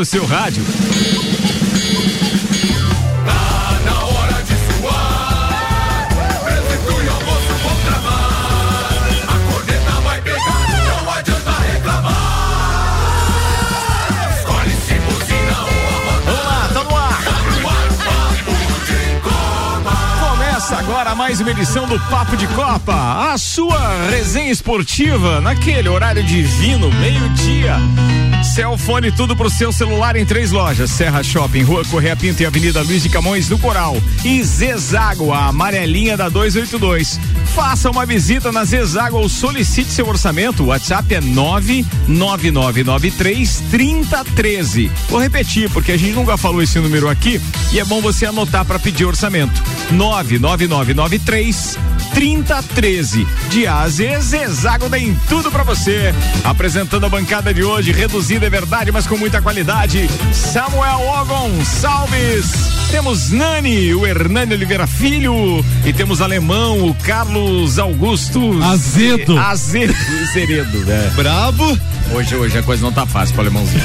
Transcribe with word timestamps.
no 0.00 0.04
seu 0.06 0.24
rádio. 0.24 0.64
Agora 21.10 21.26
mais 21.26 21.40
uma 21.40 21.50
edição 21.50 21.88
do 21.88 21.98
Papo 22.08 22.36
de 22.36 22.46
Copa, 22.48 23.32
a 23.32 23.36
sua 23.36 24.06
resenha 24.08 24.52
esportiva 24.52 25.40
naquele 25.40 25.88
horário 25.88 26.22
divino, 26.22 26.88
meio-dia. 26.92 27.74
Celfone 28.44 29.10
tudo 29.10 29.34
pro 29.34 29.50
seu 29.50 29.72
celular 29.72 30.14
em 30.14 30.24
três 30.24 30.52
lojas: 30.52 30.88
Serra 30.88 31.22
Shopping, 31.24 31.62
Rua 31.62 31.84
Correia 31.84 32.14
Pinto 32.14 32.42
e 32.42 32.46
Avenida 32.46 32.80
Luiz 32.82 33.02
de 33.02 33.08
Camões 33.08 33.48
do 33.48 33.58
Coral. 33.58 33.96
E 34.24 34.40
Zezago, 34.44 35.32
a 35.32 35.46
amarelinha 35.46 36.16
da 36.16 36.28
282. 36.28 37.18
Faça 37.54 37.88
uma 37.90 38.06
visita 38.06 38.50
na 38.52 38.64
Zezago 38.64 39.18
ou 39.18 39.28
solicite 39.28 39.90
seu 39.90 40.08
orçamento. 40.08 40.62
O 40.62 40.66
WhatsApp 40.66 41.12
é 41.14 41.20
99993 41.20 43.64
3013. 43.70 44.90
Vou 45.08 45.20
repetir 45.20 45.68
porque 45.70 45.90
a 45.92 45.96
gente 45.96 46.14
nunca 46.14 46.36
falou 46.36 46.62
esse 46.62 46.78
número 46.78 47.08
aqui 47.08 47.40
e 47.72 47.80
é 47.80 47.84
bom 47.84 48.00
você 48.00 48.26
anotar 48.26 48.64
para 48.64 48.78
pedir 48.78 49.04
orçamento. 49.04 49.60
99993 49.90 51.76
3013. 52.14 53.26
De 53.50 53.66
A 53.66 53.88
Zezago 53.88 54.88
tem 54.88 55.18
tudo 55.28 55.50
para 55.50 55.64
você. 55.64 56.14
Apresentando 56.44 57.06
a 57.06 57.08
bancada 57.08 57.52
de 57.52 57.64
hoje, 57.64 57.90
reduzida 57.92 58.46
é 58.46 58.50
verdade, 58.50 58.92
mas 58.92 59.06
com 59.06 59.16
muita 59.16 59.42
qualidade. 59.42 60.08
Samuel 60.32 61.00
Ogon, 61.00 61.50
salves. 61.64 62.79
Temos 62.90 63.30
Nani, 63.30 63.94
o 63.94 64.04
Hernani 64.04 64.52
Oliveira 64.52 64.86
Filho. 64.86 65.64
E 65.84 65.92
temos 65.92 66.20
alemão, 66.20 66.88
o 66.88 66.94
Carlos 66.94 67.78
Augusto. 67.78 68.60
Azedo. 68.62 69.38
Azedo, 69.38 69.94
Zeredo, 70.32 70.78
né? 70.84 71.12
Brabo. 71.14 71.78
Hoje, 72.12 72.34
hoje 72.34 72.58
a 72.58 72.62
coisa 72.62 72.82
não 72.82 72.92
tá 72.92 73.06
fácil 73.06 73.34
pro 73.34 73.42
alemãozinho. 73.42 73.80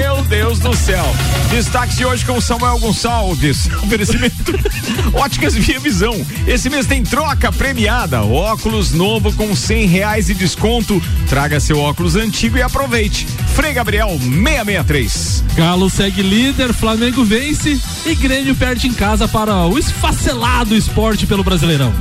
Meu 0.00 0.22
Deus 0.24 0.58
do 0.58 0.76
céu. 0.76 1.04
Destaque 1.50 1.96
de 1.96 2.04
hoje 2.04 2.24
com 2.24 2.38
Samuel 2.40 2.78
Gonçalves. 2.78 3.66
Oferecimento 3.82 4.52
Óticas 5.14 5.54
Via 5.54 5.80
Visão. 5.80 6.14
Esse 6.46 6.68
mês 6.68 6.86
tem 6.86 7.02
troca 7.02 7.50
premiada. 7.50 8.22
Óculos 8.22 8.92
novo 8.92 9.32
com 9.32 9.56
cem 9.56 9.86
reais 9.86 10.26
de 10.26 10.34
desconto. 10.34 11.02
Traga 11.28 11.58
seu 11.58 11.78
óculos 11.78 12.14
antigo 12.16 12.58
e 12.58 12.62
aproveite. 12.62 13.26
Frei 13.54 13.72
Gabriel 13.72 14.10
663. 14.10 15.44
Galo 15.56 15.88
segue 15.88 16.20
líder, 16.20 16.74
Flamengo 16.74 17.24
vence 17.24 17.80
e 18.04 18.14
Grêmio 18.14 18.54
perde 18.54 18.86
em 18.86 18.92
casa 18.92 19.26
para 19.26 19.54
o 19.66 19.78
esfacelado 19.78 20.74
esporte 20.74 21.26
pelo 21.26 21.42
Brasileirão. 21.44 21.92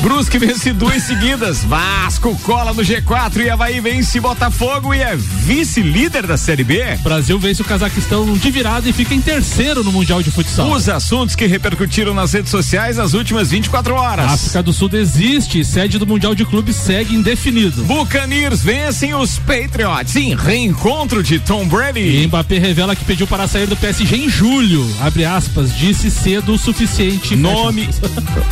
Brusque 0.00 0.38
vence 0.38 0.72
duas 0.72 1.02
seguidas. 1.02 1.64
Vasco 1.64 2.36
cola 2.42 2.72
no 2.72 2.82
G4 2.82 3.44
e 3.44 3.50
Havaí 3.50 3.80
vence 3.80 4.20
Botafogo 4.20 4.94
e 4.94 5.00
é 5.00 5.16
vice-líder 5.16 6.26
da 6.26 6.36
Série 6.36 6.62
B. 6.62 6.82
Brasil 7.02 7.38
vence 7.38 7.62
o 7.62 7.64
Cazaquistão 7.64 8.32
de 8.34 8.50
virada 8.50 8.88
e 8.88 8.92
fica 8.92 9.14
em 9.14 9.20
terceiro 9.20 9.82
no 9.82 9.90
Mundial 9.90 10.22
de 10.22 10.30
Futsal. 10.30 10.70
Os 10.70 10.88
assuntos 10.88 11.34
que 11.34 11.46
repercutiram 11.46 12.14
nas 12.14 12.32
redes 12.32 12.50
sociais 12.50 12.96
nas 12.96 13.12
últimas 13.12 13.50
24 13.50 13.94
horas. 13.94 14.26
A 14.26 14.34
África 14.34 14.62
do 14.62 14.72
Sul 14.72 14.88
desiste, 14.88 15.64
sede 15.64 15.98
do 15.98 16.06
Mundial 16.06 16.34
de 16.34 16.44
Clubes 16.44 16.76
segue 16.76 17.14
indefinido. 17.14 17.82
Buccaneers 17.84 18.62
vencem 18.62 19.14
os 19.14 19.38
Patriots 19.38 20.14
em 20.14 20.34
reencontro 20.34 21.22
de 21.22 21.40
Tom 21.40 21.66
Brady. 21.66 22.22
E 22.22 22.26
Mbappé 22.26 22.58
revela 22.58 22.94
que 22.94 23.04
pediu 23.04 23.26
para 23.26 23.48
sair 23.48 23.66
do 23.66 23.76
PSG 23.76 24.16
em 24.16 24.28
julho. 24.28 24.88
Abre 25.00 25.24
aspas, 25.24 25.76
disse 25.76 26.10
cedo 26.10 26.54
o 26.54 26.58
suficiente. 26.58 27.34
Nome. 27.34 27.88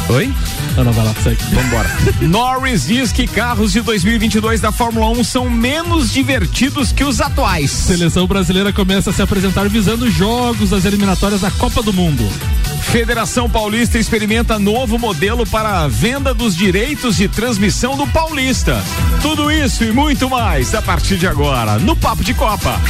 Oi? 0.08 0.32
Não, 0.76 0.84
não, 0.84 0.92
vai 0.92 1.04
lá, 1.04 1.14
segue. 1.22 1.35
Vambora. 1.50 1.88
Norris 2.22 2.86
diz 2.86 3.12
que 3.12 3.26
carros 3.26 3.72
de 3.72 3.80
2022 3.80 4.60
da 4.60 4.72
Fórmula 4.72 5.08
1 5.10 5.24
são 5.24 5.50
menos 5.50 6.12
divertidos 6.12 6.92
que 6.92 7.04
os 7.04 7.20
atuais. 7.20 7.70
Seleção 7.70 8.26
brasileira 8.26 8.72
começa 8.72 9.10
a 9.10 9.12
se 9.12 9.22
apresentar 9.22 9.68
visando 9.68 10.10
jogos 10.10 10.70
das 10.70 10.84
eliminatórias 10.84 11.40
da 11.40 11.50
Copa 11.50 11.82
do 11.82 11.92
Mundo. 11.92 12.26
Federação 12.82 13.50
Paulista 13.50 13.98
experimenta 13.98 14.58
novo 14.58 14.98
modelo 14.98 15.44
para 15.46 15.80
a 15.80 15.88
venda 15.88 16.32
dos 16.32 16.56
direitos 16.56 17.16
de 17.16 17.28
transmissão 17.28 17.96
do 17.96 18.06
Paulista. 18.06 18.82
Tudo 19.20 19.50
isso 19.50 19.84
e 19.84 19.92
muito 19.92 20.30
mais 20.30 20.74
a 20.74 20.80
partir 20.80 21.16
de 21.16 21.26
agora 21.26 21.78
no 21.78 21.96
Papo 21.96 22.22
de 22.22 22.32
Copa. 22.32 22.80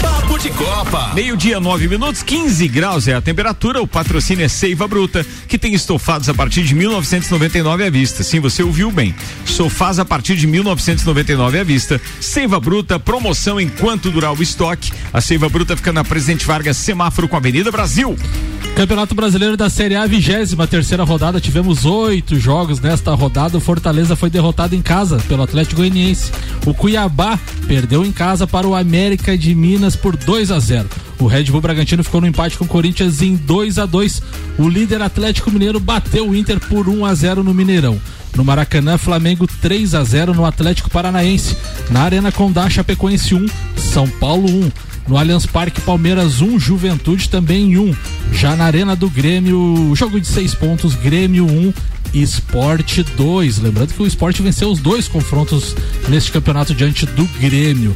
Papo 0.00 0.38
de 0.38 0.50
Copa. 0.50 1.12
Meio-dia, 1.14 1.60
9 1.60 1.86
minutos, 1.86 2.22
15 2.22 2.66
graus 2.68 3.06
é 3.08 3.14
a 3.14 3.20
temperatura. 3.20 3.80
O 3.80 3.86
patrocínio 3.86 4.44
é 4.44 4.48
Seiva 4.48 4.88
Bruta, 4.88 5.24
que 5.46 5.58
tem 5.58 5.74
estofados 5.74 6.28
a 6.28 6.34
partir 6.34 6.64
de 6.64 6.74
1999 6.74 7.75
à 7.84 7.90
vista. 7.90 8.22
Sim, 8.22 8.40
você 8.40 8.62
ouviu 8.62 8.90
bem. 8.90 9.14
Sofás 9.44 9.98
a 9.98 10.04
partir 10.04 10.36
de 10.36 10.46
1999 10.46 11.58
à 11.58 11.64
vista. 11.64 12.00
Seiva 12.20 12.58
Bruta, 12.60 12.98
promoção 12.98 13.60
enquanto 13.60 14.10
durar 14.10 14.32
o 14.32 14.42
estoque. 14.42 14.92
A 15.12 15.20
Seiva 15.20 15.48
Bruta 15.48 15.76
fica 15.76 15.92
na 15.92 16.04
Presidente 16.04 16.46
Vargas, 16.46 16.76
semáforo 16.76 17.28
com 17.28 17.36
a 17.36 17.38
Avenida 17.38 17.70
Brasil. 17.70 18.16
Campeonato 18.76 19.14
Brasileiro 19.14 19.56
da 19.56 19.70
Série 19.70 19.94
A, 19.94 20.06
23 20.06 20.54
terceira 20.68 21.04
rodada. 21.04 21.40
Tivemos 21.40 21.84
oito 21.84 22.38
jogos 22.38 22.80
nesta 22.80 23.14
rodada. 23.14 23.56
O 23.56 23.60
Fortaleza 23.60 24.14
foi 24.14 24.28
derrotado 24.28 24.74
em 24.74 24.82
casa 24.82 25.18
pelo 25.26 25.42
Atlético 25.42 25.76
Goianiense. 25.76 26.30
O 26.66 26.74
Cuiabá 26.74 27.38
perdeu 27.66 28.04
em 28.04 28.12
casa 28.12 28.46
para 28.46 28.66
o 28.66 28.74
América 28.74 29.36
de 29.36 29.54
Minas 29.54 29.96
por 29.96 30.16
2 30.16 30.50
a 30.50 30.58
0. 30.58 31.05
O 31.18 31.26
Red 31.26 31.44
Bull 31.44 31.60
Bragantino 31.60 32.04
ficou 32.04 32.20
no 32.20 32.26
empate 32.26 32.58
com 32.58 32.64
o 32.64 32.68
Corinthians 32.68 33.22
em 33.22 33.36
2 33.36 33.78
a 33.78 33.86
2. 33.86 34.22
O 34.58 34.68
líder 34.68 35.00
Atlético 35.00 35.50
Mineiro 35.50 35.80
bateu 35.80 36.28
o 36.28 36.36
Inter 36.36 36.60
por 36.60 36.88
1 36.88 37.04
a 37.04 37.14
0 37.14 37.42
no 37.42 37.54
Mineirão. 37.54 38.00
No 38.36 38.44
Maracanã, 38.44 38.98
Flamengo 38.98 39.46
3 39.46 39.94
a 39.94 40.04
0 40.04 40.34
no 40.34 40.44
Atlético 40.44 40.90
Paranaense. 40.90 41.56
Na 41.90 42.02
Arena 42.02 42.30
Condá, 42.30 42.68
Chapecoense 42.68 43.34
1, 43.34 43.46
São 43.76 44.06
Paulo 44.06 44.46
1. 44.46 44.70
No 45.08 45.16
Allianz 45.16 45.46
Parque, 45.46 45.80
Palmeiras 45.80 46.42
1, 46.42 46.58
Juventude 46.58 47.28
também 47.30 47.78
1. 47.78 47.94
Já 48.32 48.54
na 48.56 48.64
Arena 48.64 48.94
do 48.94 49.08
Grêmio, 49.08 49.92
jogo 49.94 50.20
de 50.20 50.26
seis 50.26 50.54
pontos, 50.54 50.94
Grêmio 50.94 51.46
1, 51.46 51.72
Esporte 52.14 53.02
2. 53.16 53.58
Lembrando 53.58 53.92
que 53.92 54.02
o 54.02 54.06
esporte 54.06 54.42
venceu 54.42 54.70
os 54.70 54.78
dois 54.80 55.08
confrontos 55.08 55.74
neste 56.08 56.32
campeonato 56.32 56.74
diante 56.74 57.06
do 57.06 57.24
Grêmio. 57.40 57.94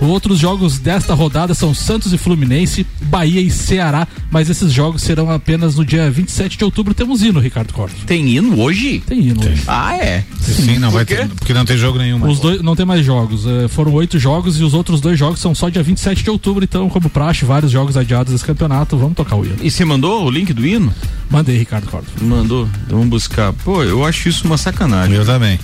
Outros 0.00 0.38
jogos 0.38 0.78
desta 0.78 1.12
rodada 1.12 1.52
são 1.52 1.74
Santos 1.74 2.12
e 2.12 2.16
Fluminense, 2.16 2.86
Bahia 3.02 3.40
e 3.40 3.50
Ceará, 3.50 4.08
mas 4.30 4.48
esses 4.48 4.72
jogos 4.72 5.02
serão 5.02 5.30
apenas 5.30 5.76
no 5.76 5.84
dia 5.84 6.10
27 6.10 6.56
de 6.56 6.64
outubro. 6.64 6.94
Temos 6.94 7.22
hino, 7.22 7.38
Ricardo 7.38 7.74
Corte. 7.74 7.96
Tem 8.06 8.26
hino 8.26 8.58
hoje? 8.58 9.02
Tem 9.06 9.20
hino 9.20 9.40
hoje. 9.46 9.62
Ah, 9.66 9.94
é? 9.96 10.24
Sim, 10.40 10.78
não 10.78 10.90
vai 10.90 11.04
ter, 11.04 11.28
porque 11.28 11.52
não 11.52 11.66
tem 11.66 11.76
jogo 11.76 11.98
nenhum. 11.98 12.26
Os 12.26 12.40
dois 12.40 12.62
não 12.62 12.74
tem 12.74 12.86
mais 12.86 13.04
jogos. 13.04 13.44
eh, 13.46 13.68
foram 13.68 13.92
oito 13.92 14.18
jogos 14.18 14.58
e 14.58 14.64
os 14.64 14.72
outros 14.72 15.02
dois 15.02 15.18
jogos 15.18 15.38
são 15.38 15.54
só 15.54 15.68
dia 15.68 15.82
27 15.82 16.24
de 16.24 16.30
outubro. 16.30 16.64
Então, 16.64 16.88
como 16.88 17.10
praxe, 17.10 17.44
vários 17.44 17.70
jogos 17.70 17.94
adiados 17.94 18.32
desse 18.32 18.44
campeonato. 18.44 18.96
Vamos 18.96 19.14
tocar 19.16 19.36
o 19.36 19.44
hino. 19.44 19.56
E 19.60 19.70
você 19.70 19.84
mandou 19.84 20.24
o 20.24 20.30
link 20.30 20.52
do 20.54 20.66
hino? 20.66 20.92
Mandei, 21.28 21.58
Ricardo 21.58 21.86
Corte. 21.90 22.08
Mandou. 22.22 22.66
Então 22.86 22.98
vamos 22.98 23.10
buscar. 23.10 23.49
Pô, 23.52 23.82
eu 23.82 24.04
acho 24.04 24.28
isso 24.28 24.46
uma 24.46 24.56
sacanagem. 24.58 25.16
Eu 25.16 25.24
também. 25.24 25.58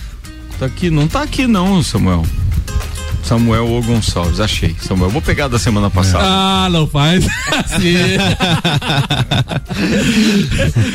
Tá 0.58 0.66
aqui, 0.66 0.90
não 0.90 1.06
tá 1.06 1.22
aqui 1.22 1.46
não, 1.46 1.82
Samuel. 1.82 2.24
Samuel 3.22 3.66
ou 3.66 3.82
Gonçalves, 3.82 4.38
achei. 4.38 4.76
Samuel, 4.80 5.10
vou 5.10 5.20
pegar 5.20 5.48
da 5.48 5.58
semana 5.58 5.90
passada. 5.90 6.24
Ah, 6.24 6.68
não 6.70 6.86
faz. 6.86 7.26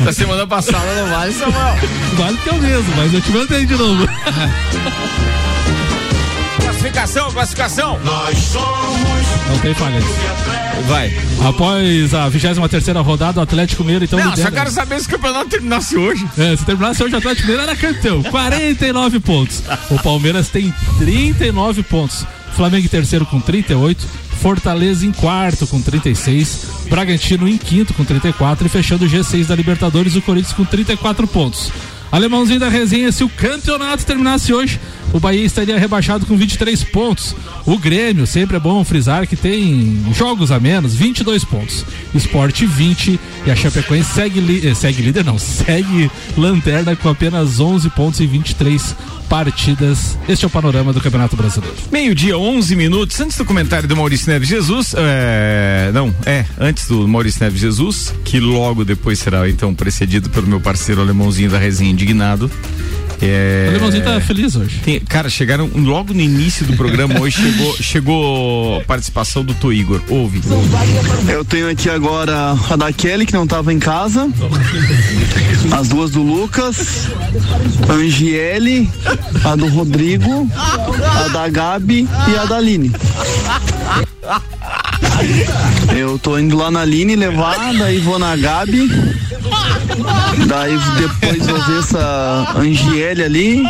Da 0.02 0.12
semana 0.12 0.46
passada 0.46 0.94
não 0.94 1.10
vale, 1.10 1.32
Samuel. 1.32 1.76
vale 2.16 2.36
que 2.38 2.48
é 2.48 2.52
o 2.52 2.58
mesmo, 2.58 2.96
mas 2.96 3.14
eu 3.14 3.20
te 3.20 3.30
mandei 3.30 3.66
de 3.66 3.76
novo. 3.76 4.06
Classificação, 6.82 7.30
classificação. 7.30 8.00
Nós 8.04 8.36
somos 8.38 9.48
Não 9.48 9.58
tem 9.60 9.72
falhas. 9.72 10.02
Vai. 10.88 11.16
Após 11.46 12.12
a 12.12 12.28
23 12.28 12.68
terceira 12.68 13.00
rodada, 13.00 13.38
o 13.38 13.42
Atlético 13.44 13.84
Mineiro 13.84 14.04
então 14.04 14.18
Não, 14.18 14.30
lidera. 14.30 14.50
só 14.50 14.54
quero 14.56 14.70
saber 14.72 14.98
se 15.00 15.06
o 15.06 15.10
campeonato 15.10 15.48
terminasse 15.48 15.96
hoje. 15.96 16.26
É, 16.36 16.56
se 16.56 16.64
terminasse 16.64 17.00
hoje 17.04 17.14
o 17.14 17.18
Atlético 17.18 17.46
Mineiro 17.46 17.70
era 17.70 17.76
campeão. 17.76 18.20
49 18.24 19.20
pontos. 19.20 19.62
O 19.90 20.02
Palmeiras 20.02 20.48
tem 20.48 20.74
39 20.98 21.84
pontos. 21.84 22.26
Flamengo 22.56 22.84
em 22.84 22.88
terceiro 22.88 23.24
com 23.26 23.40
38. 23.40 24.04
Fortaleza 24.40 25.06
em 25.06 25.12
quarto 25.12 25.68
com 25.68 25.80
36. 25.80 26.66
Bragantino 26.90 27.46
em 27.46 27.58
quinto 27.58 27.94
com 27.94 28.04
34. 28.04 28.66
E 28.66 28.68
fechando 28.68 29.04
o 29.04 29.08
G6 29.08 29.46
da 29.46 29.54
Libertadores, 29.54 30.16
o 30.16 30.22
Corinthians 30.22 30.52
com 30.52 30.64
34 30.64 31.28
pontos. 31.28 31.70
Alemãozinho 32.12 32.60
da 32.60 32.68
resenha, 32.68 33.10
se 33.10 33.24
o 33.24 33.28
campeonato 33.28 34.04
terminasse 34.04 34.52
hoje, 34.52 34.78
o 35.12 35.20
Bahia 35.20 35.44
estaria 35.44 35.78
rebaixado 35.78 36.26
com 36.26 36.36
23 36.36 36.84
pontos. 36.84 37.34
O 37.66 37.78
Grêmio, 37.78 38.26
sempre 38.26 38.56
é 38.56 38.60
bom 38.60 38.82
frisar 38.84 39.26
que 39.26 39.36
tem 39.36 40.02
jogos 40.14 40.50
a 40.50 40.58
menos, 40.58 40.94
22 40.94 41.44
pontos. 41.44 41.84
Esporte 42.14 42.66
20 42.66 43.20
e 43.46 43.50
a 43.50 43.56
Chapecoense 43.56 44.12
segue, 44.12 44.66
eh, 44.66 44.74
segue 44.74 45.02
líder, 45.02 45.24
não, 45.24 45.38
segue 45.38 46.10
lanterna 46.36 46.96
com 46.96 47.08
apenas 47.08 47.60
11 47.60 47.90
pontos 47.90 48.20
e 48.20 48.26
23 48.26 48.96
partidas. 49.28 50.18
Este 50.28 50.44
é 50.44 50.46
o 50.46 50.50
panorama 50.50 50.92
do 50.92 51.00
Campeonato 51.00 51.36
Brasileiro. 51.36 51.74
Meio-dia, 51.90 52.36
11 52.36 52.76
minutos. 52.76 53.18
Antes 53.18 53.38
do 53.38 53.46
comentário 53.46 53.88
do 53.88 53.96
Maurício 53.96 54.30
Neves 54.30 54.46
Jesus, 54.46 54.94
é, 54.94 55.90
não, 55.94 56.14
é, 56.26 56.44
antes 56.60 56.86
do 56.86 57.08
Maurício 57.08 57.42
Neves 57.42 57.60
Jesus, 57.60 58.14
que 58.24 58.38
logo 58.38 58.84
depois 58.84 59.18
será 59.18 59.48
então 59.48 59.74
precedido 59.74 60.28
pelo 60.28 60.46
meu 60.46 60.60
parceiro 60.60 61.00
alemãozinho 61.00 61.50
da 61.50 61.58
resenha 61.58 61.90
indignado. 61.90 62.50
É... 63.20 63.66
O 63.66 63.70
alemãozinho 63.70 64.04
tá 64.04 64.20
feliz 64.20 64.56
hoje. 64.56 64.80
Tem, 64.84 65.00
cara, 65.00 65.28
chegaram 65.28 65.70
logo 65.74 66.12
no 66.12 66.20
início 66.20 66.66
do 66.66 66.76
programa 66.76 67.20
hoje 67.20 67.36
chegou, 67.36 67.76
chegou 67.82 68.80
a 68.80 68.84
participação 68.84 69.44
do 69.44 69.54
Tô 69.54 69.72
Igor. 69.72 70.00
Ouve. 70.08 70.40
Eu 71.28 71.44
tenho 71.44 71.68
aqui 71.68 71.88
agora 71.88 72.56
a 72.70 72.76
da 72.76 72.92
Kelly, 72.92 73.26
que 73.26 73.32
não 73.32 73.46
tava 73.46 73.72
em 73.72 73.78
casa. 73.78 74.28
As 75.72 75.88
duas 75.88 76.10
do 76.10 76.22
Lucas. 76.22 77.08
A 77.88 77.92
Angiele, 77.92 78.90
a 79.44 79.56
do 79.56 79.68
Rodrigo, 79.68 80.48
a 80.54 81.28
da 81.28 81.48
Gabi 81.48 82.08
e 82.28 82.36
a 82.36 82.44
da 82.44 82.56
Aline. 82.56 82.92
Eu 85.96 86.18
tô 86.18 86.38
indo 86.38 86.56
lá 86.56 86.70
na 86.70 86.80
Aline 86.80 87.16
levar, 87.16 87.72
daí 87.74 87.98
vou 87.98 88.18
na 88.18 88.36
Gabi. 88.36 88.88
Daí 90.46 90.78
depois 90.96 91.48
eu 91.48 91.62
ver 91.64 91.78
essa 91.78 92.54
Angiele 92.56 93.24
ali. 93.24 93.62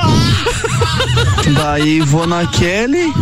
Daí 1.54 2.00
vou 2.00 2.26
na 2.26 2.46
Kelly. 2.46 3.12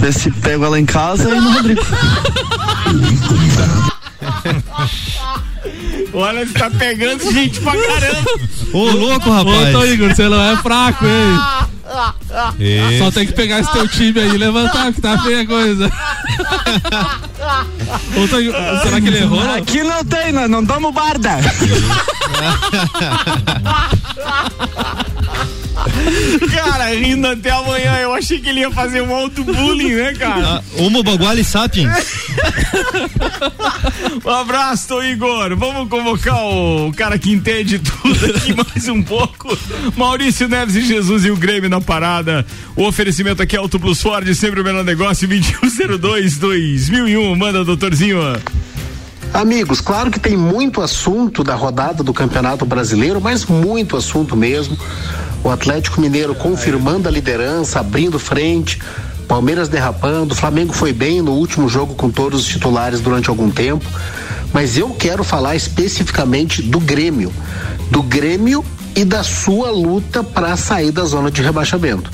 Ver 0.00 0.12
se 0.12 0.30
pego 0.30 0.64
ela 0.64 0.78
em 0.78 0.86
casa 0.86 1.34
e 1.34 1.40
no 1.40 1.52
Rodrigo. 1.52 1.82
Olha, 6.12 6.46
você 6.46 6.52
tá 6.54 6.70
pegando 6.70 7.32
gente 7.32 7.60
pra 7.60 7.72
caramba. 7.72 8.30
Ô, 8.72 8.84
louco, 8.90 9.30
rapaz. 9.30 9.74
Ô, 9.74 9.84
Igor, 9.84 10.14
você 10.14 10.28
não 10.28 10.42
é 10.42 10.56
fraco, 10.56 11.04
hein? 11.04 11.38
Esse. 12.58 12.98
Só 12.98 13.10
tem 13.10 13.26
que 13.26 13.32
pegar 13.32 13.60
esse 13.60 13.72
teu 13.72 13.88
time 13.88 14.20
aí 14.20 14.34
e 14.34 14.38
levantar, 14.38 14.92
que 14.92 15.00
tá 15.00 15.18
feia 15.22 15.42
a 15.42 15.46
coisa. 15.46 15.90
Tô, 18.14 18.26
será 18.82 19.00
que 19.00 19.06
ele 19.06 19.18
errou? 19.18 19.40
Aqui 19.50 19.82
não 19.82 20.04
tem, 20.04 20.32
não, 20.32 20.48
não 20.48 20.64
damos 20.64 20.92
barda. 20.92 21.36
cara, 26.52 26.94
rindo 26.94 27.26
até 27.26 27.50
amanhã. 27.50 27.96
Eu 27.96 28.14
achei 28.14 28.38
que 28.38 28.48
ele 28.48 28.60
ia 28.60 28.70
fazer 28.70 29.00
um 29.02 29.14
alto 29.14 29.44
bullying, 29.44 29.94
né, 29.94 30.14
cara? 30.14 30.62
Uma 30.76 31.02
baguale 31.02 31.44
sapiens. 31.44 31.90
um 34.24 34.30
abraço, 34.30 35.02
Igor. 35.02 35.56
Vamos 35.56 35.88
convocar 35.88 36.44
o 36.44 36.92
cara 36.94 37.18
que 37.18 37.32
entende 37.32 37.78
tudo 37.78 38.26
aqui 38.26 38.54
mais 38.56 38.88
um 38.88 39.02
pouco. 39.02 39.56
Maurício 39.96 40.48
Neves 40.48 40.76
e 40.76 40.82
Jesus 40.82 41.24
e 41.24 41.30
o 41.30 41.36
Grêmio 41.36 41.70
na 41.70 41.80
parada. 41.80 42.44
O 42.74 42.84
oferecimento 42.84 43.42
aqui 43.42 43.56
é 43.56 43.58
Auto 43.58 43.78
Plus 43.78 44.00
Ford, 44.00 44.32
sempre 44.34 44.60
o 44.60 44.64
melhor 44.64 44.84
negócio, 44.84 45.26
2102 45.26 46.38
2001. 46.38 47.36
Manda, 47.36 47.64
doutorzinho. 47.64 48.18
Amigos, 49.32 49.80
claro 49.80 50.10
que 50.10 50.18
tem 50.18 50.36
muito 50.36 50.80
assunto 50.80 51.44
da 51.44 51.54
rodada 51.54 52.02
do 52.02 52.14
Campeonato 52.14 52.64
Brasileiro, 52.64 53.20
mas 53.20 53.44
muito 53.44 53.96
assunto 53.96 54.36
mesmo. 54.36 54.78
O 55.46 55.50
Atlético 55.52 56.00
Mineiro 56.00 56.34
confirmando 56.34 57.08
a 57.08 57.12
liderança, 57.12 57.78
abrindo 57.78 58.18
frente, 58.18 58.80
Palmeiras 59.28 59.68
derrapando, 59.68 60.34
Flamengo 60.34 60.72
foi 60.72 60.92
bem 60.92 61.22
no 61.22 61.34
último 61.34 61.68
jogo 61.68 61.94
com 61.94 62.10
todos 62.10 62.40
os 62.40 62.46
titulares 62.48 63.00
durante 63.00 63.30
algum 63.30 63.48
tempo. 63.48 63.86
Mas 64.52 64.76
eu 64.76 64.90
quero 64.90 65.22
falar 65.22 65.54
especificamente 65.54 66.62
do 66.62 66.80
Grêmio, 66.80 67.32
do 67.92 68.02
Grêmio 68.02 68.64
e 68.96 69.04
da 69.04 69.22
sua 69.22 69.70
luta 69.70 70.24
para 70.24 70.56
sair 70.56 70.90
da 70.90 71.04
zona 71.04 71.30
de 71.30 71.40
rebaixamento. 71.42 72.10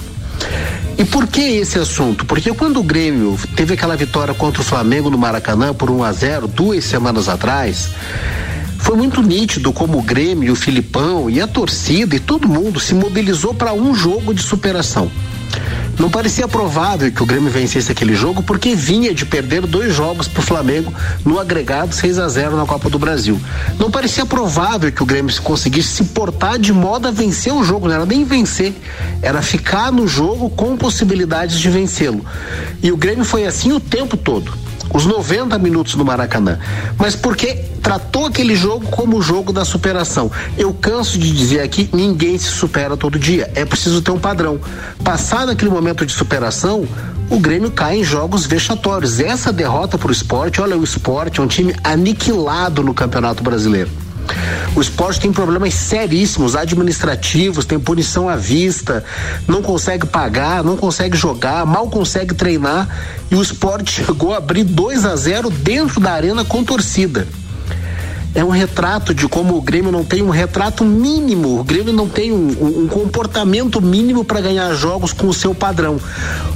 E 0.99 1.05
por 1.07 1.27
que 1.27 1.41
esse 1.41 1.79
assunto? 1.79 2.27
Porque 2.27 2.53
quando 2.53 2.81
o 2.81 2.83
Grêmio 2.83 3.39
teve 3.57 3.73
aquela 3.73 3.97
vitória 3.97 4.35
contra 4.35 4.61
o 4.61 4.65
Flamengo 4.65 5.09
no 5.09 5.17
Maracanã 5.17 5.73
por 5.73 5.91
1 5.91 6.05
a 6.05 6.13
0 6.13 6.49
duas 6.49 6.85
semanas 6.85 7.31
atrás, 7.31 7.89
foi 8.83 8.97
muito 8.97 9.23
nítido 9.23 9.73
como 9.73 9.99
o 9.99 10.03
Grêmio, 10.03 10.53
o 10.53 10.57
Filipão 10.57 11.31
e 11.31 11.41
a 11.41 11.47
torcida 11.47 12.17
e 12.17 12.21
todo 12.21 12.49
mundo 12.49 12.81
se 12.81 12.95
mobilizou 12.95 13.55
para 13.55 13.73
um 13.73 13.95
jogo 13.95 14.35
de 14.35 14.43
superação. 14.43 15.11
Não 15.99 16.11
parecia 16.11 16.49
provável 16.49 17.13
que 17.13 17.23
o 17.23 17.27
Grêmio 17.27 17.51
vencesse 17.51 17.93
aquele 17.93 18.15
jogo 18.15 18.43
porque 18.43 18.75
vinha 18.75 19.15
de 19.15 19.25
perder 19.25 19.67
dois 19.67 19.95
jogos 19.95 20.27
para 20.27 20.41
o 20.41 20.43
Flamengo 20.43 20.93
no 21.25 21.39
agregado 21.39 21.95
6 21.95 22.19
a 22.19 22.29
0 22.29 22.57
na 22.57 22.67
Copa 22.67 22.91
do 22.91 22.99
Brasil. 22.99 23.41
Não 23.79 23.91
parecia 23.91 24.27
provável 24.27 24.91
que 24.91 25.03
o 25.03 25.07
Grêmio 25.07 25.33
conseguisse 25.43 25.89
se 25.89 26.05
portar 26.05 26.59
de 26.59 26.73
modo 26.73 27.07
a 27.07 27.11
vencer 27.11 27.53
o 27.53 27.63
jogo, 27.63 27.87
não 27.87 27.95
era 27.95 28.07
nem 28.07 28.25
vencer, 28.25 28.75
era 29.21 29.41
ficar 29.43 29.93
no 29.93 30.09
jogo 30.09 30.51
com 30.51 30.77
possibilidades 30.77 31.61
de 31.61 31.71
vencê-lo. 31.71 32.25
E 32.83 32.91
o 32.91 32.97
Grêmio 32.97 33.25
foi 33.25 33.47
assim 33.47 33.71
o 33.73 33.79
tempo 33.79 34.17
todo 34.17 34.62
os 34.93 35.07
90 35.07 35.59
minutos 35.59 35.95
no 35.95 36.05
Maracanã, 36.05 36.59
mas 36.99 37.15
porque 37.15 37.55
tratou 37.83 38.27
aquele 38.27 38.55
jogo 38.55 38.87
como 38.87 39.19
o 39.19 39.23
jogo 39.23 39.53
da 39.53 39.65
superação. 39.65 40.31
Eu 40.57 40.73
canso 40.73 41.19
de 41.19 41.33
dizer 41.33 41.61
aqui, 41.61 41.89
ninguém 41.93 42.39
se 42.39 42.49
supera 42.49 42.97
todo 42.97 43.19
dia, 43.19 43.51
é 43.55 43.65
preciso 43.65 44.01
ter 44.03 44.11
um 44.11 44.19
padrão. 44.19 44.61
Passado 45.03 45.51
aquele 45.51 45.71
momento 45.71 46.07
de 46.07 46.13
superação, 46.13 46.87
o 47.29 47.39
Grêmio 47.39 47.71
cai 47.71 47.99
em 47.99 48.05
jogos 48.05 48.47
vexatórios. 48.47 49.19
Essa 49.19 49.53
derrota 49.53 49.97
para 49.97 50.09
o 50.09 50.13
esporte, 50.13 50.61
olha, 50.61 50.77
o 50.77 50.85
esporte 50.85 51.41
é 51.41 51.43
um 51.43 51.49
time 51.49 51.75
aniquilado 51.83 52.83
no 52.83 52.95
Campeonato 52.95 53.43
Brasileiro. 53.43 54.02
O 54.75 54.81
esporte 54.81 55.21
tem 55.21 55.33
problemas 55.33 55.75
seríssimos, 55.75 56.57
administrativos, 56.57 57.65
tem 57.65 57.79
punição 57.79 58.29
à 58.29 58.37
vista, 58.37 59.05
não 59.47 59.63
consegue 59.63 60.07
pagar, 60.07 60.65
não 60.65 60.77
consegue 60.77 61.17
jogar, 61.17 61.67
mal 61.67 61.89
consegue 61.91 62.35
treinar. 62.35 62.89
E 63.31 63.35
o 63.35 63.43
esporte 63.43 63.93
chegou 64.05 64.33
a 64.33 64.39
abrir 64.39 64.65
2 64.65 65.05
a 65.05 65.15
0 65.15 65.51
dentro 65.51 66.01
da 66.01 66.13
arena 66.13 66.45
com 66.45 66.65
torcida 66.65 67.27
é 68.35 68.43
um 68.43 68.49
retrato 68.49 69.13
de 69.13 69.29
como 69.29 69.57
o 69.57 69.61
Grêmio 69.61 69.93
não 69.93 70.05
tem 70.05 70.23
um 70.23 70.31
retrato 70.31 70.85
mínimo, 70.85 71.61
o 71.61 71.65
Grêmio 71.65 71.93
não 71.93 72.09
tem 72.09 72.33
um, 72.33 72.85
um, 72.85 72.89
comportamento 72.89 73.81
mínimo 73.81 74.25
para 74.25 74.41
ganhar 74.41 74.73
jogos 74.75 75.13
com 75.13 75.27
o 75.29 75.35
seu 75.35 75.55
padrão. 75.55 76.01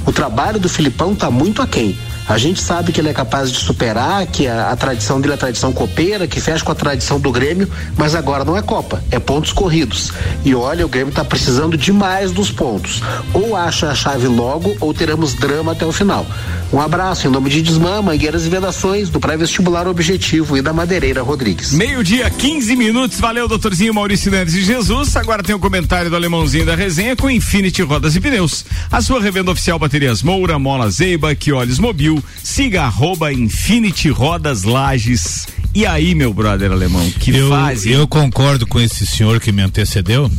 O 0.05 0.11
trabalho 0.11 0.59
do 0.59 0.67
Filipão 0.67 1.13
está 1.13 1.29
muito 1.29 1.61
aquém. 1.61 1.97
A 2.27 2.37
gente 2.37 2.61
sabe 2.61 2.91
que 2.91 2.99
ele 2.99 3.07
é 3.07 3.13
capaz 3.13 3.49
de 3.49 3.57
superar, 3.57 4.25
que 4.27 4.47
a, 4.47 4.71
a, 4.71 4.75
tradição 4.75 5.21
dele 5.21 5.31
é 5.31 5.35
a 5.35 5.39
tradição 5.39 5.71
copeira, 5.71 6.27
que 6.27 6.41
fecha 6.41 6.63
com 6.63 6.73
a 6.73 6.75
tradição 6.75 7.19
do 7.19 7.31
Grêmio, 7.31 7.69
mas 7.95 8.15
agora 8.15 8.43
não 8.43 8.57
é 8.57 8.61
Copa, 8.61 9.01
é 9.09 9.17
pontos 9.17 9.53
corridos. 9.53 10.11
E 10.43 10.53
olha, 10.53 10.85
o 10.85 10.89
Grêmio 10.89 11.09
está 11.09 11.23
precisando 11.23 11.77
demais 11.77 12.33
dos 12.33 12.51
pontos. 12.51 13.01
Ou 13.33 13.55
acha 13.55 13.89
a 13.89 13.95
chave 13.95 14.27
logo, 14.27 14.75
ou 14.81 14.93
teremos 14.93 15.35
drama 15.35 15.71
até 15.71 15.85
o 15.85 15.91
final. 15.93 16.25
Um 16.73 16.81
abraço 16.81 17.25
em 17.25 17.31
nome 17.31 17.49
de 17.49 17.61
Desmã, 17.61 18.01
Mangueiras 18.01 18.45
e 18.45 18.49
Vedações, 18.49 19.09
do 19.09 19.21
pré-vestibular 19.21 19.87
Objetivo 19.87 20.57
e 20.57 20.61
da 20.61 20.73
Madeireira 20.73 21.21
Rodrigues. 21.21 21.71
Meio-dia, 21.71 22.29
15 22.29 22.75
minutos. 22.75 23.21
Valeu, 23.21 23.47
doutorzinho 23.47 23.93
Maurício 23.93 24.29
Neves 24.29 24.53
e 24.53 24.61
Jesus. 24.63 25.15
Agora 25.15 25.41
tem 25.41 25.55
o 25.55 25.57
um 25.57 25.61
comentário 25.61 26.09
do 26.09 26.15
alemãozinho 26.17 26.65
da 26.65 26.75
resenha 26.75 27.15
com 27.15 27.29
Infinity 27.29 27.83
Rodas 27.83 28.17
e 28.17 28.19
Pneus. 28.19 28.65
A 28.91 29.01
sua 29.01 29.21
revenda 29.21 29.49
oficial 29.49 29.79
Baterias 29.79 30.21
Moura, 30.21 30.59
Mola 30.59 30.89
Zeiba, 30.89 31.33
Quiolhes 31.33 31.79
Mobil 31.79 32.16
Siga 32.43 32.83
arroba 32.83 33.31
Infinity 33.31 34.09
Rodas 34.09 34.63
Lages. 34.63 35.47
E 35.73 35.85
aí, 35.85 36.15
meu 36.15 36.33
brother 36.33 36.71
alemão, 36.71 37.09
que 37.11 37.35
eu, 37.35 37.49
fase? 37.49 37.91
Eu 37.91 38.07
concordo 38.07 38.65
com 38.65 38.79
esse 38.79 39.05
senhor 39.05 39.39
que 39.39 39.51
me 39.51 39.61
antecedeu. 39.61 40.31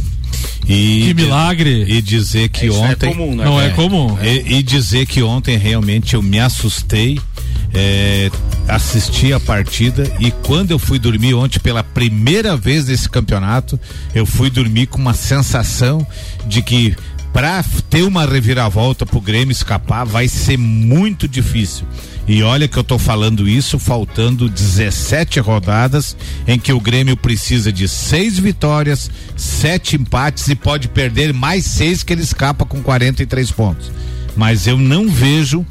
E 0.67 1.05
que 1.07 1.15
milagre! 1.15 1.85
E 1.89 2.03
dizer 2.03 2.49
que 2.49 2.67
é, 2.67 2.71
ontem. 2.71 3.11
É 3.11 3.13
comum, 3.13 3.35
né? 3.35 3.45
Não 3.45 3.61
é, 3.61 3.67
é 3.67 3.71
comum. 3.71 4.19
E, 4.23 4.59
e, 4.59 4.63
dizer 4.63 5.07
que 5.07 5.23
ontem 5.23 5.57
realmente 5.57 6.15
eu 6.15 6.23
me 6.23 6.39
assustei. 6.39 7.19
É, 7.73 8.31
assisti 8.67 9.31
a 9.33 9.39
partida 9.39 10.11
e 10.19 10.31
quando 10.31 10.71
eu 10.71 10.79
fui 10.79 10.99
dormir 10.99 11.35
ontem 11.35 11.59
pela 11.59 11.85
primeira 11.85 12.57
vez 12.57 12.87
nesse 12.87 13.09
campeonato, 13.09 13.79
eu 14.15 14.25
fui 14.25 14.49
dormir 14.49 14.87
com 14.87 14.99
uma 14.99 15.13
sensação 15.13 16.07
de 16.47 16.63
que 16.63 16.97
para 17.33 17.63
ter 17.89 18.03
uma 18.03 18.27
reviravolta 18.27 19.07
pro 19.07 19.21
Grêmio 19.21 19.53
escapar 19.53 20.05
vai 20.05 20.29
ser 20.29 20.59
muito 20.59 21.29
difícil. 21.29 21.87
E 22.27 22.43
olha 22.43 22.69
que 22.69 22.77
eu 22.77 22.85
tô 22.85 22.99
falando 22.99 23.49
isso 23.49 23.79
faltando 23.79 24.51
17 24.51 25.41
rodadas 25.41 26.15
em 26.47 26.59
que 26.59 26.73
o 26.73 26.81
Grêmio 26.81 27.17
precisa 27.17 27.73
de 27.73 27.89
seis 27.89 28.39
vitórias, 28.39 29.11
sete 29.35 29.97
empates 29.97 30.47
e 30.49 30.55
pode 30.55 30.89
perder 30.89 31.33
mais 31.33 31.65
seis 31.65 32.03
que 32.03 32.13
ele 32.13 32.23
escapa 32.23 32.67
com 32.67 32.83
43 32.83 33.51
pontos. 33.53 33.91
Mas 34.37 34.67
eu 34.67 34.77
não 34.77 35.09
vejo 35.09 35.65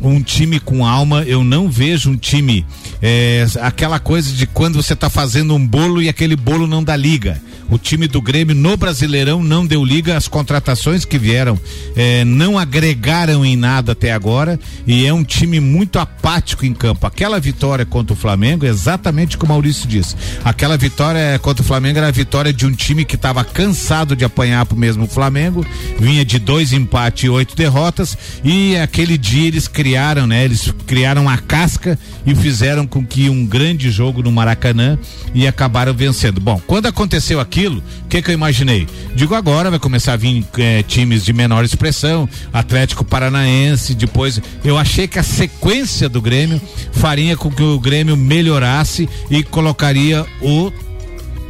um 0.00 0.20
time 0.22 0.58
com 0.58 0.84
alma, 0.84 1.22
eu 1.22 1.44
não 1.44 1.70
vejo 1.70 2.10
um 2.10 2.16
time 2.16 2.66
é, 3.00 3.46
aquela 3.60 3.98
coisa 3.98 4.32
de 4.32 4.46
quando 4.46 4.82
você 4.82 4.94
está 4.94 5.08
fazendo 5.08 5.54
um 5.54 5.64
bolo 5.64 6.02
e 6.02 6.08
aquele 6.08 6.34
bolo 6.36 6.66
não 6.66 6.82
dá 6.82 6.96
liga. 6.96 7.40
O 7.70 7.78
time 7.78 8.08
do 8.08 8.20
Grêmio 8.20 8.54
no 8.54 8.76
Brasileirão 8.76 9.42
não 9.42 9.64
deu 9.64 9.84
liga, 9.84 10.16
as 10.16 10.26
contratações 10.26 11.04
que 11.04 11.18
vieram 11.18 11.58
eh, 11.94 12.24
não 12.24 12.58
agregaram 12.58 13.44
em 13.44 13.56
nada 13.56 13.92
até 13.92 14.12
agora 14.12 14.58
e 14.86 15.06
é 15.06 15.12
um 15.12 15.22
time 15.22 15.60
muito 15.60 15.98
apático 15.98 16.66
em 16.66 16.74
campo. 16.74 17.06
Aquela 17.06 17.38
vitória 17.38 17.86
contra 17.86 18.12
o 18.12 18.16
Flamengo, 18.16 18.66
exatamente 18.66 19.38
como 19.38 19.52
o 19.52 19.54
Maurício 19.54 19.88
disse, 19.88 20.16
aquela 20.44 20.76
vitória 20.76 21.38
contra 21.38 21.62
o 21.62 21.66
Flamengo 21.66 21.98
era 21.98 22.08
a 22.08 22.12
vitória 22.12 22.52
de 22.52 22.66
um 22.66 22.72
time 22.72 23.04
que 23.04 23.14
estava 23.14 23.44
cansado 23.44 24.16
de 24.16 24.24
apanhar 24.24 24.66
pro 24.66 24.76
mesmo 24.76 25.06
Flamengo, 25.06 25.64
vinha 25.98 26.24
de 26.24 26.38
dois 26.38 26.72
empates 26.72 27.24
e 27.24 27.28
oito 27.28 27.54
derrotas 27.54 28.18
e 28.44 28.76
aquele 28.76 29.16
dia 29.16 29.46
eles 29.46 29.68
criaram, 29.68 30.26
né? 30.26 30.44
Eles 30.44 30.72
criaram 30.86 31.28
a 31.28 31.38
casca 31.38 31.98
e 32.26 32.34
fizeram 32.34 32.86
com 32.86 33.04
que 33.04 33.30
um 33.30 33.46
grande 33.46 33.90
jogo 33.90 34.22
no 34.22 34.32
Maracanã 34.32 34.98
e 35.34 35.46
acabaram 35.46 35.94
vencendo. 35.94 36.40
Bom, 36.40 36.60
quando 36.66 36.86
aconteceu 36.86 37.38
aquilo, 37.60 37.82
o 38.04 38.08
que, 38.08 38.22
que 38.22 38.30
eu 38.30 38.34
imaginei? 38.34 38.88
Digo 39.14 39.34
agora 39.34 39.70
vai 39.70 39.78
começar 39.78 40.14
a 40.14 40.16
vir 40.16 40.44
eh, 40.56 40.82
times 40.82 41.22
de 41.22 41.32
menor 41.32 41.62
expressão, 41.62 42.26
Atlético 42.52 43.04
Paranaense, 43.04 43.94
depois 43.94 44.40
eu 44.64 44.78
achei 44.78 45.06
que 45.06 45.18
a 45.18 45.22
sequência 45.22 46.08
do 46.08 46.22
Grêmio 46.22 46.60
faria 46.92 47.36
com 47.36 47.50
que 47.50 47.62
o 47.62 47.78
Grêmio 47.78 48.16
melhorasse 48.16 49.06
e 49.30 49.42
colocaria 49.42 50.24
o 50.40 50.72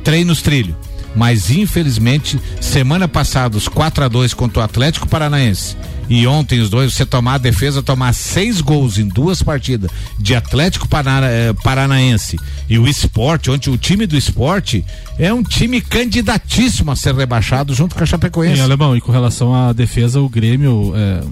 trem 0.02 0.24
nos 0.24 0.42
trilhos. 0.42 0.74
Mas 1.14 1.50
infelizmente, 1.50 2.40
semana 2.60 3.06
passada, 3.06 3.56
os 3.56 3.68
4 3.68 4.04
a 4.04 4.08
2 4.08 4.34
contra 4.34 4.60
o 4.60 4.64
Atlético 4.64 5.08
Paranaense 5.08 5.76
e 6.10 6.26
ontem 6.26 6.58
os 6.58 6.68
dois, 6.68 6.92
você 6.92 7.06
tomar 7.06 7.34
a 7.34 7.38
defesa, 7.38 7.84
tomar 7.84 8.12
seis 8.12 8.60
gols 8.60 8.98
em 8.98 9.06
duas 9.06 9.44
partidas 9.44 9.92
de 10.18 10.34
Atlético 10.34 10.88
Parana, 10.88 11.28
eh, 11.28 11.52
Paranaense 11.62 12.36
e 12.68 12.80
o 12.80 12.88
esporte, 12.88 13.48
onde 13.48 13.70
o 13.70 13.78
time 13.78 14.06
do 14.06 14.16
esporte 14.16 14.84
é 15.16 15.32
um 15.32 15.42
time 15.42 15.80
candidatíssimo 15.80 16.90
a 16.90 16.96
ser 16.96 17.14
rebaixado 17.14 17.74
junto 17.74 17.94
com 17.94 18.02
a 18.02 18.06
Chapecoense. 18.06 18.58
Em 18.58 18.62
alemão, 18.62 18.96
e 18.96 19.00
com 19.00 19.12
relação 19.12 19.54
à 19.54 19.72
defesa, 19.72 20.20
o 20.20 20.28
Grêmio 20.28 20.92
é, 20.96 21.22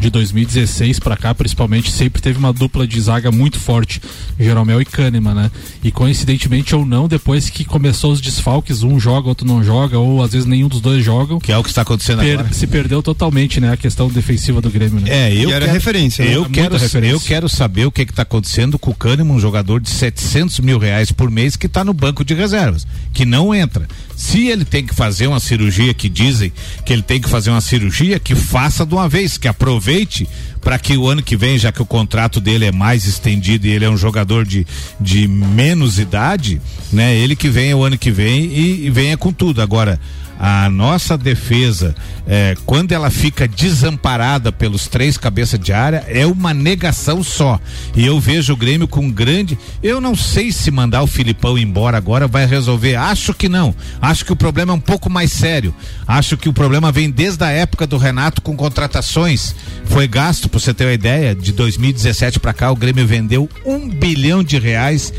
de 0.00 0.08
2016 0.10 1.00
para 1.00 1.16
cá, 1.16 1.34
principalmente, 1.34 1.90
sempre 1.90 2.22
teve 2.22 2.38
uma 2.38 2.52
dupla 2.52 2.86
de 2.86 3.00
zaga 3.00 3.32
muito 3.32 3.58
forte, 3.58 4.00
Jeromel 4.38 4.80
e 4.80 4.84
Kahneman, 4.84 5.34
né? 5.34 5.50
E 5.82 5.90
coincidentemente 5.90 6.76
ou 6.76 6.86
não, 6.86 7.08
depois 7.08 7.50
que 7.50 7.64
começou 7.64 8.12
os 8.12 8.20
desfalques, 8.20 8.82
um 8.82 9.00
joga, 9.00 9.28
outro 9.28 9.46
não 9.46 9.64
joga, 9.64 9.98
ou 9.98 10.22
às 10.22 10.32
vezes 10.32 10.46
nenhum 10.46 10.68
dos 10.68 10.80
dois 10.80 11.04
jogam. 11.04 11.40
Que 11.40 11.50
é 11.50 11.58
o 11.58 11.62
que 11.62 11.70
está 11.70 11.82
acontecendo 11.82 12.20
per 12.20 12.40
agora. 12.40 12.52
se 12.52 12.66
perdeu 12.66 13.02
totalmente, 13.02 13.60
né? 13.60 13.72
A 13.72 13.76
questão 13.76 14.08
defensiva 14.28 14.60
do 14.60 14.70
Grêmio, 14.70 15.00
né? 15.00 15.08
É, 15.10 15.34
eu 15.34 15.50
era 15.50 15.64
quero, 15.64 15.72
referência, 15.72 16.24
né? 16.24 16.34
Eu 16.34 16.42
Muita 16.42 16.54
quero, 16.60 16.76
referência. 16.76 17.14
eu 17.14 17.20
quero 17.20 17.48
saber 17.48 17.86
o 17.86 17.90
que 17.90 18.02
está 18.02 18.22
acontecendo 18.22 18.78
com 18.78 18.90
o 18.90 18.94
Kahneman, 18.94 19.34
um 19.34 19.40
jogador 19.40 19.80
de 19.80 19.88
700 19.88 20.60
mil 20.60 20.78
reais 20.78 21.10
por 21.10 21.30
mês 21.30 21.56
que 21.56 21.66
está 21.66 21.82
no 21.82 21.94
banco 21.94 22.24
de 22.24 22.34
reservas, 22.34 22.86
que 23.12 23.24
não 23.24 23.54
entra. 23.54 23.88
Se 24.14 24.48
ele 24.48 24.64
tem 24.64 24.84
que 24.84 24.94
fazer 24.94 25.26
uma 25.26 25.40
cirurgia, 25.40 25.94
que 25.94 26.08
dizem 26.08 26.52
que 26.84 26.92
ele 26.92 27.02
tem 27.02 27.20
que 27.20 27.28
fazer 27.28 27.50
uma 27.50 27.60
cirurgia, 27.60 28.18
que 28.18 28.34
faça 28.34 28.84
de 28.84 28.94
uma 28.94 29.08
vez, 29.08 29.38
que 29.38 29.48
aproveite 29.48 30.28
para 30.60 30.78
que 30.78 30.96
o 30.96 31.08
ano 31.08 31.22
que 31.22 31.36
vem, 31.36 31.56
já 31.56 31.72
que 31.72 31.80
o 31.80 31.86
contrato 31.86 32.40
dele 32.40 32.66
é 32.66 32.72
mais 32.72 33.06
estendido 33.06 33.66
e 33.66 33.70
ele 33.70 33.84
é 33.84 33.90
um 33.90 33.96
jogador 33.96 34.44
de, 34.44 34.66
de 35.00 35.26
menos 35.26 35.98
idade, 35.98 36.60
né? 36.92 37.16
Ele 37.16 37.34
que 37.34 37.48
venha 37.48 37.76
o 37.76 37.84
ano 37.84 37.96
que 37.96 38.10
vem 38.10 38.44
e, 38.44 38.86
e 38.86 38.90
venha 38.90 39.16
com 39.16 39.32
tudo. 39.32 39.62
Agora, 39.62 39.98
a 40.38 40.70
nossa 40.70 41.18
defesa, 41.18 41.96
eh, 42.24 42.54
quando 42.64 42.92
ela 42.92 43.10
fica 43.10 43.48
desamparada 43.48 44.52
pelos 44.52 44.86
três 44.86 45.18
cabeças 45.18 45.58
de 45.58 45.72
área, 45.72 46.04
é 46.06 46.24
uma 46.24 46.54
negação 46.54 47.24
só. 47.24 47.60
E 47.96 48.06
eu 48.06 48.20
vejo 48.20 48.52
o 48.52 48.56
Grêmio 48.56 48.86
com 48.86 49.10
grande. 49.10 49.58
Eu 49.82 50.00
não 50.00 50.14
sei 50.14 50.52
se 50.52 50.70
mandar 50.70 51.02
o 51.02 51.08
Filipão 51.08 51.58
embora 51.58 51.96
agora 51.96 52.28
vai 52.28 52.46
resolver. 52.46 52.94
Acho 52.94 53.34
que 53.34 53.48
não. 53.48 53.74
Acho 54.00 54.24
que 54.24 54.32
o 54.32 54.36
problema 54.36 54.72
é 54.72 54.76
um 54.76 54.80
pouco 54.80 55.10
mais 55.10 55.32
sério. 55.32 55.74
Acho 56.06 56.36
que 56.36 56.48
o 56.48 56.52
problema 56.52 56.92
vem 56.92 57.10
desde 57.10 57.42
a 57.42 57.50
época 57.50 57.86
do 57.86 57.98
Renato 57.98 58.40
com 58.40 58.56
contratações. 58.56 59.54
Foi 59.86 60.06
gasto, 60.06 60.48
pra 60.48 60.60
você 60.60 60.72
ter 60.72 60.84
uma 60.84 60.92
ideia, 60.92 61.34
de 61.34 61.52
2017 61.52 62.38
para 62.38 62.52
cá, 62.52 62.70
o 62.70 62.76
Grêmio 62.76 63.06
vendeu 63.06 63.48
um 63.66 63.88
bilhão 63.88 64.44
de 64.44 64.58
reais 64.58 65.12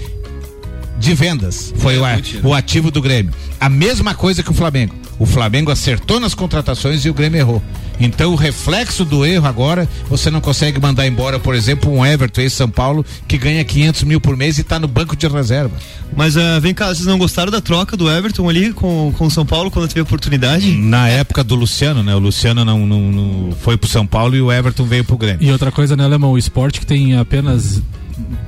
de 1.00 1.14
vendas. 1.14 1.74
Foi 1.78 1.98
o, 1.98 2.04
a- 2.06 2.20
o 2.44 2.54
ativo 2.54 2.92
do 2.92 3.02
Grêmio. 3.02 3.34
A 3.60 3.70
mesma 3.70 4.14
coisa 4.14 4.44
que 4.44 4.52
o 4.52 4.54
Flamengo. 4.54 4.94
O 5.18 5.26
Flamengo 5.26 5.70
acertou 5.72 6.20
nas 6.20 6.34
contratações 6.34 7.04
e 7.06 7.10
o 7.10 7.14
Grêmio 7.14 7.40
errou. 7.40 7.62
Então 8.00 8.32
o 8.32 8.36
reflexo 8.36 9.04
do 9.04 9.26
erro 9.26 9.46
agora, 9.46 9.88
você 10.10 10.32
não 10.32 10.40
consegue 10.40 10.80
mandar 10.80 11.06
embora, 11.06 11.38
por 11.38 11.54
exemplo, 11.54 11.92
um 11.92 12.06
Everton 12.06 12.40
em 12.42 12.48
São 12.50 12.70
Paulo 12.70 13.06
que 13.28 13.38
ganha 13.38 13.62
500 13.66 14.04
mil 14.04 14.22
por 14.22 14.38
mês 14.38 14.58
e 14.58 14.62
está 14.62 14.80
no 14.80 14.88
banco 14.88 15.18
de 15.18 15.28
reserva. 15.28 15.76
Mas 16.16 16.38
ah, 16.38 16.60
vem 16.60 16.74
cá, 16.74 16.88
vocês 16.88 17.06
não 17.06 17.18
gostaram 17.18 17.52
da 17.52 17.60
troca 17.60 17.98
do 17.98 18.10
Everton 18.10 18.48
ali 18.48 18.72
com 18.72 19.14
com 19.18 19.26
o 19.26 19.32
São 19.32 19.46
Paulo 19.46 19.70
quando 19.70 19.90
teve 19.90 20.00
a 20.00 20.04
oportunidade? 20.04 20.72
Na 20.78 21.10
época 21.10 21.44
do 21.44 21.56
Luciano, 21.56 22.02
né? 22.02 22.16
O 22.16 22.20
Luciano 22.20 22.64
não, 22.64 22.86
não, 22.86 23.12
não 23.12 23.52
foi 23.62 23.76
pro 23.76 23.90
São 23.90 24.08
Paulo 24.08 24.34
e 24.38 24.42
o 24.42 24.50
Everton 24.50 24.86
veio 24.86 25.04
pro 25.04 25.18
Grêmio. 25.18 25.40
E 25.46 25.52
outra 25.52 25.70
coisa, 25.72 25.98
né, 25.98 26.06
Alemão? 26.06 26.32
O 26.32 26.38
esporte 26.38 26.80
que 26.80 26.86
tem 26.86 27.18
apenas. 27.18 27.82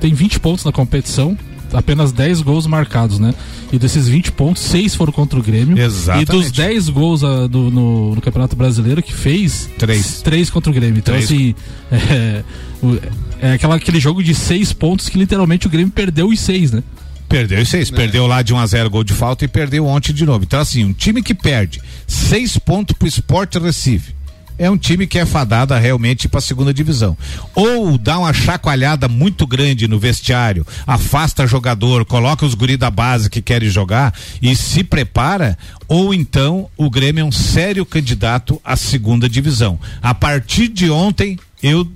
tem 0.00 0.14
20 0.14 0.40
pontos 0.40 0.64
na 0.64 0.72
competição, 0.72 1.36
apenas 1.72 2.12
10 2.12 2.42
gols 2.42 2.66
marcados, 2.66 3.18
né? 3.18 3.34
E 3.72 3.78
desses 3.78 4.06
20 4.08 4.32
pontos, 4.32 4.62
6 4.62 4.94
foram 4.94 5.12
contra 5.12 5.38
o 5.38 5.42
Grêmio. 5.42 5.78
Exatamente. 5.78 6.28
E 6.28 6.32
dos 6.32 6.50
10 6.50 6.88
gols 6.90 7.24
ah, 7.24 7.46
do- 7.46 7.70
no, 7.70 8.14
no 8.14 8.20
Campeonato 8.20 8.54
Brasileiro 8.56 9.02
que 9.02 9.12
fez, 9.12 9.68
Três. 9.78 10.20
3 10.22 10.50
contra 10.50 10.70
o 10.70 10.74
Grêmio. 10.74 10.98
Então, 10.98 11.14
Três. 11.14 11.24
assim, 11.26 11.54
é, 11.90 12.42
o- 12.82 12.98
é 13.40 13.52
aquela, 13.54 13.76
aquele 13.76 13.98
jogo 14.00 14.22
de 14.22 14.34
6 14.34 14.72
pontos 14.72 15.08
que 15.08 15.18
literalmente 15.18 15.66
o 15.66 15.70
Grêmio 15.70 15.92
perdeu 15.92 16.28
os 16.28 16.38
6, 16.40 16.72
né? 16.72 16.82
Perdeu 17.28 17.62
os 17.62 17.68
seis, 17.70 17.90
perdeu 17.90 18.26
lá 18.26 18.42
de 18.42 18.52
1 18.52 18.58
a 18.58 18.66
0 18.66 18.90
gol 18.90 19.02
de 19.02 19.14
falta 19.14 19.42
e 19.42 19.48
perdeu 19.48 19.86
ontem 19.86 20.12
de 20.12 20.26
novo. 20.26 20.44
Então, 20.44 20.60
assim, 20.60 20.84
um 20.84 20.92
time 20.92 21.22
que 21.22 21.32
perde 21.32 21.80
seis 22.06 22.58
pontos 22.58 22.94
pro 22.98 23.08
Sport 23.08 23.54
Recife. 23.54 24.12
É 24.58 24.70
um 24.70 24.76
time 24.76 25.06
que 25.06 25.18
é 25.18 25.26
fadado 25.26 25.74
realmente 25.74 26.28
para 26.28 26.38
a 26.38 26.42
segunda 26.42 26.72
divisão. 26.72 27.16
Ou 27.54 27.96
dá 27.98 28.18
uma 28.18 28.32
chacoalhada 28.32 29.08
muito 29.08 29.46
grande 29.46 29.88
no 29.88 29.98
vestiário, 29.98 30.66
afasta 30.86 31.46
jogador, 31.46 32.04
coloca 32.04 32.46
os 32.46 32.54
guri 32.54 32.76
da 32.76 32.90
base 32.90 33.30
que 33.30 33.42
querem 33.42 33.68
jogar 33.68 34.14
e 34.40 34.54
se 34.54 34.84
prepara, 34.84 35.56
ou 35.88 36.14
então 36.14 36.68
o 36.76 36.90
Grêmio 36.90 37.22
é 37.22 37.24
um 37.24 37.32
sério 37.32 37.84
candidato 37.84 38.60
à 38.64 38.76
segunda 38.76 39.28
divisão. 39.28 39.78
A 40.02 40.14
partir 40.14 40.68
de 40.68 40.90
ontem, 40.90 41.38
eu 41.62 41.86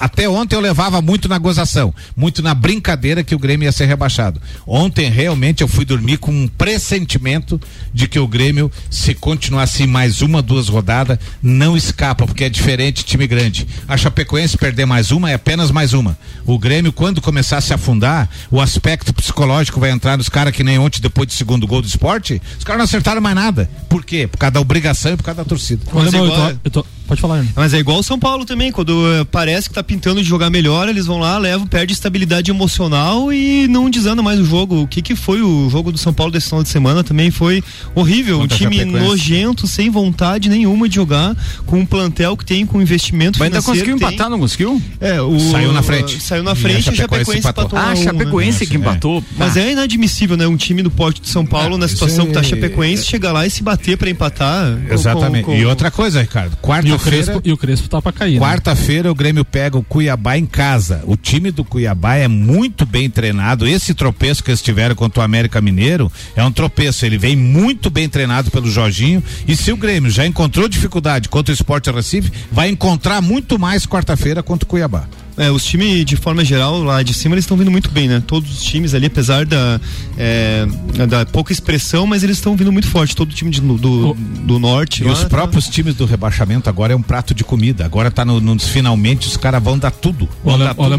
até 0.00 0.28
ontem 0.28 0.56
eu 0.56 0.60
levava 0.60 1.00
muito 1.02 1.28
na 1.28 1.36
gozação, 1.38 1.94
muito 2.16 2.42
na 2.42 2.54
brincadeira 2.54 3.22
que 3.22 3.34
o 3.34 3.38
Grêmio 3.38 3.66
ia 3.66 3.72
ser 3.72 3.84
rebaixado. 3.86 4.40
Ontem 4.66 5.10
realmente 5.10 5.60
eu 5.62 5.68
fui 5.68 5.84
dormir 5.84 6.16
com 6.16 6.32
um 6.32 6.48
pressentimento 6.48 7.60
de 7.92 8.08
que 8.08 8.18
o 8.18 8.26
Grêmio, 8.26 8.70
se 8.90 9.14
continuar 9.14 9.64
assim 9.64 9.86
mais 9.86 10.22
uma, 10.22 10.40
duas 10.42 10.68
rodadas, 10.68 11.18
não 11.42 11.76
escapa, 11.76 12.26
porque 12.26 12.44
é 12.44 12.48
diferente 12.48 13.04
time 13.04 13.26
grande. 13.26 13.66
A 13.86 13.96
Chapecoense 13.96 14.56
perder 14.56 14.86
mais 14.86 15.10
uma 15.10 15.30
é 15.30 15.34
apenas 15.34 15.70
mais 15.70 15.92
uma. 15.92 16.18
O 16.46 16.58
Grêmio, 16.58 16.92
quando 16.92 17.20
começar 17.20 17.58
a 17.58 17.60
se 17.60 17.74
afundar, 17.74 18.28
o 18.50 18.60
aspecto 18.60 19.12
psicológico 19.12 19.78
vai 19.78 19.90
entrar 19.90 20.16
nos 20.16 20.28
caras 20.28 20.54
que 20.54 20.64
nem 20.64 20.78
ontem, 20.78 21.00
depois 21.00 21.26
do 21.28 21.32
segundo 21.34 21.66
gol 21.66 21.82
do 21.82 21.88
esporte, 21.88 22.40
os 22.58 22.64
caras 22.64 22.78
não 22.78 22.84
acertaram 22.84 23.20
mais 23.20 23.34
nada. 23.36 23.70
Por 23.88 24.04
quê? 24.04 24.26
Por 24.26 24.38
causa 24.38 24.52
da 24.52 24.60
obrigação 24.60 25.12
e 25.12 25.16
por 25.16 25.22
causa 25.24 25.42
da 25.42 25.44
torcida. 25.44 25.82
Mas 25.92 26.12
eu 26.12 26.24
igual- 26.24 26.48
tô- 26.52 26.58
eu 26.64 26.70
tô- 26.70 26.86
pode 27.10 27.20
falar. 27.20 27.44
Mas 27.56 27.74
é 27.74 27.78
igual 27.78 27.98
o 27.98 28.02
São 28.02 28.18
Paulo 28.18 28.44
também, 28.44 28.70
quando 28.70 28.92
eh, 29.12 29.24
parece 29.30 29.68
que 29.68 29.74
tá 29.74 29.82
pintando 29.82 30.22
de 30.22 30.28
jogar 30.28 30.48
melhor, 30.48 30.88
eles 30.88 31.06
vão 31.06 31.18
lá, 31.18 31.36
levam, 31.38 31.66
perde 31.66 31.92
estabilidade 31.92 32.50
emocional 32.50 33.32
e 33.32 33.66
não 33.68 33.90
desanda 33.90 34.22
mais 34.22 34.38
o 34.38 34.44
jogo. 34.44 34.82
O 34.82 34.86
que 34.86 35.02
que 35.02 35.16
foi 35.16 35.42
o 35.42 35.68
jogo 35.68 35.90
do 35.90 35.98
São 35.98 36.12
Paulo 36.12 36.32
desse 36.32 36.46
final 36.48 36.62
de 36.62 36.68
semana 36.68 37.02
também 37.02 37.30
foi 37.30 37.62
horrível, 37.94 38.38
Contra 38.38 38.54
um 38.54 38.58
time 38.58 38.76
Chapecoense. 38.78 39.04
nojento, 39.06 39.66
sem 39.66 39.90
vontade 39.90 40.48
nenhuma 40.48 40.88
de 40.88 40.94
jogar, 40.94 41.36
com 41.66 41.80
um 41.80 41.86
plantel 41.86 42.36
que 42.36 42.44
tem, 42.44 42.64
com 42.64 42.80
investimento 42.80 43.38
Mas 43.38 43.46
ainda 43.46 43.60
financeiro 43.60 43.90
conseguiu 43.90 43.98
tem. 44.08 44.14
empatar, 44.16 44.30
não 44.30 44.38
conseguiu? 44.38 44.80
É, 45.00 45.20
o 45.20 45.38
Saiu 45.50 45.72
na 45.72 45.82
frente. 45.82 46.20
Saiu 46.22 46.42
na 46.44 46.54
frente 46.54 46.86
e 46.86 46.90
a 46.90 46.94
Chapecoense 46.94 47.02
Chapecoense 47.32 47.38
empatou. 47.40 47.64
empatou. 47.64 47.78
Ah, 47.78 47.82
a 47.82 47.86
a 47.88 47.92
um, 47.92 47.96
né? 47.98 48.04
Chapecoense 48.04 48.66
que 48.66 48.76
É. 48.76 48.78
empatou. 48.78 49.24
Mas 49.36 49.56
Ah, 49.56 49.60
é 49.60 49.72
inadmissível, 49.72 50.36
né? 50.36 50.46
Um 50.46 50.56
time 50.56 50.82
do 50.82 50.90
porte 50.90 51.20
de 51.20 51.28
São 51.28 51.44
Paulo, 51.44 51.76
na 51.76 51.86
isso 51.86 51.94
situação 51.96 52.26
que 52.26 52.32
tá 52.32 52.40
a 52.40 52.42
é- 52.42 52.46
Chapecoense, 52.46 53.04
chegar 53.04 53.32
lá 53.32 53.46
e 53.46 53.50
se 53.50 53.62
bater 53.62 53.96
pra 53.96 54.08
empatar. 54.08 54.78
Exatamente. 54.90 55.44
com- 55.44 55.52
com- 55.52 55.58
E 55.58 55.64
outra 55.66 55.90
coisa, 55.90 56.20
Ricardo, 56.20 56.52
o, 56.54 56.56
quarta-feira. 56.66 56.98
Crespo, 57.00 57.40
e 57.44 57.52
o 57.52 57.56
Crespo 57.56 57.88
tá 57.88 58.00
pra 58.00 58.12
cair. 58.12 58.34
né? 58.34 58.40
Quarta-feira 58.40 59.10
o 59.10 59.14
Grêmio 59.14 59.44
pega 59.44 59.76
o 59.78 59.82
Cuiabá 59.82 60.36
em 60.36 60.46
casa. 60.46 61.02
O 61.06 61.16
time 61.16 61.50
do 61.50 61.64
Cuiabá 61.64 62.16
é 62.16 62.28
muito 62.28 62.84
bem 62.86 63.08
treinado. 63.10 63.66
Esse 63.66 63.94
tropeço 63.94 64.42
que 64.44 64.50
eles 64.50 64.62
tiveram 64.62 64.94
contra 64.94 65.20
o 65.20 65.24
América 65.24 65.60
Mineiro 65.60 66.10
é 66.36 66.44
um 66.44 66.52
tropeço. 66.52 67.04
Ele 67.06 67.18
vem 67.18 67.36
muito 67.36 67.90
bem 67.90 68.08
treinado 68.08 68.50
pelo 68.50 68.70
Jorginho. 68.70 69.22
E 69.46 69.56
se 69.56 69.72
o 69.72 69.76
Grêmio 69.76 70.10
já 70.10 70.26
encontrou 70.26 70.68
dificuldade 70.68 71.28
contra 71.28 71.52
o 71.52 71.54
Sport 71.54 71.86
Recife, 71.88 72.30
vai 72.50 72.68
encontrar 72.68 73.20
muito 73.20 73.58
mais 73.58 73.86
quarta-feira 73.86 74.42
contra 74.42 74.64
o 74.64 74.68
Cuiabá. 74.68 75.06
É, 75.40 75.50
os 75.50 75.64
times 75.64 76.04
de 76.04 76.16
forma 76.16 76.44
geral 76.44 76.82
lá 76.82 77.02
de 77.02 77.14
cima 77.14 77.34
eles 77.34 77.44
estão 77.44 77.56
vindo 77.56 77.70
muito 77.70 77.90
bem, 77.90 78.06
né? 78.06 78.22
Todos 78.26 78.50
os 78.50 78.62
times 78.62 78.92
ali, 78.92 79.06
apesar 79.06 79.46
da, 79.46 79.80
é, 80.18 80.66
da 81.08 81.24
pouca 81.24 81.50
expressão, 81.50 82.06
mas 82.06 82.22
eles 82.22 82.36
estão 82.36 82.54
vindo 82.54 82.70
muito 82.70 82.86
forte. 82.86 83.16
Todo 83.16 83.32
time 83.32 83.50
de, 83.50 83.58
do, 83.58 83.78
do, 83.78 84.14
do 84.14 84.58
norte. 84.58 85.02
E 85.02 85.06
lá, 85.06 85.14
os 85.14 85.20
tá- 85.20 85.30
próprios 85.30 85.66
times 85.66 85.94
do 85.94 86.04
rebaixamento 86.04 86.68
agora 86.68 86.92
é 86.92 86.96
um 86.96 87.00
prato 87.00 87.32
de 87.32 87.42
comida. 87.42 87.86
Agora 87.86 88.10
tá 88.10 88.22
no, 88.22 88.38
nos 88.38 88.68
finalmente, 88.68 89.26
os 89.28 89.38
caras 89.38 89.62
vão 89.62 89.78
dar 89.78 89.90
tudo. 89.90 90.28
Olha, 90.44 90.74
porque 90.74 90.92
é 90.92 90.96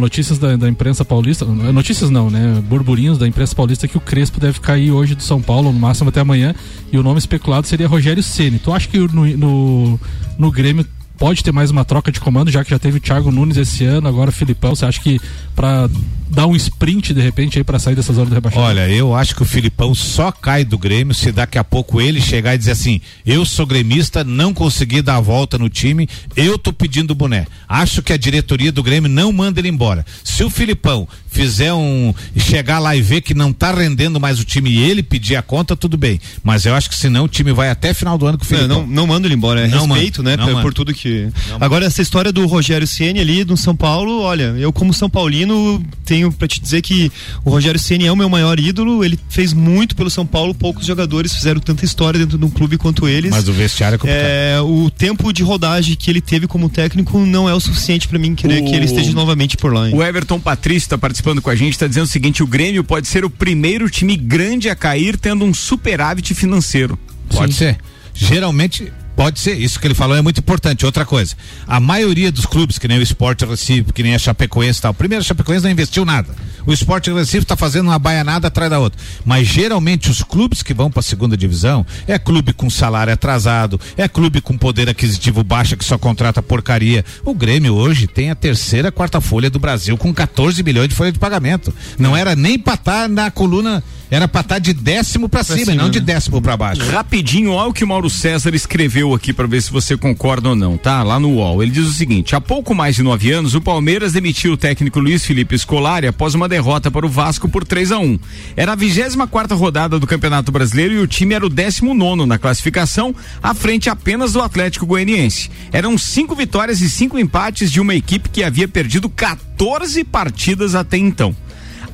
notícias 0.00 0.38
da, 0.38 0.54
da 0.56 0.68
imprensa 0.68 1.02
paulista. 1.02 1.46
Notícias 1.46 2.10
não, 2.10 2.28
né? 2.28 2.62
Burburinhos 2.68 3.16
da 3.16 3.26
imprensa 3.26 3.54
paulista 3.54 3.88
que 3.88 3.96
o 3.96 4.00
Crespo 4.00 4.38
deve 4.38 4.60
cair 4.60 4.90
hoje 4.90 5.14
do 5.14 5.22
São 5.22 5.40
Paulo, 5.40 5.72
no 5.72 5.78
máximo 5.78 6.10
até 6.10 6.20
amanhã. 6.20 6.54
E 6.92 6.98
o 6.98 7.02
nome 7.02 7.18
especulado 7.18 7.66
seria 7.66 7.88
Rogério 7.88 8.22
Ceni. 8.22 8.58
Tu 8.58 8.70
acha 8.70 8.86
que 8.86 8.98
no, 8.98 9.24
no, 9.24 10.00
no 10.38 10.50
Grêmio 10.50 10.84
pode 11.20 11.44
ter 11.44 11.52
mais 11.52 11.70
uma 11.70 11.84
troca 11.84 12.10
de 12.10 12.18
comando, 12.18 12.50
já 12.50 12.64
que 12.64 12.70
já 12.70 12.78
teve 12.78 12.96
o 12.96 13.00
Thiago 13.00 13.30
Nunes 13.30 13.58
esse 13.58 13.84
ano, 13.84 14.08
agora 14.08 14.30
o 14.30 14.32
Filipão? 14.32 14.74
Você 14.74 14.86
acha 14.86 14.98
que 14.98 15.20
pra 15.54 15.86
dar 16.30 16.46
um 16.46 16.56
sprint 16.56 17.12
de 17.12 17.20
repente 17.20 17.58
aí 17.58 17.64
pra 17.64 17.78
sair 17.78 17.94
dessa 17.94 18.14
zona 18.14 18.30
do 18.30 18.34
rebaixamento? 18.34 18.70
Olha, 18.70 18.88
eu 18.88 19.14
acho 19.14 19.36
que 19.36 19.42
o 19.42 19.44
Filipão 19.44 19.94
só 19.94 20.32
cai 20.32 20.64
do 20.64 20.78
Grêmio 20.78 21.14
se 21.14 21.30
daqui 21.30 21.58
a 21.58 21.64
pouco 21.64 22.00
ele 22.00 22.22
chegar 22.22 22.54
e 22.54 22.58
dizer 22.58 22.70
assim: 22.70 23.02
eu 23.26 23.44
sou 23.44 23.66
gremista, 23.66 24.24
não 24.24 24.54
consegui 24.54 25.02
dar 25.02 25.16
a 25.16 25.20
volta 25.20 25.58
no 25.58 25.68
time, 25.68 26.08
eu 26.34 26.56
tô 26.56 26.72
pedindo 26.72 27.14
boné. 27.14 27.46
Acho 27.68 28.02
que 28.02 28.14
a 28.14 28.16
diretoria 28.16 28.72
do 28.72 28.82
Grêmio 28.82 29.10
não 29.10 29.30
manda 29.30 29.60
ele 29.60 29.68
embora. 29.68 30.06
Se 30.24 30.42
o 30.42 30.48
Filipão 30.48 31.06
fizer 31.30 31.72
um. 31.72 32.12
chegar 32.36 32.78
lá 32.78 32.94
e 32.96 33.02
ver 33.02 33.20
que 33.20 33.34
não 33.34 33.52
tá 33.52 33.72
rendendo 33.72 34.18
mais 34.20 34.38
o 34.40 34.44
time 34.44 34.70
e 34.70 34.78
ele 34.78 35.02
pedir 35.02 35.36
a 35.36 35.42
conta, 35.42 35.76
tudo 35.76 35.96
bem. 35.96 36.20
Mas 36.42 36.66
eu 36.66 36.74
acho 36.74 36.88
que 36.90 36.96
senão 36.96 37.24
o 37.24 37.28
time 37.28 37.52
vai 37.52 37.70
até 37.70 37.94
final 37.94 38.18
do 38.18 38.26
ano 38.26 38.36
com 38.38 38.44
o 38.44 38.46
Filipão. 38.46 38.68
não, 38.80 38.86
não 38.86 39.06
manda 39.06 39.26
ele 39.26 39.34
embora, 39.34 39.60
é 39.62 39.68
Não 39.68 39.86
respeito, 39.86 40.22
manda, 40.22 40.36
né? 40.36 40.52
Por, 40.52 40.62
por 40.62 40.74
tudo 40.74 40.92
que. 40.94 41.28
Agora, 41.60 41.86
essa 41.86 42.02
história 42.02 42.32
do 42.32 42.46
Rogério 42.46 42.86
Ceni 42.86 43.20
ali 43.20 43.44
do 43.44 43.56
São 43.56 43.74
Paulo, 43.76 44.20
olha, 44.22 44.54
eu 44.58 44.72
como 44.72 44.92
São 44.92 45.08
Paulino 45.08 45.82
tenho 46.04 46.32
pra 46.32 46.48
te 46.48 46.60
dizer 46.60 46.82
que 46.82 47.10
o 47.44 47.50
Rogério 47.50 47.78
Ceni 47.78 48.06
é 48.06 48.12
o 48.12 48.16
meu 48.16 48.28
maior 48.28 48.58
ídolo, 48.58 49.04
ele 49.04 49.18
fez 49.28 49.52
muito 49.52 49.94
pelo 49.94 50.10
São 50.10 50.26
Paulo, 50.26 50.54
poucos 50.54 50.86
jogadores 50.86 51.34
fizeram 51.34 51.60
tanta 51.60 51.84
história 51.84 52.18
dentro 52.18 52.36
de 52.38 52.44
um 52.44 52.50
clube 52.50 52.76
quanto 52.76 53.06
eles. 53.08 53.30
Mas 53.30 53.48
o 53.48 53.52
vestiário 53.52 53.96
é 53.96 53.98
complicado. 53.98 54.24
É, 54.26 54.60
o 54.60 54.90
tempo 54.90 55.32
de 55.32 55.42
rodagem 55.42 55.94
que 55.94 56.10
ele 56.10 56.20
teve 56.20 56.46
como 56.46 56.68
técnico 56.68 57.18
não 57.20 57.48
é 57.48 57.54
o 57.54 57.60
suficiente 57.60 58.08
pra 58.08 58.18
mim 58.18 58.34
querer 58.34 58.62
O- 58.62 58.64
que 58.66 58.74
ele 58.74 58.84
esteja 58.86 59.12
novamente 59.12 59.56
por 59.56 59.72
lá. 59.72 59.88
hein? 59.88 59.94
O 59.94 60.02
Everton 60.02 60.40
Patrício 60.40 60.86
está 60.86 60.98
participando 61.20 61.42
com 61.42 61.50
a 61.50 61.54
gente, 61.54 61.72
está 61.72 61.86
dizendo 61.86 62.04
o 62.04 62.08
seguinte: 62.08 62.42
o 62.42 62.46
Grêmio 62.46 62.82
pode 62.82 63.06
ser 63.06 63.24
o 63.24 63.30
primeiro 63.30 63.88
time 63.88 64.16
grande 64.16 64.68
a 64.68 64.74
cair 64.74 65.16
tendo 65.16 65.44
um 65.44 65.52
superávit 65.52 66.34
financeiro. 66.34 66.98
Pode 67.28 67.54
ser. 67.54 67.78
Geralmente, 68.14 68.92
pode 69.14 69.38
ser. 69.38 69.54
Isso 69.54 69.78
que 69.78 69.86
ele 69.86 69.94
falou 69.94 70.16
é 70.16 70.22
muito 70.22 70.40
importante. 70.40 70.84
Outra 70.84 71.04
coisa, 71.04 71.36
a 71.66 71.78
maioria 71.78 72.32
dos 72.32 72.46
clubes, 72.46 72.78
que 72.78 72.88
nem 72.88 72.98
o 72.98 73.02
Sport 73.02 73.42
Recife, 73.42 73.92
que 73.92 74.02
nem 74.02 74.14
a 74.14 74.18
Chapecoense 74.18 74.78
e 74.78 74.82
tal, 74.82 74.94
primeiro 74.94 75.22
a 75.22 75.24
Chapecoense 75.24 75.64
não 75.64 75.70
investiu 75.70 76.04
nada. 76.04 76.34
O 76.66 76.72
Sport 76.72 77.08
Recife 77.08 77.44
está 77.44 77.56
fazendo 77.56 77.86
uma 77.86 77.98
baianada 77.98 78.48
atrás 78.48 78.70
da 78.70 78.78
outra. 78.78 79.00
Mas 79.24 79.46
geralmente 79.46 80.10
os 80.10 80.22
clubes 80.22 80.62
que 80.62 80.74
vão 80.74 80.90
para 80.90 81.00
a 81.00 81.02
segunda 81.02 81.36
divisão 81.36 81.84
é 82.06 82.18
clube 82.18 82.52
com 82.52 82.68
salário 82.68 83.12
atrasado, 83.12 83.80
é 83.96 84.08
clube 84.08 84.40
com 84.40 84.56
poder 84.56 84.88
aquisitivo 84.88 85.42
baixo 85.42 85.76
que 85.76 85.84
só 85.84 85.98
contrata 85.98 86.42
porcaria. 86.42 87.04
O 87.24 87.34
Grêmio 87.34 87.74
hoje 87.74 88.06
tem 88.06 88.30
a 88.30 88.34
terceira, 88.34 88.92
quarta 88.92 89.20
folha 89.20 89.50
do 89.50 89.58
Brasil 89.58 89.96
com 89.96 90.12
14 90.12 90.62
milhões 90.62 90.88
de 90.88 90.94
folha 90.94 91.12
de 91.12 91.18
pagamento. 91.18 91.72
Não 91.98 92.16
era 92.16 92.34
nem 92.34 92.58
para 92.58 92.74
estar 92.74 93.08
na 93.08 93.30
coluna, 93.30 93.82
era 94.10 94.26
para 94.26 94.40
estar 94.40 94.58
de 94.58 94.74
décimo 94.74 95.28
para 95.28 95.44
cima, 95.44 95.60
e 95.60 95.64
cima, 95.66 95.82
não 95.82 95.90
de 95.90 96.00
né? 96.00 96.06
décimo 96.06 96.42
para 96.42 96.56
baixo. 96.56 96.82
Rapidinho, 96.90 97.52
olha 97.52 97.70
o 97.70 97.72
que 97.72 97.84
o 97.84 97.88
Mauro 97.88 98.10
César 98.10 98.54
escreveu 98.54 99.14
aqui 99.14 99.32
para 99.32 99.46
ver 99.46 99.62
se 99.62 99.70
você 99.70 99.96
concorda 99.96 100.48
ou 100.48 100.56
não, 100.56 100.76
tá? 100.76 101.02
Lá 101.02 101.20
no 101.20 101.36
UOL. 101.36 101.62
Ele 101.62 101.70
diz 101.70 101.86
o 101.86 101.92
seguinte: 101.92 102.34
há 102.34 102.40
pouco 102.40 102.74
mais 102.74 102.96
de 102.96 103.02
nove 103.02 103.30
anos, 103.30 103.54
o 103.54 103.60
Palmeiras 103.60 104.12
demitiu 104.12 104.54
o 104.54 104.56
técnico 104.56 104.98
Luiz 104.98 105.24
Felipe 105.24 105.56
Scolari 105.56 106.06
após 106.06 106.34
uma 106.34 106.48
derrota 106.50 106.90
para 106.90 107.06
o 107.06 107.08
Vasco 107.08 107.48
por 107.48 107.64
3 107.64 107.92
a 107.92 107.98
1 107.98 108.18
Era 108.54 108.72
a 108.72 108.76
24 108.76 109.30
quarta 109.30 109.54
rodada 109.54 109.98
do 109.98 110.06
Campeonato 110.06 110.52
Brasileiro 110.52 110.92
e 110.94 110.98
o 110.98 111.06
time 111.06 111.34
era 111.34 111.46
o 111.46 111.48
19 111.48 112.26
na 112.26 112.36
classificação, 112.36 113.14
à 113.42 113.54
frente 113.54 113.88
apenas 113.88 114.32
do 114.32 114.42
Atlético 114.42 114.84
Goianiense. 114.84 115.50
Eram 115.72 115.96
cinco 115.96 116.34
vitórias 116.34 116.80
e 116.80 116.90
cinco 116.90 117.18
empates 117.18 117.72
de 117.72 117.80
uma 117.80 117.94
equipe 117.94 118.28
que 118.28 118.42
havia 118.42 118.68
perdido 118.68 119.08
14 119.08 120.04
partidas 120.04 120.74
até 120.74 120.98
então. 120.98 121.34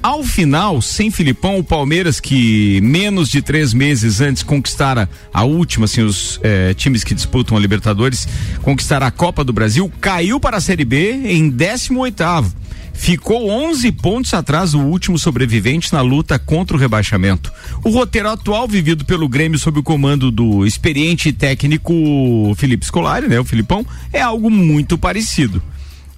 Ao 0.03 0.23
final, 0.23 0.81
sem 0.81 1.11
Filipão, 1.11 1.59
o 1.59 1.65
Palmeiras, 1.65 2.21
que 2.21 2.81
menos 2.81 3.29
de 3.29 3.43
três 3.43 3.75
meses 3.75 4.21
antes 4.21 4.43
conquistara 4.43 5.09
a 5.33 5.43
última, 5.43 5.87
assim, 5.87 6.03
os 6.03 6.39
eh, 6.43 6.75
times 6.75 7.03
que 7.03 7.15
disputam 7.15 7.57
a 7.57 7.61
Libertadores, 7.61 8.29
conquistar 8.63 9.03
a 9.03 9.11
Copa 9.11 9.43
do 9.43 9.53
Brasil, 9.53 9.91
caiu 10.01 10.39
para 10.39 10.59
a 10.59 10.61
Série 10.61 10.85
B 10.85 11.11
em 11.11 11.51
18º. 11.51 12.53
Ficou 12.97 13.49
11 13.49 13.93
pontos 13.93 14.35
atrás 14.35 14.73
do 14.73 14.81
último 14.81 15.19
sobrevivente 15.19 15.93
na 15.93 16.00
luta 16.00 16.38
contra 16.38 16.76
o 16.76 16.81
rebaixamento. 16.81 17.53
O 17.85 17.91
roteiro 17.91 18.29
atual 18.29 18.67
vivido 18.67 19.05
pelo 19.05 19.29
Grêmio 19.29 19.59
sob 19.59 19.79
o 19.79 19.83
comando 19.83 20.31
do 20.31 20.67
experiente 20.67 21.33
técnico 21.33 21.95
Felipe 22.57 22.85
Scolari, 22.87 23.29
né, 23.29 23.38
o 23.38 23.45
Filipão, 23.45 23.87
é 24.12 24.21
algo 24.21 24.51
muito 24.51 24.99
parecido. 24.99 25.62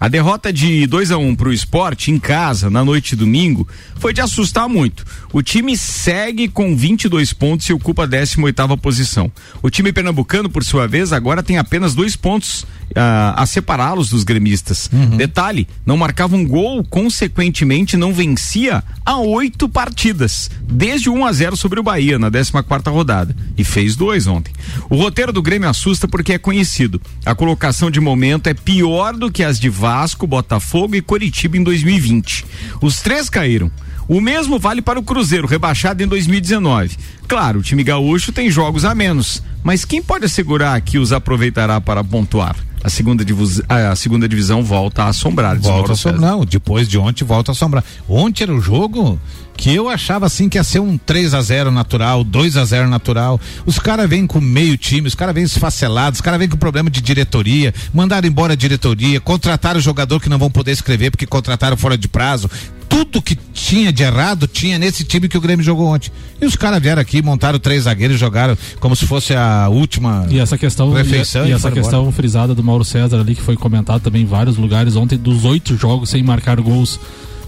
A 0.01 0.07
derrota 0.07 0.53
de 0.53 0.87
2 0.87 1.11
a 1.11 1.19
1 1.19 1.29
um 1.29 1.35
para 1.35 1.49
o 1.49 1.53
esporte 1.53 2.13
em 2.13 2.21
casa 2.21 2.71
na 2.71 2.85
noite 2.85 3.11
de 3.11 3.17
domingo 3.17 3.67
foi 3.97 4.13
de 4.13 4.21
assustar 4.21 4.69
muito. 4.69 5.05
O 5.33 5.43
time 5.43 5.77
segue 5.77 6.47
com 6.47 6.77
22 6.77 7.33
pontos 7.33 7.69
e 7.69 7.73
ocupa 7.73 8.05
a 8.05 8.07
18 8.07 8.77
posição. 8.77 9.31
O 9.61 9.69
time 9.69 9.93
pernambucano, 9.93 10.49
por 10.49 10.65
sua 10.65 10.87
vez, 10.87 11.13
agora 11.13 11.43
tem 11.43 11.59
apenas 11.59 11.95
dois 11.95 12.15
pontos 12.15 12.65
ah, 12.95 13.35
a 13.37 13.45
separá-los 13.45 14.11
dos 14.11 14.25
gremistas. 14.25 14.89
Detalhe: 15.17 15.67
não 15.85 15.97
marcava 15.97 16.37
um 16.37 16.47
gol, 16.47 16.85
consequentemente 16.85 17.97
não 17.97 18.13
vencia 18.13 18.85
há 19.05 19.19
oito 19.19 19.69
partidas, 19.69 20.51
desde 20.63 21.11
1 21.11 21.27
a 21.27 21.33
0 21.33 21.57
sobre 21.57 21.81
o 21.81 21.83
Bahia 21.83 22.19
na 22.19 22.31
14 22.31 22.53
quarta 22.69 22.91
rodada 22.91 23.35
e 23.57 23.65
fez 23.65 23.97
dois 23.97 24.27
ontem. 24.27 24.53
O 24.89 24.97
roteiro 24.97 25.33
do 25.33 25.43
Grêmio 25.43 25.69
assusta 25.69 26.07
porque 26.07 26.35
é 26.35 26.39
conhecido. 26.39 27.01
A 27.25 27.35
colocação 27.35 27.91
de 27.91 28.01
momento 28.01 28.49
é 28.49 28.55
pior 28.55 29.15
do 29.15 29.31
que 29.31 29.43
as 29.43 29.59
de 29.59 29.69
Vasco, 29.89 30.27
Botafogo 30.27 30.97
e 30.97 31.01
Coritiba 31.01 31.57
em 31.57 31.63
2020. 31.63 32.45
Os 32.83 33.01
três 33.01 33.31
caíram. 33.31 33.71
O 34.07 34.21
mesmo 34.21 34.59
vale 34.59 34.83
para 34.83 34.99
o 34.99 35.03
Cruzeiro, 35.03 35.47
rebaixado 35.47 36.03
em 36.03 36.07
2019. 36.07 36.95
Claro, 37.27 37.61
o 37.61 37.63
time 37.63 37.83
gaúcho 37.83 38.31
tem 38.31 38.51
jogos 38.51 38.85
a 38.85 38.95
menos, 38.95 39.43
mas 39.65 39.87
quem 39.87 40.03
pode 40.03 40.27
assegurar 40.27 40.79
que 40.83 40.99
os 40.99 41.11
aproveitará 41.11 41.81
para 41.81 42.05
pontuar? 42.05 42.68
A 42.83 42.89
segunda, 42.89 43.25
divus- 43.25 43.61
a 43.69 43.95
segunda 43.97 44.29
divisão 44.29 44.63
volta 44.63 45.03
a 45.05 45.09
assombrar. 45.09 45.59
Volta 45.59 45.93
a 45.93 45.95
assombrar. 45.95 46.21
Não, 46.31 46.45
depois 46.45 46.89
de 46.89 46.97
ontem 46.99 47.25
volta 47.25 47.51
a 47.51 47.53
assombrar. 47.53 47.85
Ontem 48.09 48.45
era 48.45 48.55
o 48.55 48.61
jogo 48.61 49.21
que 49.57 49.75
eu 49.75 49.89
achava 49.89 50.27
assim 50.27 50.49
que 50.49 50.57
ia 50.57 50.63
ser 50.63 50.79
um 50.79 50.97
3 50.97 51.35
a 51.35 51.41
0 51.43 51.73
natural, 51.73 52.23
2 52.23 52.57
a 52.57 52.65
0 52.65 52.89
natural. 52.89 53.41
Os 53.67 53.79
caras 53.81 54.09
vêm 54.09 54.25
com 54.27 54.41
meio 54.41 54.77
time, 54.79 55.09
os 55.09 55.17
caras 55.17 55.35
vêm 55.35 55.43
esfacelados, 55.45 56.19
os 56.19 56.23
caras 56.23 56.39
vêm 56.39 56.49
com 56.49 56.57
problema 56.57 56.89
de 56.89 57.01
diretoria, 57.01 57.75
mandaram 57.93 58.29
embora 58.29 58.53
a 58.53 58.57
diretoria, 58.57 59.21
contrataram 59.21 59.79
o 59.81 59.83
jogador 59.83 60.21
que 60.21 60.29
não 60.29 60.39
vão 60.39 60.49
poder 60.51 60.71
escrever 60.71 61.11
porque 61.11 61.27
contrataram 61.27 61.77
fora 61.77 61.99
de 61.99 62.07
prazo. 62.07 62.49
Tudo 62.89 63.21
que 63.21 63.37
tinha 63.53 63.93
de 63.93 64.03
errado 64.03 64.47
tinha 64.47 64.79
nesse 64.79 65.05
time 65.05 65.29
que 65.29 65.37
o 65.37 65.41
Grêmio 65.41 65.65
jogou 65.65 65.89
ontem. 65.89 66.11
E 66.41 66.47
os 66.47 66.57
caras 66.57 66.81
vieram 66.81 67.03
aqui, 67.03 67.21
montaram 67.23 67.59
três 67.59 67.85
zagueiros 67.85 68.19
jogaram 68.19 68.57
como 68.81 68.95
se 68.97 69.07
fosse 69.07 69.35
a 69.35 69.69
última. 69.69 70.27
E 70.31 70.39
essa 70.39 70.57
questão, 70.57 70.93
Refeição 70.93 71.47
e, 71.47 71.51
e 71.51 71.53
essa 71.53 71.71
questão 71.71 72.11
frisada 72.13 72.55
do 72.55 72.63
Mauro 72.65 72.85
César 72.85 73.21
ali, 73.21 73.35
que 73.35 73.43
foi 73.43 73.57
comentado 73.57 74.01
também 74.01 74.23
em 74.23 74.27
vários 74.27 74.57
lugares 74.57 74.97
ontem, 74.97 75.19
dos 75.19 75.45
oito 75.45 75.77
jogos 75.77 76.11
sem 76.11 76.23
marcar 76.23 76.61
gols 76.61 76.99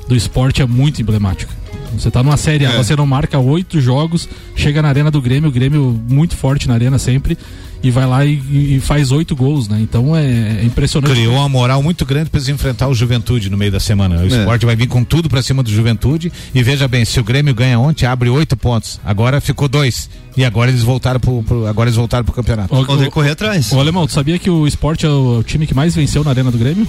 do 0.09 0.15
esporte 0.17 0.61
é 0.61 0.67
muito 0.67 1.01
emblemática. 1.01 1.53
Você 1.97 2.11
tá 2.11 2.23
numa 2.23 2.37
série 2.37 2.67
A, 2.67 2.73
É. 2.73 2.77
você 2.77 2.95
não 2.95 3.07
marca 3.07 3.39
oito 3.39 3.81
jogos, 3.81 4.29
chega 4.55 4.81
na 4.83 4.89
arena 4.89 5.11
do 5.11 5.21
Grêmio, 5.21 5.49
o 5.49 5.53
Grêmio 5.53 6.01
muito 6.09 6.37
forte 6.37 6.69
na 6.69 6.75
arena 6.75 6.99
sempre, 6.99 7.37
e 7.83 7.91
vai 7.91 8.07
lá 8.07 8.25
e, 8.25 8.77
e 8.77 8.81
faz 8.81 9.11
oito 9.11 9.35
gols, 9.35 9.69
né? 9.69 9.79
Então 9.81 10.15
é, 10.17 10.61
é 10.61 10.65
impressionante. 10.65 11.13
Criou 11.13 11.35
uma 11.37 11.49
moral 11.49 11.83
muito 11.83 12.05
grande 12.05 12.29
para 12.31 12.39
eles 12.39 12.49
enfrentar 12.49 12.89
o 12.89 12.95
Juventude 12.95 13.49
no 13.49 13.57
meio 13.57 13.73
da 13.73 13.81
semana. 13.81 14.21
O 14.21 14.27
esporte 14.27 14.67
vai 14.67 14.77
vir 14.77 14.87
com 14.87 15.03
tudo 15.03 15.29
para 15.29 15.43
cima 15.43 15.63
do 15.63 15.71
Juventude. 15.71 16.33
E 16.55 16.63
veja 16.63 16.87
bem, 16.87 17.05
se 17.05 17.19
o 17.19 17.25
Grêmio 17.25 17.55
ganha 17.55 17.79
ontem, 17.79 18.07
abre 18.07 18.29
oito 18.29 18.57
pontos. 18.57 19.01
Agora 19.05 19.41
ficou 19.41 19.69
dois. 19.69 20.11
E 20.37 20.45
agora 20.45 20.71
eles 20.71 20.83
voltaram 20.83 21.19
pro, 21.19 21.43
pro- 21.43 21.67
agora 21.67 21.89
eles 21.89 21.97
voltaram 21.97 22.25
pro 22.25 22.35
campeonato. 22.35 22.69
Que 22.69 22.93
ô, 23.07 23.11
correr 23.11 23.31
atrás. 23.31 23.73
ô, 23.73 23.81
Alemão, 23.81 24.07
tu 24.07 24.13
sabia 24.13 24.39
que 24.39 24.51
o 24.51 24.67
esporte 24.67 25.07
é 25.07 25.09
o, 25.09 25.39
o 25.39 25.43
time 25.43 25.67
que 25.67 25.75
mais 25.75 25.95
venceu 25.95 26.23
na 26.23 26.31
arena 26.31 26.51
do 26.51 26.59
Grêmio? 26.59 26.87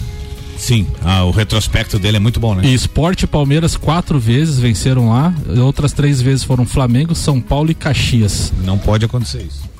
Sim, 0.57 0.85
ah, 1.03 1.23
o 1.23 1.31
retrospecto 1.31 1.97
dele 1.97 2.17
é 2.17 2.19
muito 2.19 2.39
bom, 2.39 2.53
né? 2.53 2.61
E 2.65 2.73
Esporte 2.73 3.23
e 3.23 3.27
Palmeiras 3.27 3.75
quatro 3.75 4.19
vezes 4.19 4.59
venceram 4.59 5.09
lá, 5.09 5.33
outras 5.57 5.91
três 5.91 6.21
vezes 6.21 6.43
foram 6.43 6.67
Flamengo, 6.67 7.15
São 7.15 7.41
Paulo 7.41 7.71
e 7.71 7.73
Caxias. 7.73 8.53
Não 8.63 8.77
pode 8.77 9.03
acontecer 9.03 9.39
isso. 9.39 9.70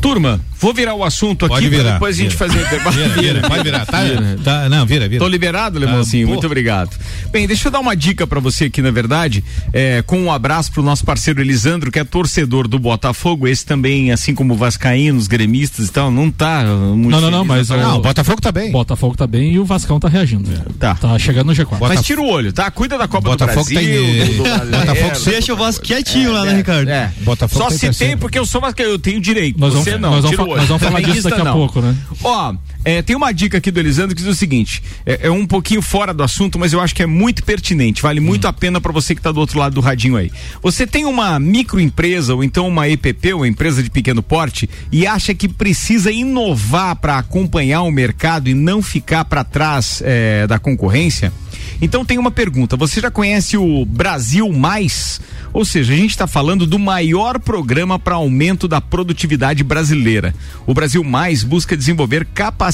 Turma, 0.00 0.40
vou 0.58 0.72
virar 0.72 0.94
o 0.94 1.04
assunto 1.04 1.44
aqui 1.44 1.54
Pode 1.54 1.68
virar, 1.68 1.92
depois 1.94 2.16
a 2.16 2.22
gente 2.22 2.36
vira. 2.36 2.38
fazer 2.38 2.58
o 2.58 2.62
intervalo. 2.62 2.96
Vira, 2.96 3.08
vira, 3.34 3.48
pode 3.48 3.62
virar. 3.62 3.86
Tá, 3.86 3.98
tá, 4.42 4.68
não, 4.68 4.86
vira, 4.86 5.08
vira. 5.08 5.22
Tô 5.22 5.28
liberado, 5.28 5.78
Lemãozinho, 5.78 6.24
Ah, 6.24 6.28
pô. 6.28 6.32
muito 6.32 6.46
obrigado. 6.46 6.90
Bem, 7.30 7.46
deixa 7.46 7.68
eu 7.68 7.72
dar 7.72 7.80
uma 7.80 7.94
dica 7.94 8.26
pra 8.26 8.40
você 8.40 8.64
aqui, 8.64 8.80
na 8.80 8.90
verdade, 8.90 9.44
é, 9.72 10.02
com 10.02 10.18
um 10.18 10.32
abraço 10.32 10.72
pro 10.72 10.82
nosso 10.82 11.04
parceiro 11.04 11.40
Elisandro, 11.40 11.90
que 11.92 11.98
é 11.98 12.04
torcedor 12.04 12.66
do 12.66 12.78
Botafogo, 12.78 13.46
esse 13.46 13.64
também, 13.64 14.10
assim 14.10 14.34
como 14.34 14.54
o 14.54 14.56
Vascaínos, 14.56 15.26
gremistas 15.26 15.88
e 15.88 15.92
tal, 15.92 16.10
não 16.10 16.30
tá 16.30 16.64
muito 16.94 17.10
Não, 17.10 17.20
não, 17.20 17.30
não, 17.30 17.44
mas 17.44 17.68
tabela. 17.68 17.88
Não, 17.88 17.98
o 17.98 18.02
Botafogo 18.02 18.40
tá 18.40 18.50
bem. 18.50 18.70
Botafogo 18.72 19.16
tá 19.16 19.26
bem 19.26 19.52
e 19.52 19.58
o 19.58 19.64
Vascão 19.64 20.00
tá 20.00 20.08
reagindo. 20.08 20.50
Tá. 20.78 20.94
Tá 20.94 21.18
chegando 21.18 21.46
no 21.48 21.52
G4. 21.52 21.76
Mas 21.80 22.02
tira 22.02 22.20
o 22.20 22.26
olho, 22.26 22.52
tá? 22.52 22.70
Cuida 22.70 22.96
da 22.96 23.06
Copa 23.06 23.28
Botafogo 23.30 23.66
do 23.68 23.74
Brasil, 23.74 24.02
tá 24.02 24.12
em- 24.14 24.26
do, 24.28 24.36
do 24.36 24.42
Brasileiro. 24.44 24.86
Botafogo 24.86 25.24
Deixa 25.30 25.52
o 25.52 25.56
Vasco 25.56 25.84
quietinho 25.84 26.32
lá, 26.32 26.44
né, 26.44 26.56
Ricardo? 26.56 26.88
É. 26.88 27.12
Botafogo 27.20 27.58
Só 27.62 27.64
tá 27.64 27.70
tem 27.70 27.78
terceiro. 27.78 28.18
porque 28.18 28.38
eu 28.38 28.46
sou 28.46 28.60
vascaíno, 28.60 28.92
eu 28.92 28.98
tenho 28.98 29.20
direito. 29.20 29.58
Nós 29.60 29.72
vamos- 29.72 29.89
não, 29.98 30.10
nós 30.10 30.24
vamos 30.24 30.56
nós 30.56 30.68
vamos 30.68 30.82
falar 30.82 31.00
disso 31.00 31.28
daqui 31.28 31.40
a 31.40 31.44
não. 31.44 31.52
pouco, 31.52 31.80
né? 31.80 31.96
Ó, 32.22 32.54
é, 32.84 33.02
tem 33.02 33.14
uma 33.14 33.32
dica 33.32 33.58
aqui 33.58 33.70
do 33.70 33.78
Elisandro 33.78 34.16
que 34.16 34.22
diz 34.22 34.30
o 34.30 34.34
seguinte: 34.34 34.82
é, 35.04 35.26
é 35.26 35.30
um 35.30 35.46
pouquinho 35.46 35.82
fora 35.82 36.14
do 36.14 36.22
assunto, 36.22 36.58
mas 36.58 36.72
eu 36.72 36.80
acho 36.80 36.94
que 36.94 37.02
é 37.02 37.06
muito 37.06 37.44
pertinente. 37.44 38.02
Vale 38.02 38.20
muito 38.20 38.46
a 38.46 38.52
pena 38.52 38.80
para 38.80 38.92
você 38.92 39.14
que 39.14 39.20
tá 39.20 39.30
do 39.30 39.40
outro 39.40 39.58
lado 39.58 39.74
do 39.74 39.80
radinho 39.80 40.16
aí. 40.16 40.30
Você 40.62 40.86
tem 40.86 41.04
uma 41.04 41.38
microempresa 41.38 42.34
ou 42.34 42.42
então 42.42 42.66
uma 42.66 42.88
EPP, 42.88 43.34
uma 43.34 43.48
empresa 43.48 43.82
de 43.82 43.90
pequeno 43.90 44.22
porte, 44.22 44.68
e 44.90 45.06
acha 45.06 45.34
que 45.34 45.48
precisa 45.48 46.10
inovar 46.10 46.96
para 46.96 47.18
acompanhar 47.18 47.82
o 47.82 47.90
mercado 47.90 48.48
e 48.48 48.54
não 48.54 48.80
ficar 48.82 49.24
para 49.26 49.44
trás 49.44 50.02
é, 50.04 50.46
da 50.46 50.58
concorrência? 50.58 51.32
Então 51.82 52.04
tem 52.04 52.18
uma 52.18 52.30
pergunta: 52.30 52.76
você 52.76 53.00
já 53.00 53.10
conhece 53.10 53.56
o 53.56 53.84
Brasil 53.84 54.50
Mais? 54.52 55.20
Ou 55.52 55.64
seja, 55.64 55.92
a 55.92 55.96
gente 55.96 56.10
está 56.10 56.28
falando 56.28 56.64
do 56.64 56.78
maior 56.78 57.40
programa 57.40 57.98
para 57.98 58.14
aumento 58.14 58.68
da 58.68 58.80
produtividade 58.80 59.64
brasileira. 59.64 60.32
O 60.64 60.72
Brasil 60.72 61.02
Mais 61.02 61.42
busca 61.42 61.76
desenvolver 61.76 62.24
capacidades 62.26 62.69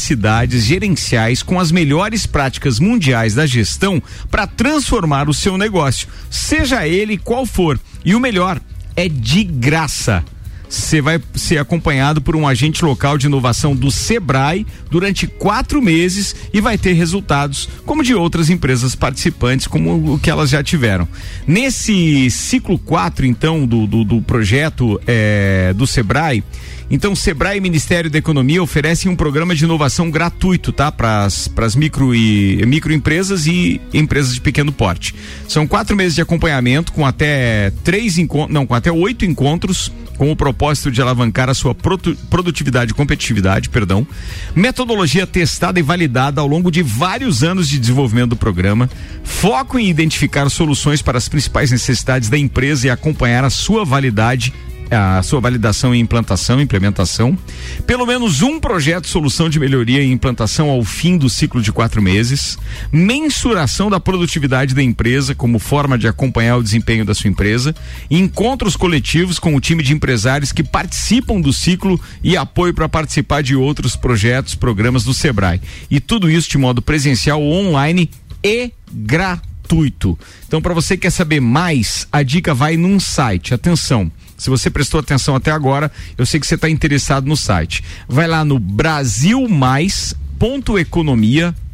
gerenciais 0.65 1.43
com 1.43 1.59
as 1.59 1.71
melhores 1.71 2.27
práticas 2.27 2.79
mundiais 2.79 3.35
da 3.35 3.47
gestão 3.47 4.03
para 4.31 4.47
transformar 4.47 5.29
o 5.29 5.35
seu 5.35 5.57
negócio, 5.57 6.09
seja 6.31 6.87
ele 6.87 7.19
qual 7.19 7.47
for. 7.47 7.79
E 8.05 8.15
o 8.15 8.21
melhor, 8.21 8.61
é 8.95 9.09
de 9.09 9.45
graça. 9.45 10.25
Você 10.69 11.01
vai 11.01 11.21
ser 11.35 11.59
acompanhado 11.59 12.21
por 12.21 12.35
um 12.35 12.47
agente 12.47 12.85
local 12.85 13.17
de 13.17 13.27
inovação 13.27 13.75
do 13.75 13.91
Sebrae 13.91 14.67
durante 14.91 15.27
quatro 15.27 15.81
meses 15.81 16.35
e 16.53 16.61
vai 16.61 16.77
ter 16.77 16.93
resultados 16.93 17.69
como 17.85 18.03
de 18.03 18.15
outras 18.15 18.51
empresas 18.51 18.95
participantes, 18.95 19.67
como 19.67 20.15
o 20.15 20.19
que 20.19 20.31
elas 20.31 20.51
já 20.51 20.63
tiveram. 20.63 21.09
Nesse 21.47 22.31
ciclo 22.31 22.79
4, 22.79 23.27
então, 23.27 23.67
do, 23.67 23.87
do, 23.87 24.05
do 24.05 24.23
projeto 24.23 25.01
eh, 25.07 25.73
do 25.77 25.87
Sebrae, 25.87 26.43
então 26.91 27.17
Sebrae 27.17 27.59
e 27.59 27.61
Ministério 27.61 28.09
da 28.09 28.19
Economia 28.19 28.63
oferecem 28.63 29.11
um 29.11 29.17
programa 29.17 29.55
de 29.55 29.65
inovação 29.65 30.11
gratuito, 30.11 30.73
tá? 30.73 30.93
Para 30.93 31.25
as 31.25 31.75
micro 31.75 32.15
e 32.15 32.65
microempresas 32.65 33.47
e 33.47 33.81
empresas 33.93 34.35
de 34.35 34.41
pequeno 34.41 34.71
porte. 34.71 35.15
São 35.49 35.67
quatro 35.67 35.97
meses 35.97 36.15
de 36.15 36.23
acompanhamento 36.23 36.93
com 36.93 37.05
até 37.05 37.73
três 37.83 38.19
encontros, 38.19 38.55
não, 38.55 38.67
com 38.67 38.75
até 38.75 38.91
oito 38.91 39.25
encontros 39.25 39.93
com 40.17 40.31
o 40.31 40.37
propósito 40.37 40.56
de 40.91 41.03
alavancar 41.03 41.49
a 41.49 41.55
sua 41.55 41.75
produ- 41.75 42.17
produtividade 42.31 42.93
e 42.93 42.95
competitividade, 42.95 43.69
perdão. 43.69 44.07
Metodologia 44.55 45.27
testada 45.27 45.79
e 45.79 45.83
validada 45.83 46.41
ao 46.41 46.47
longo 46.47 46.71
de 46.71 46.83
vários 46.83 47.43
anos 47.43 47.69
de 47.69 47.79
desenvolvimento 47.79 48.31
do 48.31 48.37
programa. 48.37 48.89
Foco 49.23 49.79
em 49.79 49.89
identificar 49.89 50.49
soluções 50.51 51.03
para 51.03 51.19
as 51.19 51.29
principais 51.29 51.71
necessidades 51.71 52.29
da 52.29 52.39
empresa 52.39 52.87
e 52.87 52.91
acompanhar 52.91 53.45
a 53.45 53.51
sua 53.51 53.85
validade 53.85 54.53
a 54.91 55.23
sua 55.23 55.41
validação 55.41 55.95
e 55.95 55.99
implantação, 55.99 56.61
implementação, 56.61 57.37
pelo 57.87 58.07
menos 58.07 58.43
um 58.43 58.61
projeto 58.61 59.09
solução 59.09 59.49
de 59.49 59.59
melhoria 59.59 60.03
e 60.03 60.11
implantação 60.11 60.71
ao 60.71 60.85
fim 60.85 61.17
do 61.17 61.29
ciclo 61.29 61.61
de 61.61 61.73
quatro 61.73 62.01
meses, 62.01 62.59
mensuração 62.93 63.91
da 63.91 63.99
produtividade 63.99 64.75
da 64.75 64.83
empresa 64.83 65.35
como 65.35 65.59
forma 65.59 65.99
de 65.99 66.07
acompanhar 66.07 66.57
o 66.57 66.63
desempenho 66.63 67.05
da 67.05 67.15
sua 67.15 67.29
empresa, 67.29 67.75
encontros 68.11 68.77
coletivos 68.77 69.39
com 69.39 69.55
o 69.55 69.61
time 69.61 69.83
de 69.83 69.93
empresários 69.93 70.53
que 70.53 70.63
participam 70.63 71.41
do 71.41 71.53
ciclo 71.53 72.01
e 72.23 72.37
apoio 72.37 72.75
para 72.75 72.89
participar 72.89 73.43
de 73.43 73.57
outros 73.57 73.97
projetos, 73.97 74.55
programas 74.55 75.05
do 75.05 75.15
Sebrae. 75.15 75.61
E 75.91 76.01
tudo 76.01 76.31
isso 76.31 76.49
de 76.49 76.59
modo 76.59 76.81
presencial, 76.81 77.43
online 77.43 78.11
e 78.43 78.71
gratuito. 78.93 80.19
Então, 80.47 80.63
para 80.63 80.75
você 80.75 80.97
que 80.97 81.03
quer 81.03 81.11
saber 81.11 81.41
mais, 81.41 82.07
a 82.13 82.23
dica 82.23 82.55
vai 82.55 82.77
num 82.77 83.01
site. 83.01 83.53
Atenção. 83.53 84.11
Se 84.37 84.51
você 84.51 84.69
prestou 84.71 85.01
atenção 85.01 85.35
até 85.35 85.51
agora, 85.51 85.91
eu 86.17 86.27
sei 86.27 86.39
que 86.39 86.47
você 86.47 86.57
está 86.57 86.69
interessado 86.69 87.27
no 87.27 87.37
site. 87.37 87.83
Vai 88.09 88.27
lá 88.27 88.45
no 88.45 88.59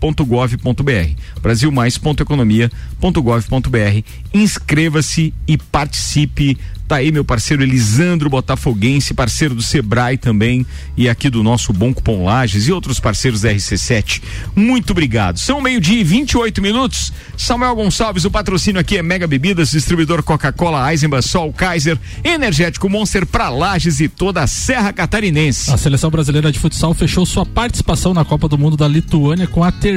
brasilmais.economia.gov.br. 0.02 1.14
brasilmais.economia.gov.br. 1.40 4.04
Inscreva-se 4.34 5.32
e 5.46 5.56
participe. 5.56 6.58
Tá 6.88 6.96
aí 6.96 7.12
meu 7.12 7.24
parceiro 7.24 7.62
Elisandro 7.62 8.28
Botafoguense, 8.28 9.14
parceiro 9.14 9.54
do 9.54 9.62
Sebrae 9.62 10.18
também 10.18 10.66
e 10.94 11.08
aqui 11.08 11.30
do 11.30 11.42
nosso 11.42 11.72
Bom 11.72 11.94
Cupom 11.94 12.24
Lages 12.24 12.68
e 12.68 12.72
outros 12.72 13.00
parceiros 13.00 13.40
da 13.40 13.50
RC7. 13.50 14.20
Muito 14.54 14.90
obrigado. 14.90 15.38
São 15.38 15.58
meio-dia 15.60 16.00
e 16.00 16.04
28 16.04 16.60
minutos. 16.60 17.10
Samuel 17.34 17.76
Gonçalves, 17.76 18.26
o 18.26 18.30
patrocínio 18.30 18.78
aqui 18.78 18.98
é 18.98 19.02
Mega 19.02 19.26
Bebidas, 19.26 19.70
distribuidor 19.70 20.22
Coca-Cola, 20.22 20.90
Eisenbahn, 20.90 21.22
Sol, 21.22 21.50
Kaiser, 21.52 21.98
Energético 22.22 22.90
Monster 22.90 23.24
para 23.24 23.48
Lages 23.48 24.00
e 24.00 24.08
toda 24.08 24.42
a 24.42 24.46
Serra 24.46 24.92
Catarinense. 24.92 25.70
A 25.70 25.78
seleção 25.78 26.10
brasileira 26.10 26.52
de 26.52 26.58
futsal 26.58 26.92
fechou 26.92 27.24
sua 27.24 27.46
participação 27.46 28.12
na 28.12 28.22
Copa 28.24 28.48
do 28.48 28.58
Mundo 28.58 28.76
da 28.76 28.88
Lituânia 28.88 29.46
com 29.46 29.64
a 29.64 29.72
terceira 29.72 29.91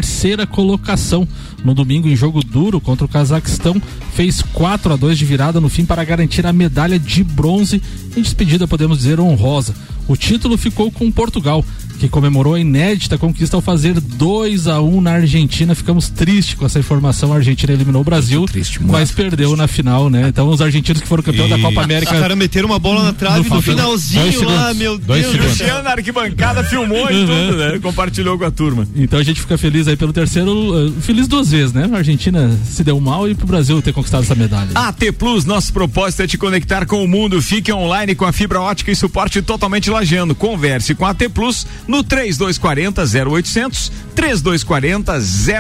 colocação. 0.47 1.27
No 1.63 1.73
domingo, 1.73 2.08
em 2.08 2.15
jogo 2.15 2.43
duro 2.43 2.81
contra 2.81 3.05
o 3.05 3.10
Cazaquistão, 3.10 3.81
fez 4.13 4.41
4 4.41 4.93
a 4.93 4.95
2 4.95 5.17
de 5.17 5.25
virada 5.25 5.62
no 5.62 5.69
fim 5.69 5.86
para 5.86 6.03
garantir 6.03 6.45
a 6.45 6.53
medalha 6.53 6.99
de 6.99 7.23
bronze 7.23 7.81
em 8.15 8.21
despedida, 8.21 8.67
podemos 8.67 8.99
dizer, 8.99 9.19
honrosa. 9.19 9.75
O 10.08 10.15
título 10.15 10.58
ficou 10.58 10.91
com 10.91 11.12
Portugal, 11.12 11.65
que 11.99 12.08
comemorou 12.10 12.53
a 12.55 12.60
inédita 12.60 13.17
conquista 13.17 13.55
ao 13.55 13.62
fazer 13.62 13.99
2 13.99 14.67
a 14.67 14.81
1 14.81 15.01
na 15.01 15.12
Argentina. 15.13 15.73
Ficamos 15.75 16.10
tristes 16.10 16.55
com 16.55 16.65
essa 16.65 16.79
informação. 16.79 17.31
A 17.34 17.38
Argentina 17.38 17.71
eliminou 17.73 18.01
o 18.01 18.05
Brasil, 18.05 18.45
triste, 18.45 18.79
muito 18.79 18.91
mas 18.91 19.12
perdeu 19.12 19.55
na 19.55 19.67
final, 19.67 20.10
né? 20.10 20.27
Então 20.27 20.47
os 20.49 20.62
argentinos 20.62 21.01
que 21.01 21.08
foram 21.08 21.23
campeão 21.23 21.47
da 21.49 21.58
E- 21.58 21.62
Copa 21.62 21.79
Os 21.79 21.86
América 21.86 22.19
caras 22.19 22.38
meteram 22.38 22.67
uma 22.67 22.79
bola 22.79 23.03
na 23.03 23.13
trave 23.13 23.47
no, 23.49 23.55
No 23.55 23.62
finalzinho 23.62 24.45
lá, 24.49 24.73
meu 24.73 24.97
Dois 24.97 25.21
Deus. 25.21 25.31
segundos. 25.34 25.60
Luciano 25.60 25.84
na 25.84 25.91
arquibancada 25.91 26.63
filmou 26.63 27.10
e 27.12 27.25
tudo, 27.25 27.58
né? 27.58 27.79
Compartilhou 27.79 28.38
com 28.38 28.45
a 28.45 28.51
turma. 28.51 28.88
Então 28.95 29.19
a 29.19 29.23
gente 29.23 29.39
fica 29.41 29.58
feliz 29.58 29.88
aí 29.88 29.95
pelo 29.95 30.12
terceiro, 30.13 30.88
eh, 30.88 31.01
feliz 31.01 31.27
duas 31.27 31.51
vezes, 31.51 31.73
né? 31.73 31.89
A 31.91 31.97
Argentina 31.97 32.51
se 32.69 32.84
deu 32.84 32.99
mal 32.99 33.29
e 33.29 33.36
pro 33.36 33.47
Brasil 33.47 33.81
ter 33.81 33.93
conquistado 33.93 34.23
essa 34.23 34.36
medalha. 34.36 34.69
AT 34.75 35.12
Plus, 35.13 35.45
nosso 35.45 35.71
propósito 35.73 36.21
é 36.23 36.27
te 36.27 36.38
conectar 36.38 36.86
com 36.86 37.03
o 37.03 37.08
mundo. 37.08 37.41
Fique 37.41 37.71
online 37.71 38.15
com 38.15 38.25
a 38.25 38.31
fibra 38.31 38.60
ótica 38.62 38.91
e 38.91 38.95
suporte 38.95 39.41
totalmente 39.41 39.89
lajeando. 39.89 40.36
Converse 40.36 40.93
com 40.95 41.05
a 41.05 41.10
AT 41.12 41.29
Plus 41.29 41.65
no 41.87 42.03
3240 42.03 43.01
0800, 43.01 43.91
3240 44.15 45.19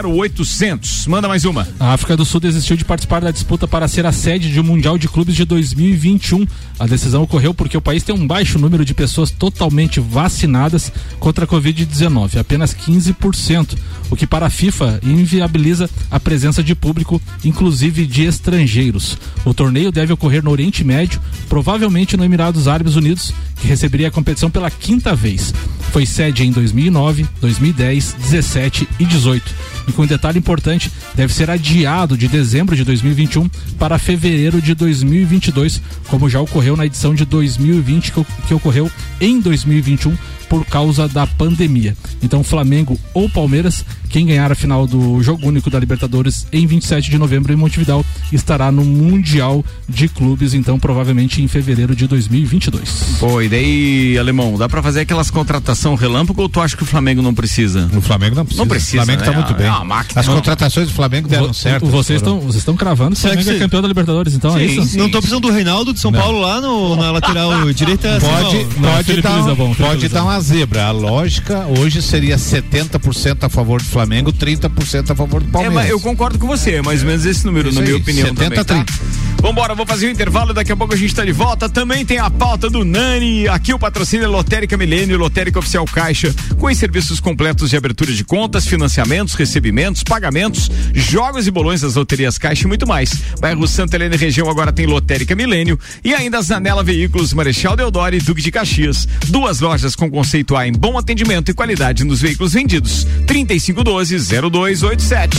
0800. 0.09 1.07
Manda 1.07 1.27
mais 1.27 1.45
uma. 1.45 1.67
A 1.79 1.93
África 1.93 2.17
do 2.17 2.25
Sul 2.25 2.39
desistiu 2.39 2.75
de 2.75 2.85
participar 2.85 3.21
da 3.21 3.31
disputa 3.31 3.67
para 3.67 3.87
ser 3.87 4.05
a 4.05 4.11
sede 4.11 4.51
de 4.51 4.59
um 4.59 4.63
Mundial 4.63 4.97
de 4.97 5.07
Clubes 5.07 5.35
de 5.35 5.45
2021. 5.45 6.45
A 6.77 6.85
decisão 6.85 7.23
ocorreu 7.23 7.53
porque 7.53 7.77
o 7.77 7.81
país 7.81 8.03
tem 8.03 8.13
um 8.13 8.27
baixo 8.27 8.59
número 8.59 8.83
de 8.83 8.93
pessoas 8.93 9.31
totalmente 9.31 9.99
vacinadas 9.99 10.91
contra 11.19 11.45
a 11.45 11.47
Covid-19, 11.47 12.37
apenas 12.37 12.75
15%, 12.75 13.77
o 14.09 14.15
que 14.15 14.27
para 14.27 14.47
a 14.47 14.49
FIFA 14.49 14.99
inviabiliza 15.01 15.89
a 16.11 16.19
presença 16.19 16.61
de 16.61 16.75
público, 16.75 17.21
inclusive 17.45 18.05
de 18.05 18.23
estrangeiros. 18.23 19.17
O 19.45 19.53
torneio 19.53 19.91
deve 19.91 20.11
ocorrer 20.11 20.43
no 20.43 20.51
Oriente 20.51 20.83
Médio, 20.83 21.21
provavelmente 21.47 22.17
no 22.17 22.25
Emirados 22.25 22.67
Árabes 22.67 22.95
Unidos, 22.95 23.33
que 23.55 23.67
receberia 23.67 24.09
a 24.09 24.11
competição 24.11 24.51
pela 24.51 24.69
quinta 24.69 25.15
vez. 25.15 25.53
Foi 25.91 26.05
sede 26.05 26.43
em 26.43 26.51
2009, 26.51 27.25
2010, 27.39 28.15
17 28.19 28.87
e 28.99 29.05
18 29.05 29.75
e 29.87 29.91
com 29.91 30.03
um 30.03 30.07
detalhe 30.07 30.39
importante, 30.39 30.91
deve 31.13 31.33
ser 31.33 31.49
adiado 31.49 32.17
de 32.17 32.27
dezembro 32.27 32.75
de 32.75 32.83
2021 32.83 33.47
para 33.77 33.99
fevereiro 33.99 34.61
de 34.61 34.73
2022, 34.73 35.81
como 36.07 36.29
já 36.29 36.41
ocorreu 36.41 36.64
na 36.73 36.85
edição 36.85 37.13
de 37.13 37.25
2020 37.25 38.11
que, 38.13 38.25
que 38.47 38.53
ocorreu 38.53 38.89
em 39.19 39.41
2021 39.41 40.15
por 40.49 40.65
causa 40.65 41.07
da 41.07 41.25
pandemia. 41.27 41.95
Então, 42.21 42.43
Flamengo 42.43 42.99
ou 43.13 43.29
Palmeiras, 43.29 43.85
quem 44.09 44.25
ganhar 44.27 44.51
a 44.51 44.55
final 44.55 44.85
do 44.87 45.21
jogo 45.21 45.47
único 45.47 45.69
da 45.69 45.79
Libertadores 45.79 46.45
em 46.51 46.65
27 46.65 47.09
de 47.11 47.17
novembro 47.17 47.51
em 47.51 47.55
Montevidéu 47.55 48.05
estará 48.31 48.71
no 48.71 48.83
Mundial 48.83 49.63
de 49.87 50.07
Clubes, 50.07 50.53
então 50.53 50.79
provavelmente 50.79 51.41
em 51.41 51.47
fevereiro 51.47 51.95
de 51.95 52.07
2022. 52.07 53.17
Pô, 53.19 53.41
e 53.41 53.49
daí, 53.49 54.17
alemão, 54.17 54.57
dá 54.57 54.67
pra 54.69 54.81
fazer 54.81 55.01
aquelas 55.01 55.29
contratação 55.29 55.95
relâmpago 55.95 56.41
ou 56.41 56.49
tu 56.49 56.61
acha 56.61 56.75
que 56.77 56.83
o 56.83 56.85
Flamengo 56.85 57.21
não 57.21 57.33
precisa? 57.33 57.89
O 57.95 58.01
Flamengo 58.01 58.35
não 58.35 58.45
precisa. 58.45 58.61
Não 58.63 58.67
precisa, 58.67 59.01
O 59.03 59.05
Flamengo 59.05 59.19
né? 59.21 59.25
tá 59.31 59.33
muito 59.37 59.53
É 59.53 59.57
bem. 59.57 59.67
uma 59.67 59.83
máquina. 59.83 60.21
As 60.21 60.27
Não. 60.27 60.35
contratações 60.35 60.87
do 60.87 60.93
Flamengo 60.93 61.27
deram 61.27 61.47
Vo- 61.47 61.53
certo. 61.53 61.85
Vocês 61.87 62.21
estão 62.21 62.39
vocês 62.39 62.57
estão 62.57 62.75
cravando 62.75 63.11
que 63.11 63.17
o 63.17 63.21
Será 63.21 63.35
que 63.35 63.43
Flamengo 63.43 63.55
é 63.57 63.59
cê- 63.59 63.65
campeão 63.65 63.81
da 63.81 63.87
Libertadores, 63.87 64.33
então 64.33 64.57
é 64.57 64.59
Sim, 64.67 64.79
isso? 64.81 64.87
sim. 64.91 64.97
Não 64.97 65.09
tô 65.09 65.17
precisando 65.19 65.41
do 65.43 65.51
Reinaldo 65.51 65.93
de 65.93 65.99
São 65.99 66.11
Paulo 66.11 66.39
lá 66.39 66.61
no, 66.61 66.95
na 66.95 67.11
lateral 67.11 67.71
direita. 67.73 68.17
Pode. 68.19 68.57
Não, 68.79 68.91
pode, 68.91 69.03
Felipe 69.05 69.21
dar, 69.27 69.37
Lisabon, 69.37 69.73
Felipe 69.73 69.81
pode 69.83 70.01
Lisabon. 70.03 70.13
dar 70.13 70.23
uma 70.23 70.34
zebra. 70.39 70.85
A 70.85 70.91
lógica 70.91 71.65
hoje 71.79 72.01
seria 72.01 72.37
70% 72.37 73.43
a 73.43 73.49
favor 73.49 73.81
do 73.81 73.87
Flamengo, 73.87 74.31
30% 74.33 75.11
a 75.11 75.15
favor 75.15 75.41
do 75.41 75.47
É, 75.49 75.51
Palmeiras. 75.51 75.75
mas 75.75 75.89
eu 75.89 75.99
concordo 75.99 76.37
com 76.39 76.47
você, 76.47 76.75
é 76.75 76.81
mais 76.81 77.01
ou 77.01 77.07
menos 77.07 77.25
esse 77.25 77.45
número, 77.45 77.69
Isso 77.69 77.75
na 77.79 77.81
minha 77.83 77.95
aí, 77.95 78.01
opinião 78.01 78.27
70 78.29 78.65
também, 78.65 78.83
tá? 78.85 78.93
Vambora, 79.41 79.75
vou 79.75 79.85
fazer 79.85 80.07
o 80.07 80.09
um 80.09 80.11
intervalo, 80.11 80.53
daqui 80.53 80.71
a 80.71 80.75
pouco 80.75 80.93
a 80.93 80.97
gente 80.97 81.09
está 81.09 81.23
de 81.23 81.31
volta. 81.31 81.69
Também 81.69 82.05
tem 82.05 82.17
a 82.17 82.29
pauta 82.29 82.69
do 82.69 82.83
Nani, 82.83 83.47
aqui 83.47 83.73
o 83.73 83.79
patrocínio 83.79 84.25
é 84.25 84.27
Lotérica 84.27 84.75
Milênio, 84.75 85.17
Lotérica 85.17 85.59
Oficial 85.59 85.85
Caixa, 85.85 86.33
com 86.57 86.67
os 86.67 86.77
serviços 86.77 87.19
completos 87.19 87.69
de 87.69 87.77
abertura 87.77 88.11
de 88.11 88.23
contas, 88.23 88.65
financiamentos, 88.65 89.35
recebimentos, 89.35 90.03
pagamentos, 90.03 90.69
jogos 90.93 91.45
e 91.45 91.51
bolões 91.51 91.81
das 91.81 91.95
loterias 91.95 92.37
Caixa 92.37 92.63
e 92.63 92.67
muito 92.67 92.87
mais. 92.87 93.11
Bairro 93.39 93.67
Santa 93.67 93.95
Helena 93.95 94.15
e 94.15 94.17
região 94.17 94.49
agora 94.49 94.71
tem 94.71 94.85
Lotérica 94.85 95.35
Milênio 95.35 95.79
e 96.03 96.13
ainda 96.13 96.39
as 96.39 96.47
Zanela 96.47 96.83
Veículos 96.83 97.33
Marechal 97.33 97.75
Deodoro 97.75 98.15
e 98.15 98.19
Duque 98.19 98.41
de 98.41 98.51
Caxias. 98.51 99.07
Duas 99.27 99.59
lojas 99.59 99.95
com 99.95 100.09
conceito 100.09 100.55
A 100.55 100.67
em 100.67 100.71
bom 100.71 100.97
atendimento 100.97 101.51
e 101.51 101.53
qualidade 101.53 102.03
nos 102.03 102.21
veículos 102.21 102.53
vendidos. 102.53 103.05
3512 103.27 104.17
0287. 104.49 105.37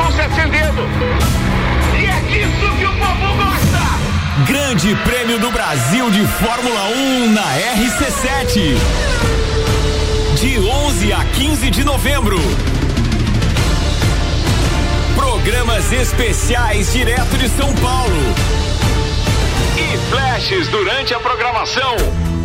estão 0.00 0.12
se 0.12 0.20
acendendo. 0.20 0.82
E 1.98 2.06
é 2.06 2.20
disso 2.28 2.76
que 2.76 2.86
o 2.86 2.92
povo 2.92 3.36
gosta! 3.36 4.46
Grande 4.46 4.94
Prêmio 5.04 5.38
do 5.38 5.50
Brasil 5.50 6.10
de 6.10 6.26
Fórmula 6.26 6.88
1 6.88 7.32
na 7.32 7.42
RC7. 7.42 8.76
De 10.38 10.58
11 10.58 11.12
a 11.12 11.24
15 11.24 11.70
de 11.70 11.84
novembro. 11.84 12.38
Programas 15.14 15.92
especiais 15.92 16.92
direto 16.92 17.36
de 17.36 17.48
São 17.50 17.72
Paulo. 17.74 18.34
E 19.76 20.10
flashes 20.10 20.68
durante 20.68 21.12
a 21.12 21.20
programação. 21.20 21.96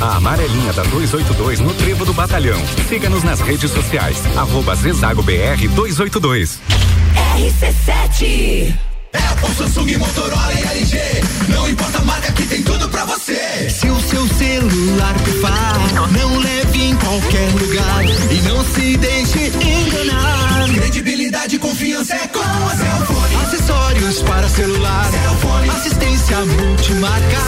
A 0.00 0.16
amarelinha 0.16 0.72
da 0.72 0.82
282 0.84 1.60
no 1.60 1.74
Trevo 1.74 2.04
do 2.04 2.12
Batalhão. 2.12 2.60
Siga-nos 2.88 3.24
nas 3.24 3.40
redes 3.40 3.70
sociais. 3.70 4.16
Arroba 4.36 4.74
Zezago 4.76 5.22
BR 5.22 5.66
282. 5.74 6.60
RC7 7.36 8.74
Apple, 9.12 9.54
Samsung, 9.54 9.96
Motorola 9.96 10.52
e 10.54 10.78
LG. 10.78 10.98
Não 11.48 11.68
importa 11.68 11.98
a 11.98 12.04
marca 12.04 12.32
que 12.32 12.44
tem 12.44 12.62
tudo 12.62 12.88
pra 12.88 13.04
você. 13.06 13.70
Se 13.70 13.88
o 13.88 14.00
seu 14.00 14.26
celular 14.28 15.14
pifar, 15.24 16.10
não 16.12 16.38
leve 16.38 16.82
em 16.84 16.96
qualquer 16.96 17.50
lugar 17.52 18.04
e 18.04 18.42
não 18.42 18.64
se 18.64 18.96
deixe 18.98 19.46
enganar. 19.48 20.68
Credibilidade 20.74 21.56
e 21.56 21.58
confiança 21.58 22.14
é 22.14 22.28
com 22.28 22.40
a 22.40 22.76
Cellfone. 22.76 23.34
Acessórios 23.36 24.22
para 24.22 24.48
celular, 24.48 25.10
Cellfone. 25.10 25.70
assistência 25.70 26.36
multimarca. 26.44 27.47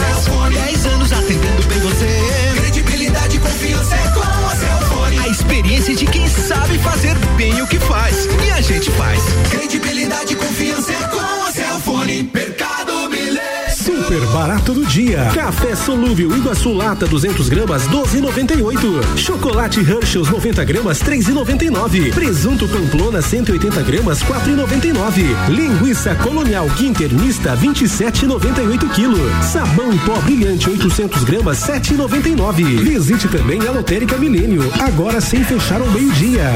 Do 14.74 14.87
dia. 14.87 15.33
Café 15.35 15.74
solúvel 15.74 16.37
Iguaçu 16.37 16.72
Lata 16.72 17.04
200 17.04 17.48
gramas 17.48 17.88
12,98. 17.88 19.16
Chocolate 19.16 19.80
Hershey's 19.80 20.30
90 20.30 20.64
gramas 20.64 21.02
3,99. 21.02 22.14
Presunto 22.14 22.68
Pamplona 22.68 23.20
180 23.20 23.83
gramas 23.83 24.22
4,99. 24.22 25.48
Linguiça 25.48 26.14
Colonial 26.14 26.68
Quinter 26.76 27.12
mista 27.12 27.56
27,98 27.56 28.78
kg. 28.90 29.42
Sabão 29.44 29.92
em 29.92 29.98
pó 29.98 30.14
brilhante 30.20 30.70
800 30.70 31.24
gramas 31.24 31.59
7,99. 31.59 32.62
Visite 32.78 33.26
também 33.26 33.66
a 33.66 33.72
Lotérica 33.72 34.16
Milênio. 34.18 34.62
Agora 34.78 35.20
sem 35.20 35.42
fechar 35.42 35.80
ao 35.80 35.90
meio 35.90 36.12
dia. 36.12 36.48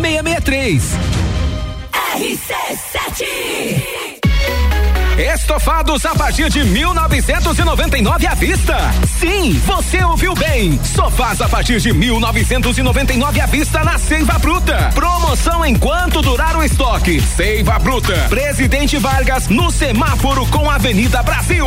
663. 0.00 0.82
RC7 1.92 3.26
Estofados 5.18 6.06
a 6.06 6.14
partir 6.14 6.48
de 6.48 6.64
1999 6.64 8.26
à 8.26 8.34
vista. 8.34 8.76
Sim, 9.18 9.52
você 9.66 10.02
ouviu 10.02 10.32
bem. 10.34 10.80
Sofás 10.82 11.42
a 11.42 11.48
partir 11.48 11.78
de 11.78 11.92
1999 11.92 13.40
à 13.40 13.46
vista 13.46 13.84
na 13.84 13.98
Seiva 13.98 14.38
Bruta. 14.38 14.90
Promoção 14.94 15.66
enquanto 15.66 16.22
durar 16.22 16.56
o 16.56 16.64
estoque. 16.64 17.20
Seiva 17.20 17.78
Bruta. 17.78 18.14
Presidente 18.30 18.96
Vargas 18.96 19.48
no 19.48 19.70
semáforo 19.70 20.46
com 20.46 20.70
Avenida 20.70 21.22
Brasil. 21.22 21.66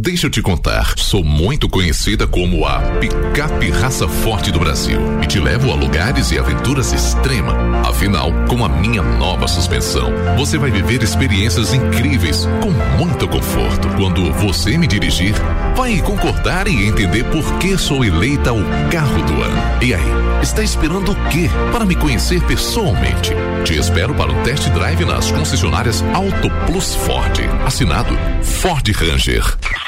Deixa 0.00 0.28
eu 0.28 0.30
te 0.30 0.40
contar, 0.40 0.96
sou 0.96 1.24
muito 1.24 1.68
conhecida 1.68 2.24
como 2.24 2.64
a 2.64 2.78
picape 3.00 3.68
raça 3.68 4.06
forte 4.06 4.52
do 4.52 4.60
Brasil 4.60 5.00
e 5.20 5.26
te 5.26 5.40
levo 5.40 5.72
a 5.72 5.74
lugares 5.74 6.30
e 6.30 6.38
aventuras 6.38 6.92
extrema. 6.92 7.52
Afinal, 7.80 8.32
com 8.48 8.64
a 8.64 8.68
minha 8.68 9.02
nova 9.02 9.48
suspensão, 9.48 10.12
você 10.36 10.56
vai 10.56 10.70
viver 10.70 11.02
experiências 11.02 11.74
incríveis 11.74 12.46
com 12.62 12.70
muito 12.96 13.26
conforto. 13.26 13.88
Quando 13.96 14.32
você 14.34 14.78
me 14.78 14.86
dirigir, 14.86 15.34
vai 15.76 16.00
concordar 16.00 16.68
e 16.68 16.86
entender 16.86 17.24
por 17.24 17.58
que 17.58 17.76
sou 17.76 18.04
eleita 18.04 18.52
o 18.52 18.62
carro 18.92 19.20
do 19.24 19.42
ano. 19.42 19.82
E 19.82 19.94
aí, 19.94 20.40
está 20.40 20.62
esperando 20.62 21.10
o 21.10 21.28
quê 21.28 21.50
para 21.72 21.84
me 21.84 21.96
conhecer 21.96 22.40
pessoalmente? 22.44 23.32
Te 23.64 23.76
espero 23.76 24.14
para 24.14 24.30
um 24.30 24.42
test 24.44 24.68
drive 24.68 25.04
nas 25.04 25.28
concessionárias 25.32 26.04
Auto 26.14 26.48
Plus 26.66 26.94
Ford. 26.94 27.40
Assinado 27.66 28.16
Ford 28.44 28.88
Ranger. 28.92 29.87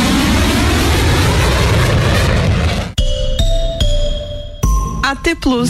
AT 5.11 5.35
Plus. 5.41 5.69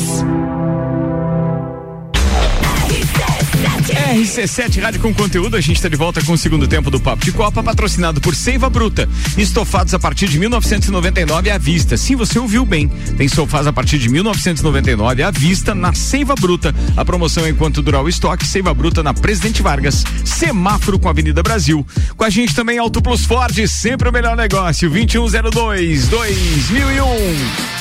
RC7 4.14 4.80
Rádio 4.80 5.02
com 5.02 5.12
conteúdo, 5.12 5.58
a 5.58 5.62
gente 5.62 5.78
está 5.78 5.90
de 5.90 5.96
volta 5.96 6.24
com 6.24 6.34
o 6.34 6.38
segundo 6.38 6.68
tempo 6.68 6.92
do 6.92 7.00
Papo 7.00 7.26
de 7.26 7.32
Copa, 7.32 7.64
patrocinado 7.64 8.22
por 8.22 8.36
Seiva 8.36 8.70
Bruta. 8.70 9.10
Estofados 9.36 9.96
a 9.96 10.00
partir 10.00 10.28
de 10.28 10.38
1999 10.38 11.50
à 11.50 11.58
vista. 11.58 11.98
Sim, 11.98 12.16
você 12.16 12.38
ouviu 12.38 12.64
bem. 12.68 12.88
Tem 13.18 13.28
sofás 13.28 13.66
a 13.66 13.74
partir 13.74 13.98
de 13.98 14.10
1999 14.10 15.24
à 15.24 15.32
vista 15.32 15.74
na 15.74 15.92
Seiva 15.92 16.36
Bruta. 16.36 16.72
A 16.96 17.04
promoção 17.04 17.48
enquanto 17.48 17.82
durar 17.82 18.04
o 18.04 18.10
estoque, 18.10 18.46
Seiva 18.46 18.76
Bruta 18.76 19.02
na 19.02 19.12
Presidente 19.12 19.64
Vargas, 19.64 20.04
semáforo 20.24 21.00
com 21.00 21.08
a 21.08 21.12
Avenida 21.12 21.42
Brasil. 21.42 21.84
Com 22.16 22.24
a 22.24 22.30
gente 22.30 22.54
também 22.54 22.78
Auto 22.78 23.02
Plus 23.02 23.26
Ford, 23.26 23.68
sempre 23.68 24.08
o 24.08 24.14
melhor 24.14 24.38
negócio, 24.38 24.88
2102 24.88 26.10
2001. 26.10 27.81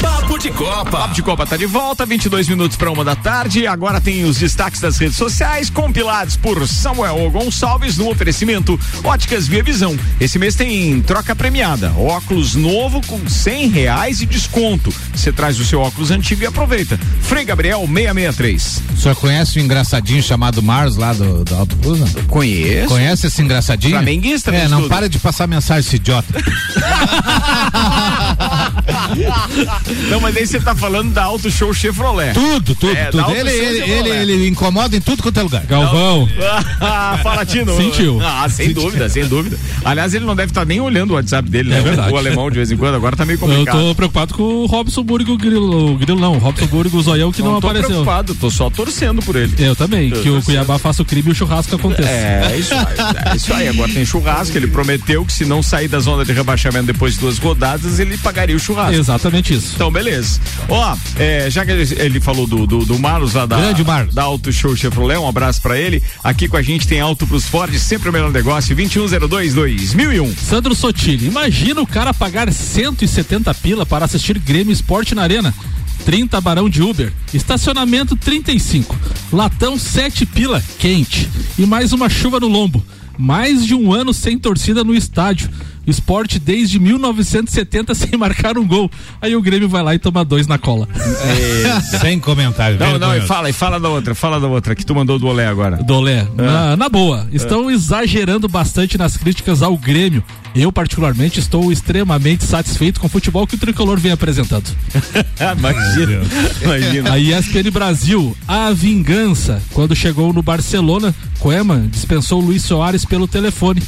Papo 0.00 0.38
de 0.38 0.50
Copa. 0.50 0.90
Papo 0.90 1.14
de 1.14 1.22
Copa 1.22 1.46
tá 1.46 1.56
de 1.56 1.66
volta, 1.66 2.04
22 2.04 2.48
minutos 2.48 2.76
para 2.76 2.90
uma 2.90 3.04
da 3.04 3.14
tarde. 3.16 3.66
Agora 3.66 4.00
tem 4.00 4.24
os 4.24 4.36
destaques 4.38 4.80
das 4.80 4.98
redes 4.98 5.16
sociais, 5.16 5.70
compilados 5.70 6.36
por 6.36 6.66
Samuel 6.68 7.30
Gonçalves 7.30 7.96
no 7.96 8.10
oferecimento 8.10 8.78
Óticas 9.02 9.46
Via 9.48 9.62
Visão. 9.62 9.96
Esse 10.20 10.38
mês 10.38 10.54
tem 10.54 11.00
troca 11.02 11.34
premiada, 11.34 11.92
óculos 11.96 12.54
novo 12.54 13.00
com 13.06 13.26
cem 13.28 13.68
reais 13.68 14.18
de 14.18 14.26
desconto. 14.26 14.92
Você 15.14 15.32
traz 15.32 15.58
o 15.58 15.64
seu 15.64 15.80
óculos 15.80 16.10
antigo 16.10 16.42
e 16.42 16.46
aproveita. 16.46 16.98
Frei 17.22 17.44
Gabriel 17.44 17.80
663. 17.86 18.82
O 18.94 18.96
senhor 19.00 19.14
conhece 19.16 19.58
o 19.58 19.62
engraçadinho 19.62 20.22
chamado 20.22 20.62
Mars 20.62 20.96
lá 20.96 21.12
do, 21.12 21.44
do 21.44 21.54
Alto 21.54 21.76
Cruz? 21.76 21.98
não? 22.00 22.08
Conheço. 22.24 22.88
Conhece 22.88 23.26
esse 23.26 23.40
engraçadinho? 23.42 23.92
Flamenguista, 23.94 24.50
É, 24.54 24.68
não 24.68 24.82
tudo. 24.82 24.90
para 24.90 25.08
de 25.08 25.18
passar 25.18 25.46
mensagem, 25.46 25.80
esse 25.80 25.96
idiota. 25.96 26.26
Não, 30.10 30.20
mas 30.20 30.36
aí 30.36 30.46
você 30.46 30.60
tá 30.60 30.74
falando 30.74 31.12
da 31.12 31.24
Auto 31.24 31.50
Show 31.50 31.72
Chevrolet. 31.72 32.32
Tudo, 32.34 32.74
tudo, 32.74 32.96
É, 32.96 33.06
tudo. 33.06 33.30
Ele, 33.32 33.50
ele, 33.50 33.90
ele, 33.90 34.10
ele 34.32 34.48
incomoda 34.48 34.96
em 34.96 35.00
tudo 35.00 35.22
quanto 35.22 35.38
é 35.38 35.42
lugar. 35.42 35.64
Galvão. 35.66 36.28
Ah, 36.80 37.18
Fala, 37.22 37.44
Tino. 37.44 37.76
Sentiu. 37.76 38.20
Ah, 38.22 38.48
sem 38.48 38.72
dúvida, 38.72 39.08
sem 39.08 39.26
dúvida. 39.26 39.58
Aliás, 39.84 40.14
ele 40.14 40.24
não 40.24 40.34
deve 40.36 40.50
estar 40.50 40.64
nem 40.64 40.80
olhando 40.80 41.12
o 41.12 41.14
WhatsApp 41.14 41.48
dele, 41.48 41.70
né? 41.70 41.78
É 41.78 41.82
verdade. 41.82 42.12
O 42.12 42.16
alemão 42.16 42.50
de 42.50 42.56
vez 42.56 42.70
em 42.70 42.76
quando, 42.76 42.94
agora 42.94 43.16
tá 43.16 43.24
meio 43.24 43.36
Eu 43.36 43.40
complicado. 43.40 43.78
tô 43.78 43.94
preocupado 43.94 44.34
com 44.34 44.42
o 44.42 44.66
Robson 44.66 45.02
Burgo 45.02 45.36
Grilo. 45.36 45.92
O 45.92 45.96
Grilo 45.98 46.20
não, 46.20 46.34
o 46.34 46.38
Robson 46.38 46.66
Burgo, 46.66 46.96
o 46.98 47.02
Zoião 47.02 47.32
que 47.32 47.42
não, 47.42 47.60
tô 47.60 47.66
apareceu. 47.68 47.88
preocupado, 47.90 48.34
tô 48.34 48.50
só 48.50 48.68
torcendo 48.70 49.22
por 49.22 49.36
ele. 49.36 49.52
Eu 49.58 49.74
também, 49.76 50.10
Tô 50.10 50.16
que 50.20 50.28
o 50.28 50.32
torcendo. 50.34 50.44
Cuiabá 50.44 50.78
faça 50.78 51.02
o 51.02 51.04
crime 51.04 51.28
e 51.28 51.32
o 51.32 51.34
churrasco 51.34 51.74
aconteça. 51.76 52.08
É, 52.08 52.56
isso 52.58 52.74
aí, 52.74 52.86
é 53.32 53.36
isso 53.36 53.54
aí. 53.54 53.68
Agora 53.68 53.92
tem 53.92 54.04
churrasco. 54.04 54.56
Ele 54.56 54.66
prometeu 54.66 55.24
que 55.24 55.32
se 55.32 55.44
não 55.44 55.62
sair 55.62 55.88
da 55.88 55.98
zona 56.00 56.24
de 56.24 56.32
rebaixamento 56.32 56.86
depois 56.86 57.14
de 57.14 57.20
duas 57.20 57.38
rodadas, 57.38 57.98
ele 57.98 58.16
pagaria 58.18 58.56
o 58.56 58.58
churrasco. 58.60 58.94
Exatamente 58.94 59.51
isso. 59.52 59.72
Então, 59.74 59.90
beleza. 59.90 60.40
Ó, 60.68 60.96
é, 61.16 61.50
já 61.50 61.64
que 61.64 61.70
ele, 61.70 61.94
ele 61.98 62.20
falou 62.20 62.46
do, 62.46 62.66
do, 62.66 62.84
do 62.84 62.98
Marlos 62.98 63.34
lá 63.34 63.46
da, 63.46 63.56
Grande 63.56 63.84
Marlos. 63.84 64.14
da 64.14 64.22
Auto 64.22 64.52
Show 64.52 64.76
Chevrolet, 64.76 65.18
um 65.18 65.28
abraço 65.28 65.60
pra 65.60 65.78
ele. 65.78 66.02
Aqui 66.22 66.48
com 66.48 66.56
a 66.56 66.62
gente 66.62 66.86
tem 66.86 67.00
Auto 67.00 67.26
Plus 67.26 67.46
Ford, 67.46 67.72
sempre 67.78 68.08
o 68.08 68.12
melhor 68.12 68.30
negócio, 68.30 68.74
2102 68.74 69.54
2001. 69.54 70.34
Sandro 70.36 70.74
Sotile, 70.74 71.26
imagina 71.26 71.80
o 71.80 71.86
cara 71.86 72.12
pagar 72.14 72.52
170 72.52 73.52
pila 73.54 73.86
para 73.86 74.04
assistir 74.04 74.38
Grêmio 74.38 74.72
Esporte 74.72 75.14
na 75.14 75.22
Arena. 75.22 75.54
30 76.04 76.40
barão 76.40 76.68
de 76.68 76.82
Uber, 76.82 77.12
estacionamento 77.32 78.16
35, 78.16 78.98
latão 79.32 79.78
7 79.78 80.26
pila, 80.26 80.62
quente 80.78 81.28
e 81.58 81.64
mais 81.64 81.92
uma 81.92 82.08
chuva 82.08 82.40
no 82.40 82.48
lombo. 82.48 82.84
Mais 83.18 83.64
de 83.64 83.74
um 83.74 83.92
ano 83.92 84.12
sem 84.12 84.38
torcida 84.38 84.82
no 84.82 84.94
estádio. 84.94 85.50
Esporte 85.86 86.38
desde 86.38 86.78
1970 86.78 87.94
sem 87.94 88.18
marcar 88.18 88.56
um 88.56 88.66
gol. 88.66 88.90
Aí 89.20 89.34
o 89.34 89.42
Grêmio 89.42 89.68
vai 89.68 89.82
lá 89.82 89.94
e 89.94 89.98
toma 89.98 90.24
dois 90.24 90.46
na 90.46 90.58
cola. 90.58 90.88
Sem 92.00 92.18
comentário. 92.20 92.78
Não, 92.78 92.98
não, 92.98 93.16
e 93.16 93.20
fala, 93.22 93.50
e 93.50 93.52
fala 93.52 93.80
da 93.80 93.88
outra, 93.88 94.14
fala 94.14 94.38
da 94.40 94.46
outra, 94.46 94.74
que 94.74 94.84
tu 94.86 94.94
mandou 94.94 95.18
do 95.18 95.26
Olé 95.26 95.46
agora. 95.46 95.76
Dolé, 95.82 96.26
É. 96.38 96.42
na, 96.42 96.76
na 96.76 96.88
boa, 96.88 97.26
estão 97.32 97.70
exagerando 97.70 98.48
bastante 98.48 98.96
nas 98.96 99.16
críticas 99.16 99.62
ao 99.62 99.76
Grêmio. 99.76 100.22
Eu, 100.54 100.70
particularmente, 100.70 101.40
estou 101.40 101.72
extremamente 101.72 102.44
satisfeito 102.44 103.00
com 103.00 103.06
o 103.06 103.10
futebol 103.10 103.46
que 103.46 103.54
o 103.54 103.58
tricolor 103.58 103.98
vem 103.98 104.12
apresentando. 104.12 104.68
imagina, 105.58 106.20
imagina. 106.62 107.12
A 107.12 107.18
ESPN 107.18 107.70
Brasil, 107.72 108.36
a 108.46 108.70
vingança. 108.72 109.62
Quando 109.72 109.96
chegou 109.96 110.32
no 110.32 110.42
Barcelona, 110.42 111.14
Koeman 111.38 111.88
dispensou 111.88 112.40
o 112.42 112.44
Luiz 112.44 112.62
Soares 112.62 113.04
pelo 113.04 113.26
telefone. 113.26 113.82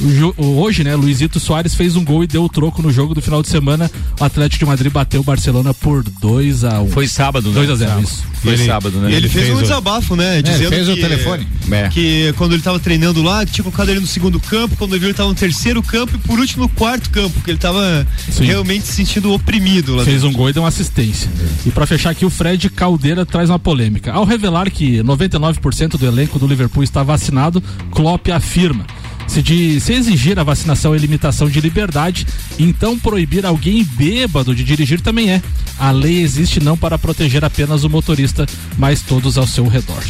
O 0.00 0.34
o- 0.42 0.60
Hoje, 0.60 0.82
né, 0.84 0.94
Luizito 0.94 1.38
Soares 1.40 1.74
fez 1.74 1.96
um 1.96 2.04
gol 2.04 2.22
e 2.24 2.26
deu 2.26 2.44
o 2.44 2.48
troco 2.48 2.80
no 2.82 2.90
jogo 2.92 3.14
do 3.14 3.20
final 3.22 3.42
de 3.42 3.48
semana. 3.48 3.90
O 4.20 4.24
Atlético 4.24 4.60
de 4.64 4.66
Madrid 4.66 4.92
bateu 4.92 5.20
o 5.20 5.24
Barcelona 5.24 5.72
por 5.74 6.02
2 6.20 6.64
a 6.64 6.80
1 6.82 6.90
Foi 6.90 7.06
sábado, 7.08 7.48
né? 7.48 7.54
2 7.54 7.70
a 7.70 7.74
0 7.76 7.90
Sábado. 7.90 8.04
isso. 8.06 8.24
Foi 8.40 8.52
ele, 8.54 8.64
sábado, 8.64 8.98
né? 8.98 9.10
E 9.10 9.14
ele, 9.14 9.28
fez, 9.28 9.50
um 9.50 9.60
desabafo, 9.60 10.16
né? 10.16 10.40
Dizendo 10.40 10.70
fez 10.70 10.88
o 10.88 10.94
que, 10.94 11.00
telefone. 11.02 11.46
É. 11.70 11.88
Que 11.88 12.32
quando 12.38 12.54
ele 12.54 12.62
tava 12.62 12.78
treinando 12.80 13.22
lá, 13.22 13.44
que 13.44 13.52
tinha 13.52 13.62
colocado 13.62 13.90
ele 13.90 14.00
no 14.00 14.06
segundo 14.06 14.40
campo, 14.40 14.76
quando 14.76 14.92
ele 14.92 15.00
viu 15.00 15.08
ele 15.08 15.16
tava 15.16 15.28
no 15.28 15.34
terceiro 15.34 15.82
campo 15.82 16.16
e 16.16 16.18
por 16.18 16.38
último 16.38 16.62
no 16.62 16.68
quarto 16.70 17.10
campo, 17.10 17.38
que 17.42 17.50
ele 17.50 17.58
tava 17.58 18.06
Sim. 18.30 18.44
realmente 18.46 18.86
se 18.86 18.94
sentindo 18.94 19.32
oprimido 19.32 19.94
lá 19.96 20.04
Fez 20.04 20.22
dentro. 20.22 20.28
um 20.30 20.32
gol 20.38 20.48
e 20.48 20.52
deu 20.54 20.62
uma 20.62 20.68
assistência. 20.70 21.28
E 21.66 21.70
pra 21.70 21.86
fechar 21.86 22.10
aqui, 22.10 22.24
o 22.24 22.30
Fred 22.30 22.70
Caldeira 22.70 23.26
traz 23.26 23.50
uma 23.50 23.58
polêmica. 23.58 24.10
Ao 24.12 24.24
revelar 24.24 24.70
que 24.70 25.02
99% 25.02 25.98
do 25.98 26.06
elenco 26.06 26.38
do 26.38 26.46
Liverpool 26.46 26.82
está 26.82 27.02
vacinado, 27.02 27.62
Klopp 27.90 28.28
afirma. 28.30 28.86
Se, 29.30 29.40
de, 29.40 29.80
se 29.80 29.92
exigir 29.92 30.40
a 30.40 30.42
vacinação 30.42 30.94
e 30.94 30.98
limitação 30.98 31.48
de 31.48 31.60
liberdade, 31.60 32.26
então 32.58 32.98
proibir 32.98 33.46
alguém 33.46 33.84
bêbado 33.84 34.52
de 34.52 34.64
dirigir 34.64 35.00
também 35.00 35.30
é. 35.30 35.40
A 35.78 35.92
lei 35.92 36.20
existe 36.20 36.58
não 36.58 36.76
para 36.76 36.98
proteger 36.98 37.44
apenas 37.44 37.84
o 37.84 37.88
motorista, 37.88 38.44
mas 38.76 39.02
todos 39.02 39.38
ao 39.38 39.46
seu 39.46 39.68
redor. 39.68 40.02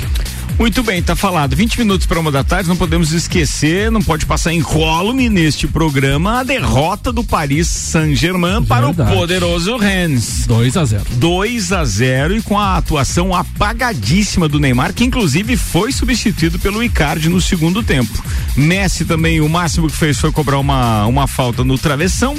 Muito 0.61 0.83
bem, 0.83 1.03
tá 1.03 1.17
falado. 1.17 1.57
20 1.57 1.79
minutos 1.79 2.07
para 2.07 2.21
uma 2.21 2.31
da 2.31 2.45
tarde, 2.45 2.69
não 2.69 2.77
podemos 2.77 3.13
esquecer, 3.13 3.91
não 3.91 4.03
pode 4.03 4.27
passar 4.27 4.53
incólume 4.53 5.31
neste 5.31 5.67
programa 5.67 6.41
a 6.41 6.43
derrota 6.43 7.11
do 7.11 7.25
Paris 7.25 7.67
Saint-Germain 7.67 8.63
para 8.67 8.87
o 8.87 8.95
poderoso 8.95 9.79
Rennes. 9.79 10.45
2 10.47 10.77
a 10.77 10.85
0 10.85 11.05
2 11.13 11.73
a 11.73 11.83
0 11.83 12.37
e 12.37 12.43
com 12.43 12.59
a 12.59 12.77
atuação 12.77 13.35
apagadíssima 13.35 14.47
do 14.49 14.61
Neymar, 14.61 14.93
que 14.93 15.03
inclusive 15.03 15.57
foi 15.57 15.93
substituído 15.93 16.59
pelo 16.59 16.85
Icardi 16.85 17.31
no 17.31 17.41
segundo 17.41 17.83
tempo. 17.83 18.23
Messi 18.55 19.07
também, 19.07 19.41
o 19.41 19.49
máximo 19.49 19.89
que 19.89 19.97
fez 19.97 20.19
foi 20.19 20.31
cobrar 20.31 20.59
uma, 20.59 21.07
uma 21.07 21.27
falta 21.27 21.65
no 21.65 21.79
travessão. 21.79 22.37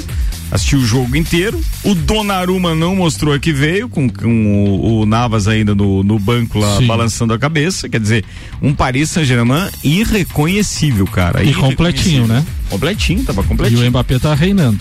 Assistiu 0.52 0.80
o 0.80 0.84
jogo 0.84 1.16
inteiro. 1.16 1.58
O 1.82 1.94
Donnarumma 1.94 2.74
não 2.74 2.94
mostrou 2.94 3.40
que 3.40 3.54
veio, 3.54 3.88
com, 3.88 4.06
com 4.06 4.54
o, 4.76 5.00
o 5.00 5.06
Navas 5.06 5.48
ainda 5.48 5.74
no, 5.74 6.02
no 6.02 6.18
banco 6.18 6.58
lá 6.58 6.76
Sim. 6.76 6.86
balançando 6.86 7.32
a 7.32 7.38
cabeça. 7.38 7.88
Quer 7.88 7.98
dizer, 7.98 8.22
um 8.60 8.74
Paris 8.74 9.10
Saint-Germain 9.10 9.70
irreconhecível, 9.82 11.06
cara. 11.06 11.42
E 11.42 11.54
completinho, 11.54 12.26
né? 12.26 12.44
Completinho, 12.68 13.24
tava 13.24 13.40
E 13.40 13.44
completinho. 13.44 13.82
o 13.86 13.88
Mbappé 13.90 14.18
tá 14.18 14.34
reinando. 14.34 14.78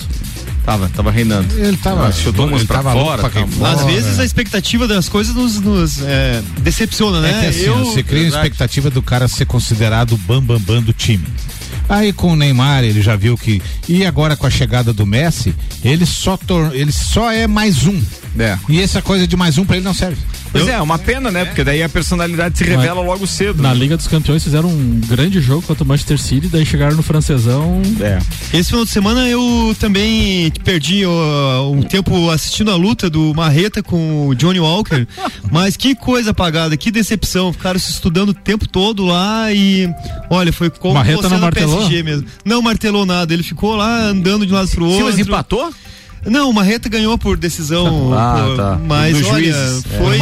Tava, 0.65 0.89
tava 0.89 1.09
reinando. 1.09 1.47
Ele 1.57 1.75
tava- 1.77 2.07
Ah, 2.07 2.11
chutou 2.11 2.45
umas 2.47 2.63
pra 2.63 2.77
tava 2.77 2.93
louco 2.93 3.07
fora. 3.09 3.21
pra 3.21 3.29
tá 3.29 3.33
cair 3.39 3.47
bom. 3.55 3.65
Às 3.65 3.81
Fora. 3.81 3.91
vezes 3.93 4.19
a 4.19 4.25
expectativa 4.25 4.87
das 4.87 5.09
coisas 5.09 5.33
nos, 5.33 5.59
nos, 5.59 6.01
é, 6.03 6.41
decepciona, 6.59 7.17
É 7.25 7.31
né? 7.31 7.39
que 7.41 7.47
assim, 7.47 7.61
Eu- 7.65 7.85
você 7.85 8.03
cria 8.03 8.25
a 8.25 8.27
expectativa 8.27 8.89
do 8.91 9.01
cara 9.01 9.27
ser 9.27 9.45
considerado 9.45 10.11
o 10.13 10.17
bambambam 10.17 10.59
bam, 10.59 10.75
bam 10.75 10.81
do 10.83 10.93
time. 10.93 11.23
Aí 11.91 12.13
com 12.13 12.31
o 12.31 12.35
Neymar 12.37 12.85
ele 12.85 13.01
já 13.01 13.17
viu 13.17 13.37
que 13.37 13.61
e 13.85 14.05
agora 14.05 14.37
com 14.37 14.47
a 14.47 14.49
chegada 14.49 14.93
do 14.93 15.05
Messi 15.05 15.53
ele 15.83 16.05
só 16.05 16.37
tor 16.37 16.73
ele 16.73 16.89
só 16.89 17.29
é 17.29 17.47
mais 17.47 17.85
um. 17.85 18.01
É. 18.39 18.57
E 18.69 18.79
essa 18.79 19.01
coisa 19.01 19.27
de 19.27 19.35
mais 19.35 19.57
um 19.57 19.65
pra 19.65 19.75
ele 19.75 19.83
não 19.83 19.93
serve. 19.93 20.17
Pois 20.51 20.67
é, 20.67 20.81
uma 20.81 20.99
pena, 20.99 21.31
né? 21.31 21.45
Porque 21.45 21.63
daí 21.63 21.81
a 21.81 21.89
personalidade 21.89 22.57
se 22.57 22.63
revela 22.63 23.01
logo 23.01 23.25
cedo. 23.25 23.61
Na 23.61 23.69
né? 23.69 23.75
Liga 23.75 23.95
dos 23.95 24.07
Campeões 24.07 24.43
fizeram 24.43 24.69
um 24.69 25.01
grande 25.07 25.39
jogo 25.39 25.61
contra 25.61 25.83
o 25.83 25.87
Manchester 25.87 26.17
City, 26.19 26.47
daí 26.47 26.65
chegaram 26.65 26.95
no 26.95 27.03
francesão. 27.03 27.81
É. 28.01 28.19
Esse 28.57 28.69
final 28.69 28.83
de 28.83 28.91
semana 28.91 29.27
eu 29.29 29.75
também 29.79 30.51
perdi 30.63 31.05
ó, 31.05 31.71
um 31.71 31.81
tempo 31.81 32.29
assistindo 32.29 32.69
a 32.71 32.75
luta 32.75 33.09
do 33.09 33.33
Marreta 33.33 33.81
com 33.81 34.27
o 34.27 34.35
Johnny 34.35 34.59
Walker. 34.59 35.07
Mas 35.51 35.77
que 35.77 35.95
coisa 35.95 36.31
apagada, 36.31 36.75
que 36.75 36.91
decepção. 36.91 37.53
Ficaram 37.53 37.79
se 37.79 37.91
estudando 37.91 38.29
o 38.29 38.33
tempo 38.33 38.67
todo 38.67 39.05
lá 39.05 39.51
e. 39.53 39.89
Olha, 40.29 40.51
foi 40.51 40.69
como 40.69 40.95
Marreta 40.95 41.23
você 41.23 41.29
não 41.29 41.39
martelou? 41.39 41.77
PSG 41.77 42.03
mesmo. 42.03 42.27
Não 42.43 42.61
martelou 42.61 43.05
nada, 43.05 43.33
ele 43.33 43.43
ficou 43.43 43.75
lá 43.75 44.05
andando 44.05 44.45
de 44.45 44.51
um 44.51 44.55
lado 44.55 44.69
pro 44.69 44.85
Sim, 44.85 44.91
outro. 44.91 45.05
mas 45.05 45.19
empatou? 45.19 45.73
Não, 46.25 46.49
o 46.49 46.53
Marreta 46.53 46.87
ganhou 46.87 47.17
por 47.17 47.37
decisão. 47.37 48.13
Ah, 48.13 48.43
por- 48.45 48.57
tá. 48.57 48.79
Mas 48.85 49.17
Dos 49.17 49.27
olha, 49.27 49.53
juízes. 49.53 49.85
É. 49.91 49.97
foi. 49.97 50.17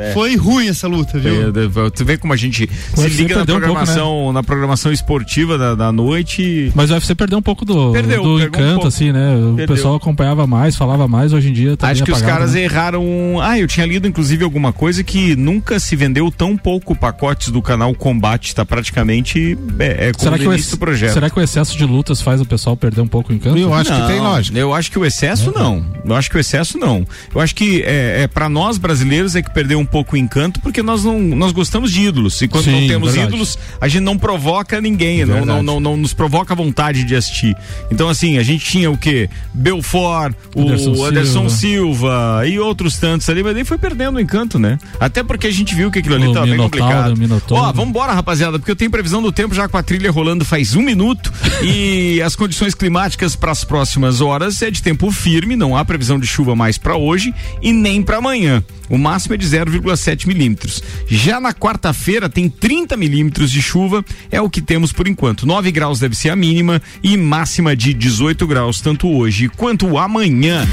Marketing. 0.00 0.12
Foi 0.14 0.36
ruim 0.36 0.68
essa 0.68 0.88
luta, 0.88 1.18
viu? 1.18 1.48
É, 1.48 1.90
Tu 1.94 2.04
vê 2.04 2.16
como 2.16 2.32
a 2.32 2.36
gente 2.36 2.68
se 2.94 3.00
UFC 3.00 3.16
liga 3.22 3.36
na 3.36 3.44
perdeu 3.44 3.56
um 3.56 3.60
pouco, 3.60 3.74
programação, 3.74 4.32
na 4.32 4.42
programação 4.42 4.92
esportiva 4.92 5.56
da, 5.58 5.74
da 5.74 5.92
noite. 5.92 6.72
Mas 6.74 6.90
o 6.90 6.94
UFC 6.94 7.14
perdeu 7.14 7.38
um 7.38 7.42
pouco 7.42 7.64
do, 7.64 7.92
Perdeu, 7.92 8.22
do 8.22 8.34
um 8.36 8.40
encanto, 8.40 8.72
pouco. 8.74 8.86
assim, 8.88 9.12
né? 9.12 9.34
O 9.36 9.54
Perdeu. 9.56 9.76
pessoal 9.76 9.94
acompanhava 9.96 10.46
mais, 10.46 10.76
falava 10.76 11.06
mais, 11.08 11.32
hoje 11.32 11.48
em 11.50 11.52
dia 11.52 11.76
tá 11.76 11.88
Acho 11.88 12.04
que 12.04 12.10
os 12.10 12.18
apagado, 12.18 12.38
caras 12.38 12.54
né? 12.54 12.62
erraram. 12.62 13.04
Ah, 13.42 13.58
eu 13.58 13.66
tinha 13.66 13.86
lido 13.86 14.06
inclusive 14.06 14.44
alguma 14.44 14.72
coisa 14.72 15.02
que 15.02 15.34
nunca 15.36 15.78
se 15.80 15.94
vendeu 15.96 16.30
tão 16.30 16.56
pouco 16.56 16.94
pacotes 16.94 17.48
do 17.50 17.60
canal 17.62 17.94
Combate. 17.94 18.54
Tá 18.54 18.64
praticamente 18.64 19.56
é, 19.78 20.08
é 20.08 20.12
como 20.12 20.24
Será 20.24 20.36
o 20.36 20.38
que, 20.38 20.48
o 20.48 20.52
ex- 20.52 20.74
projeto. 20.74 21.12
será 21.12 21.30
que 21.30 21.38
o 21.38 21.42
excesso 21.42 21.76
de 21.76 21.84
lutas 21.84 22.20
faz 22.20 22.40
o 22.40 22.44
pessoal 22.44 22.76
perder 22.76 23.00
um 23.00 23.06
pouco 23.08 23.32
o 23.32 23.34
encanto? 23.36 23.58
Eu 23.58 23.72
acho 23.74 23.90
que 23.92 24.06
tem 24.06 24.16
Não, 24.16 24.24
lógica. 24.24 24.58
Eu 24.58 24.74
acho 24.74 24.90
que 24.90 24.98
o 24.98 25.04
excesso 25.04 25.52
não. 25.54 25.84
Eu 26.04 26.14
acho 26.14 26.30
que 26.30 26.36
o 26.36 26.40
excesso 26.40 26.78
não. 26.78 27.06
Eu 27.34 27.40
acho 27.40 27.54
que 27.54 27.82
é, 27.82 28.22
é 28.22 28.26
para 28.28 28.48
nós 28.48 28.78
brasileiros 28.78 29.34
é 29.36 29.42
que 29.42 29.50
perdeu 29.52 29.78
um 29.78 29.84
pouco 29.90 30.14
o 30.14 30.18
encanto 30.18 30.60
porque 30.60 30.82
nós 30.82 31.04
não 31.04 31.20
nós 31.20 31.52
gostamos 31.52 31.90
de 31.92 32.02
ídolos 32.02 32.40
e 32.42 32.48
quando 32.48 32.64
Sim, 32.64 32.72
não 32.72 32.88
temos 32.88 33.12
verdade. 33.12 33.34
ídolos 33.34 33.58
a 33.80 33.88
gente 33.88 34.02
não 34.02 34.16
provoca 34.16 34.80
ninguém, 34.80 35.24
não, 35.24 35.44
não, 35.44 35.62
não, 35.62 35.80
não 35.80 35.96
nos 35.96 36.14
provoca 36.14 36.54
vontade 36.54 37.04
de 37.04 37.14
assistir. 37.14 37.56
Então 37.90 38.08
assim 38.08 38.38
a 38.38 38.42
gente 38.42 38.64
tinha 38.64 38.90
o 38.90 38.96
que 38.96 39.28
Belfort, 39.52 40.34
o 40.54 40.62
Anderson 40.62 41.04
Anderson, 41.04 41.48
Silva. 41.48 41.50
Silva. 41.50 42.42
e 42.46 42.58
outros 42.58 42.96
tantos 42.98 43.28
ali, 43.28 43.42
mas 43.42 43.54
daí 43.54 43.64
foi 43.64 43.78
perdendo 43.78 44.16
o 44.16 44.20
encanto, 44.20 44.58
né? 44.58 44.78
Até 44.98 45.22
porque 45.22 45.46
a 45.46 45.50
gente 45.50 45.74
viu 45.74 45.90
que 45.90 45.98
aquilo 45.98 46.14
ali 46.14 46.28
O 46.28 46.32
tava 46.32 46.46
bem 46.46 46.56
complicado. 46.56 47.14
Ó, 47.50 47.72
vambora, 47.72 48.12
rapaziada, 48.12 48.58
porque 48.58 48.70
eu 48.70 48.76
tenho 48.76 48.90
previsão 48.90 49.22
do 49.22 49.32
tempo 49.32 49.54
já 49.54 49.68
com 49.68 49.76
a 49.76 49.82
trilha 49.82 50.10
rolando 50.10 50.44
faz 50.44 50.74
um 50.74 50.82
minuto 50.82 51.32
e 51.62 52.20
as 52.22 52.36
condições 52.36 52.74
climáticas 52.74 53.34
para 53.36 53.52
as 53.52 53.64
próximas 53.64 54.20
horas 54.20 54.60
é 54.62 54.70
de 54.70 54.82
tempo 54.82 55.10
firme, 55.10 55.56
não 55.56 55.76
há 55.76 55.84
previsão 55.84 56.18
de 56.18 56.26
chuva 56.26 56.54
mais 56.54 56.78
para 56.78 56.96
hoje 56.96 57.34
e 57.62 57.72
nem 57.72 58.02
para 58.02 58.18
amanhã. 58.18 58.62
O 58.88 58.98
máximo 58.98 59.34
é 59.34 59.38
de 59.38 59.46
0,7 59.70 60.26
milímetros. 60.26 60.82
Já 61.06 61.40
na 61.40 61.52
quarta-feira 61.52 62.28
tem 62.28 62.48
30 62.48 62.96
milímetros 62.96 63.50
de 63.50 63.62
chuva, 63.62 64.04
é 64.30 64.40
o 64.40 64.50
que 64.50 64.60
temos 64.60 64.92
por 64.92 65.06
enquanto. 65.06 65.46
9 65.46 65.70
graus 65.70 66.00
deve 66.00 66.14
ser 66.14 66.30
a 66.30 66.36
mínima 66.36 66.80
e 67.02 67.16
máxima 67.16 67.76
de 67.76 67.94
18 67.94 68.46
graus, 68.46 68.80
tanto 68.80 69.08
hoje 69.08 69.48
quanto 69.48 69.98
amanhã. 69.98 70.66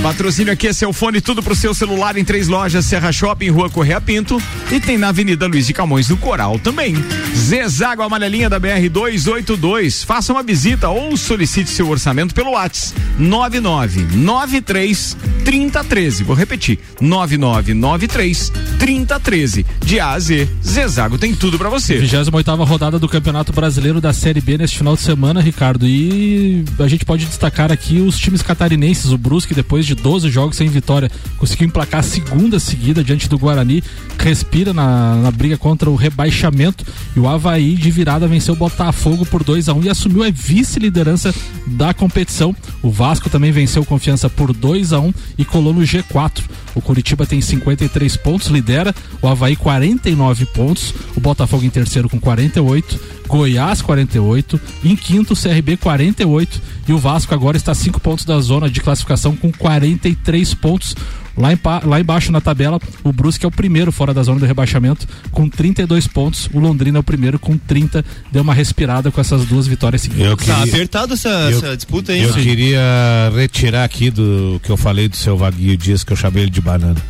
Patrocínio 0.00 0.52
aqui 0.52 0.68
é 0.68 0.72
seu 0.72 0.92
fone, 0.92 1.20
tudo 1.20 1.42
pro 1.42 1.54
seu 1.54 1.74
celular 1.74 2.16
em 2.16 2.24
três 2.24 2.48
lojas, 2.48 2.84
Serra 2.84 3.12
Shopping, 3.12 3.50
Rua 3.50 3.68
Correia 3.70 4.00
Pinto 4.00 4.40
e 4.70 4.80
tem 4.80 4.96
na 4.98 5.08
Avenida 5.08 5.46
Luiz 5.46 5.66
de 5.66 5.72
Camões 5.72 6.08
do 6.08 6.16
Coral 6.16 6.58
também. 6.58 6.94
Zezago 7.34 8.02
Amarelinha 8.02 8.50
da 8.50 8.58
BR 8.58 8.88
282. 8.90 10.04
Faça 10.04 10.32
uma 10.32 10.42
visita 10.42 10.88
ou 10.88 11.16
solicite 11.16 11.70
seu 11.70 11.88
orçamento 11.88 12.34
pelo 12.34 12.52
WhatsApp 12.52 13.00
9993 13.18 15.16
3013. 15.44 16.24
Vou 16.24 16.34
repetir: 16.34 16.78
9993 17.00 18.52
3013. 18.78 19.66
De 19.84 20.00
A 20.00 20.12
a 20.12 20.18
Z, 20.18 20.48
Zezago 20.66 21.18
tem 21.18 21.34
tudo 21.34 21.58
pra 21.58 21.68
você. 21.68 21.98
28 21.98 22.30
rodada 22.64 22.98
do 22.98 23.08
Campeonato 23.08 23.52
Brasileiro 23.52 24.00
da 24.00 24.12
Série 24.12 24.40
B 24.40 24.58
neste 24.58 24.78
final 24.78 24.94
de 24.94 25.02
semana, 25.02 25.40
Ricardo. 25.40 25.86
E 25.86 26.64
a 26.78 26.88
gente 26.88 27.04
pode 27.04 27.26
destacar 27.26 27.70
aqui 27.70 28.00
os 28.00 28.18
times 28.18 28.42
catarinenses. 28.42 29.12
O 29.12 29.18
Brusque, 29.18 29.54
depois 29.54 29.81
de 29.86 29.94
12 29.94 30.30
jogos 30.30 30.56
sem 30.56 30.68
vitória, 30.68 31.10
conseguiu 31.38 31.66
emplacar 31.66 32.00
a 32.00 32.02
segunda 32.02 32.58
seguida 32.58 33.02
diante 33.02 33.28
do 33.28 33.38
Guarani, 33.38 33.82
respira 34.18 34.72
na, 34.72 35.16
na 35.16 35.30
briga 35.30 35.56
contra 35.56 35.90
o 35.90 35.96
rebaixamento. 35.96 36.84
E 37.16 37.20
o 37.20 37.28
Havaí, 37.28 37.74
de 37.74 37.90
virada, 37.90 38.26
venceu 38.26 38.54
o 38.54 38.56
Botafogo 38.56 39.26
por 39.26 39.42
2 39.42 39.68
a 39.68 39.74
1 39.74 39.84
e 39.84 39.88
assumiu 39.88 40.22
a 40.22 40.30
vice-liderança 40.30 41.34
da 41.66 41.92
competição. 41.92 42.54
O 42.82 42.90
Vasco 42.90 43.30
também 43.30 43.52
venceu 43.52 43.84
confiança 43.84 44.28
por 44.28 44.52
2 44.52 44.92
a 44.92 45.00
1 45.00 45.12
e 45.38 45.44
colou 45.44 45.72
no 45.72 45.82
G4. 45.82 46.42
O 46.74 46.80
Curitiba 46.80 47.26
tem 47.26 47.40
53 47.40 48.16
pontos, 48.16 48.48
lidera. 48.48 48.94
O 49.20 49.28
Havaí 49.28 49.56
49 49.56 50.46
pontos. 50.46 50.94
O 51.16 51.20
Botafogo 51.20 51.64
em 51.64 51.70
terceiro 51.70 52.08
com 52.08 52.18
48. 52.18 53.21
Goiás 53.32 53.80
48. 53.80 54.60
Em 54.84 54.94
quinto, 54.94 55.32
o 55.32 55.36
CRB 55.36 55.78
48. 55.78 56.60
E 56.86 56.92
o 56.92 56.98
Vasco 56.98 57.32
agora 57.32 57.56
está 57.56 57.72
a 57.72 57.74
5 57.74 57.98
pontos 57.98 58.26
da 58.26 58.38
zona 58.40 58.68
de 58.68 58.80
classificação 58.82 59.34
com 59.34 59.50
43 59.50 60.52
pontos. 60.54 60.94
Lá, 61.34 61.50
em, 61.50 61.58
lá 61.86 61.98
embaixo 61.98 62.30
na 62.30 62.42
tabela, 62.42 62.78
o 63.02 63.10
Brusque 63.10 63.46
é 63.46 63.48
o 63.48 63.50
primeiro 63.50 63.90
fora 63.90 64.12
da 64.12 64.22
zona 64.22 64.38
do 64.38 64.44
rebaixamento 64.44 65.08
com 65.30 65.48
32 65.48 66.06
pontos. 66.06 66.50
O 66.52 66.58
Londrina 66.60 66.98
é 66.98 67.00
o 67.00 67.02
primeiro 67.02 67.38
com 67.38 67.56
30. 67.56 68.04
Deu 68.30 68.42
uma 68.42 68.52
respirada 68.52 69.10
com 69.10 69.18
essas 69.18 69.46
duas 69.46 69.66
vitórias 69.66 70.02
seguidas. 70.02 70.26
Eu 70.26 70.36
queria- 70.36 70.54
Tá 70.54 70.62
apertado 70.64 71.14
essa, 71.14 71.28
Eu- 71.30 71.56
essa 71.56 71.74
disputa 71.74 72.12
aí. 72.12 72.22
Eu 72.22 72.34
Sim. 72.34 72.42
queria 72.42 73.32
retirar 73.34 73.84
aqui 73.84 74.10
do 74.10 74.60
que 74.62 74.68
eu 74.70 74.76
falei 74.76 75.08
do 75.08 75.16
seu 75.16 75.34
Vaguinho 75.38 75.74
Dias, 75.74 76.04
que 76.04 76.12
eu 76.12 76.16
chamei 76.18 76.42
ele 76.42 76.50
de 76.50 76.60
banana. 76.60 77.00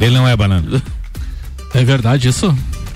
Ele 0.00 0.16
não 0.16 0.26
é 0.26 0.36
banana. 0.36 0.82
É 1.74 1.84
verdade 1.84 2.26
isso? 2.28 2.52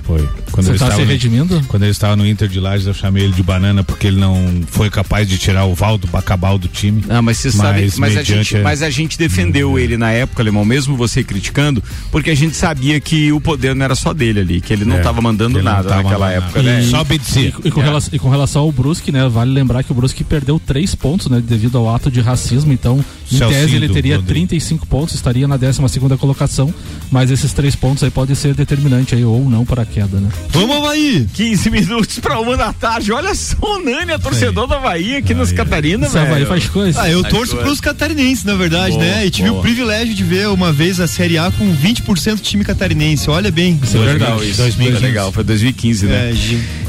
Foi. 0.06 0.18
Quando 0.52 0.66
Você 0.66 0.70
ele 0.72 0.78
tá 0.78 0.84
estava 0.86 0.94
se 0.94 1.00
no- 1.04 1.06
redimindo? 1.12 1.64
Quando 1.68 1.82
ele 1.82 1.90
estava 1.92 2.14
no 2.16 2.26
Inter 2.26 2.48
de 2.48 2.60
Lages, 2.60 2.86
eu 2.86 2.94
chamei 2.94 3.24
ele 3.24 3.32
de 3.32 3.42
banana 3.42 3.82
porque 3.82 4.06
ele 4.06 4.18
não 4.18 4.62
foi 4.68 4.88
capaz 4.88 5.28
de 5.28 5.36
tirar 5.36 5.64
o 5.64 5.74
Valdo 5.74 6.06
Bacabal 6.06 6.56
do 6.58 6.68
time. 6.68 7.04
Ah, 7.08 7.20
mas 7.20 7.38
você 7.38 7.50
sabe, 7.50 7.90
mas 7.98 8.16
a, 8.16 8.22
gente, 8.22 8.56
mas 8.58 8.82
a 8.82 8.88
gente 8.90 9.18
defendeu 9.18 9.78
ele 9.78 9.96
na 9.96 10.10
época, 10.12 10.42
Alemão, 10.42 10.64
mesmo 10.64 10.96
você 10.96 11.24
criticando, 11.24 11.82
porque 12.12 12.30
a 12.30 12.34
gente 12.36 12.54
sabia 12.56 13.00
que 13.00 13.32
o 13.32 13.40
poder 13.40 13.74
não 13.74 13.84
era 13.84 13.94
só 13.96 14.14
dele 14.14 14.40
ali, 14.40 14.60
que 14.60 14.72
ele 14.72 14.84
não 14.84 14.94
É, 14.96 14.98
estava 14.98 15.20
mandando 15.20 15.54
que 15.54 15.56
ele 15.58 15.64
não 15.64 15.72
nada 15.72 15.88
tava 15.88 16.02
naquela 16.04 16.26
mandando 16.26 16.44
época, 16.46 16.62
nada. 16.62 16.76
né? 16.78 16.84
E- 16.84 16.90
Só 16.90 17.00
obedecer. 17.00 17.54
E, 17.64 17.68
e 17.68 17.70
com 17.72 17.80
É. 17.80 17.84
relação, 17.84 18.10
e 18.14 18.18
com 18.18 18.28
relação 18.30 18.62
ao 18.62 18.72
Brusque, 18.72 19.10
né? 19.10 19.28
Vale 19.28 19.50
lembrar 19.50 19.82
que 19.82 19.90
o 19.90 19.94
Brusque 19.94 20.22
perdeu 20.22 20.60
três 20.64 20.94
pontos, 20.94 21.26
né? 21.28 21.42
Devido 21.44 21.76
ao 21.78 21.92
ato 21.94 22.10
de 22.10 22.20
racismo. 22.20 22.72
Então, 22.72 23.04
em 23.30 23.38
Celcinho 23.38 23.60
tese, 23.62 23.74
ele 23.76 23.88
teria 23.88 24.16
Londrina. 24.16 24.46
35 24.46 24.86
pontos, 24.86 25.14
estaria 25.16 25.48
na 25.48 25.56
12 25.56 25.86
segunda 25.88 26.16
colocação. 26.16 26.72
Mas 27.10 27.30
esses 27.30 27.52
três 27.52 27.74
pontos 27.74 28.02
aí 28.04 28.10
podem 28.10 28.34
ser 28.36 28.54
determinantes 28.54 29.14
aí, 29.18 29.24
ou 29.24 29.48
não 29.50 29.64
para 29.64 29.82
a 29.82 29.86
queda, 29.96 30.20
né? 30.20 30.28
Vamos, 30.50 30.76
Havaí! 30.76 31.26
15 31.32 31.70
minutos 31.70 32.18
pra 32.18 32.38
uma 32.38 32.54
da 32.54 32.70
tarde. 32.70 33.10
Olha 33.12 33.34
só 33.34 33.56
o 33.62 33.78
Nani, 33.82 34.12
a 34.12 34.18
torcedor 34.18 34.66
da 34.66 34.78
Bahia 34.78 35.18
aqui 35.18 35.32
nas 35.32 35.52
Catarinas, 35.52 36.10
Esse 36.10 36.18
Havaí 36.18 36.34
velho. 36.34 36.46
faz 36.46 36.66
coisa. 36.68 37.00
Ah, 37.00 37.08
eu 37.10 37.22
Faz 37.22 37.32
torço 37.32 37.52
coisa. 37.52 37.66
pros 37.66 37.80
catarinenses, 37.80 38.44
na 38.44 38.54
verdade, 38.54 38.92
Boa, 38.92 39.04
né? 39.04 39.24
E 39.26 39.30
tive 39.30 39.48
boa. 39.48 39.60
o 39.60 39.62
privilégio 39.62 40.14
de 40.14 40.22
ver 40.22 40.48
uma 40.48 40.70
vez 40.70 41.00
a 41.00 41.06
Série 41.06 41.38
A 41.38 41.50
com 41.50 41.74
20% 41.74 42.40
time 42.42 42.62
catarinense. 42.62 43.30
Olha 43.30 43.50
bem. 43.50 43.80
Isso 43.82 43.96
é 43.96 44.00
legal, 44.00 44.42
isso. 44.44 44.58
2015. 44.58 44.92
Foi 45.00 45.08
legal, 45.08 45.32
foi 45.32 45.44
2015, 45.44 46.06
né? 46.06 46.32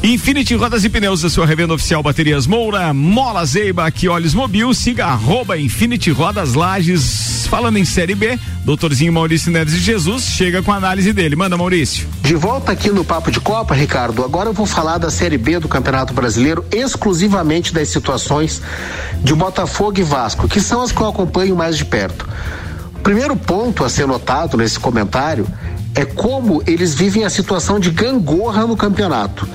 É. 0.04 0.08
Infinity 0.08 0.54
Rodas 0.56 0.84
e 0.84 0.90
Pneus, 0.90 1.24
a 1.24 1.30
sua 1.30 1.46
revenda 1.46 1.74
oficial 1.74 2.04
Baterias 2.04 2.46
Moura, 2.46 2.94
Mola 2.94 3.46
Zeiba, 3.46 3.90
que 3.90 4.08
Olhos 4.10 4.34
Mobil, 4.34 4.74
siga 4.74 5.06
arroba 5.06 5.58
Infinity 5.58 6.12
Rodas 6.12 6.54
Lages. 6.56 7.48
Falando 7.50 7.78
em 7.78 7.86
Série 7.86 8.14
B, 8.14 8.38
doutorzinho 8.66 9.14
Maurício 9.14 9.50
Neves 9.52 9.74
de 9.74 9.80
Jesus 9.80 10.26
chega 10.26 10.62
com 10.62 10.72
a 10.72 10.76
análise 10.76 11.14
dele. 11.14 11.36
Manda, 11.36 11.56
Maurício. 11.58 12.06
De 12.22 12.36
volta 12.36 12.74
aqui 12.74 12.90
no 12.90 12.97
Papo 13.04 13.32
de 13.32 13.40
Copa, 13.40 13.74
Ricardo. 13.74 14.24
Agora 14.24 14.50
eu 14.50 14.54
vou 14.54 14.66
falar 14.66 14.98
da 14.98 15.10
Série 15.10 15.38
B 15.38 15.60
do 15.60 15.68
Campeonato 15.68 16.14
Brasileiro, 16.14 16.66
exclusivamente 16.72 17.74
das 17.74 17.90
situações 17.90 18.62
de 19.24 19.34
Botafogo 19.34 20.00
e 20.00 20.04
Vasco, 20.04 20.48
que 20.48 20.60
são 20.60 20.82
as 20.82 20.92
que 20.92 21.02
eu 21.02 21.08
acompanho 21.08 21.56
mais 21.56 21.78
de 21.78 21.86
perto. 21.86 22.28
O 22.96 23.00
primeiro 23.00 23.36
ponto 23.36 23.84
a 23.84 23.90
ser 23.90 24.08
notado 24.08 24.58
nesse 24.58 24.80
comentário 24.80 25.48
é 25.96 26.06
como 26.06 26.62
eles 26.66 26.94
vivem 26.94 27.24
a 27.24 27.30
situação 27.30 27.80
de 27.80 27.90
gangorra 27.90 28.66
no 28.66 28.78
campeonato. 28.78 29.48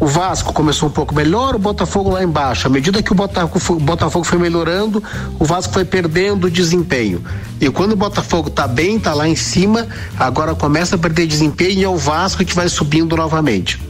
O 0.00 0.06
Vasco 0.06 0.52
começou 0.52 0.88
um 0.88 0.92
pouco 0.92 1.12
melhor, 1.12 1.56
o 1.56 1.58
Botafogo 1.58 2.10
lá 2.10 2.22
embaixo. 2.22 2.68
À 2.68 2.70
medida 2.70 3.02
que 3.02 3.10
o 3.10 3.14
Botafogo 3.16 3.58
foi, 3.58 3.76
o 3.76 3.80
Botafogo 3.80 4.24
foi 4.24 4.38
melhorando, 4.38 5.02
o 5.40 5.44
Vasco 5.44 5.72
foi 5.72 5.84
perdendo 5.84 6.48
desempenho. 6.48 7.22
E 7.60 7.68
quando 7.68 7.92
o 7.92 7.96
Botafogo 7.96 8.48
tá 8.48 8.68
bem, 8.68 9.00
tá 9.00 9.12
lá 9.12 9.28
em 9.28 9.34
cima, 9.34 9.88
agora 10.16 10.54
começa 10.54 10.94
a 10.94 10.98
perder 10.98 11.26
desempenho 11.26 11.80
e 11.80 11.84
é 11.84 11.88
o 11.88 11.96
Vasco 11.96 12.44
que 12.44 12.54
vai 12.54 12.68
subindo 12.68 13.16
novamente. 13.16 13.80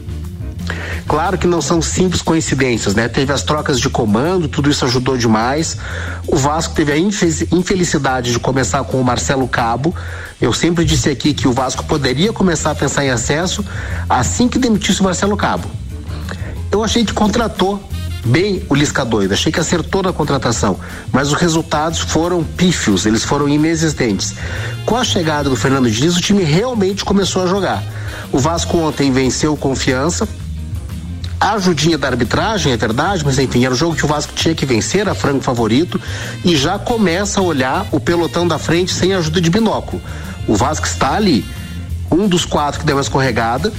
Claro 1.07 1.37
que 1.37 1.47
não 1.47 1.61
são 1.61 1.81
simples 1.81 2.21
coincidências, 2.21 2.93
né? 2.93 3.07
Teve 3.07 3.31
as 3.31 3.41
trocas 3.43 3.79
de 3.79 3.89
comando, 3.89 4.47
tudo 4.47 4.69
isso 4.69 4.85
ajudou 4.85 5.17
demais. 5.17 5.77
O 6.27 6.35
Vasco 6.35 6.73
teve 6.75 6.91
a 6.91 6.97
infe- 6.97 7.47
infelicidade 7.51 8.31
de 8.31 8.39
começar 8.39 8.83
com 8.83 8.99
o 8.99 9.03
Marcelo 9.03 9.47
Cabo. 9.47 9.95
Eu 10.41 10.53
sempre 10.53 10.85
disse 10.85 11.09
aqui 11.09 11.33
que 11.33 11.47
o 11.47 11.51
Vasco 11.51 11.83
poderia 11.85 12.31
começar 12.33 12.71
a 12.71 12.75
pensar 12.75 13.05
em 13.05 13.09
acesso 13.09 13.63
assim 14.07 14.47
que 14.47 14.59
demitisse 14.59 15.01
o 15.01 15.03
Marcelo 15.03 15.35
Cabo. 15.37 15.78
Eu 16.71 16.83
achei 16.83 17.03
que 17.03 17.13
contratou 17.13 17.81
bem 18.25 18.63
o 18.69 18.75
Lisca 18.75 19.03
doido, 19.03 19.33
achei 19.33 19.51
que 19.51 19.59
acertou 19.59 20.03
na 20.03 20.13
contratação, 20.13 20.79
mas 21.11 21.29
os 21.29 21.33
resultados 21.33 21.99
foram 21.99 22.43
pífios, 22.43 23.05
eles 23.05 23.23
foram 23.23 23.47
inexistentes. 23.47 24.35
Com 24.85 24.95
a 24.95 25.03
chegada 25.03 25.49
do 25.49 25.55
Fernando 25.55 25.89
Diniz, 25.89 26.15
o 26.15 26.21
time 26.21 26.43
realmente 26.43 27.03
começou 27.03 27.43
a 27.43 27.47
jogar. 27.47 27.83
O 28.31 28.37
Vasco 28.37 28.77
ontem 28.77 29.11
venceu 29.11 29.55
confiança, 29.57 30.27
a 31.39 31.53
ajudinha 31.53 31.97
da 31.97 32.07
arbitragem, 32.07 32.73
é 32.73 32.77
verdade, 32.77 33.23
mas 33.25 33.39
enfim, 33.39 33.63
era 33.63 33.73
o 33.73 33.77
jogo 33.77 33.95
que 33.95 34.03
o 34.03 34.07
Vasco 34.07 34.33
tinha 34.33 34.53
que 34.53 34.65
vencer, 34.65 35.01
era 35.01 35.15
frango 35.15 35.41
favorito, 35.41 35.99
e 36.43 36.55
já 36.55 36.77
começa 36.77 37.39
a 37.39 37.43
olhar 37.43 37.87
o 37.91 37.99
pelotão 37.99 38.47
da 38.47 38.59
frente 38.59 38.93
sem 38.93 39.13
ajuda 39.13 39.39
de 39.39 39.49
binóculo. 39.49 40.01
O 40.47 40.55
Vasco 40.55 40.85
está 40.85 41.13
ali, 41.13 41.45
um 42.11 42.27
dos 42.27 42.43
quatro 42.43 42.81
que 42.81 42.85
deu 42.85 42.97
uma 42.97 43.01
escorregada, 43.01 43.71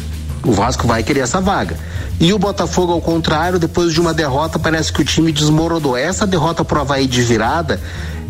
o 0.44 0.52
Vasco 0.52 0.86
vai 0.86 1.02
querer 1.02 1.20
essa 1.20 1.40
vaga. 1.40 1.76
E 2.18 2.32
o 2.32 2.38
Botafogo, 2.38 2.92
ao 2.92 3.00
contrário, 3.00 3.58
depois 3.58 3.92
de 3.92 4.00
uma 4.00 4.14
derrota, 4.14 4.58
parece 4.58 4.92
que 4.92 5.02
o 5.02 5.04
time 5.04 5.32
desmoronou. 5.32 5.96
Essa 5.96 6.26
derrota 6.26 6.64
pro 6.64 6.80
Havaí 6.80 7.06
de 7.06 7.22
virada 7.22 7.80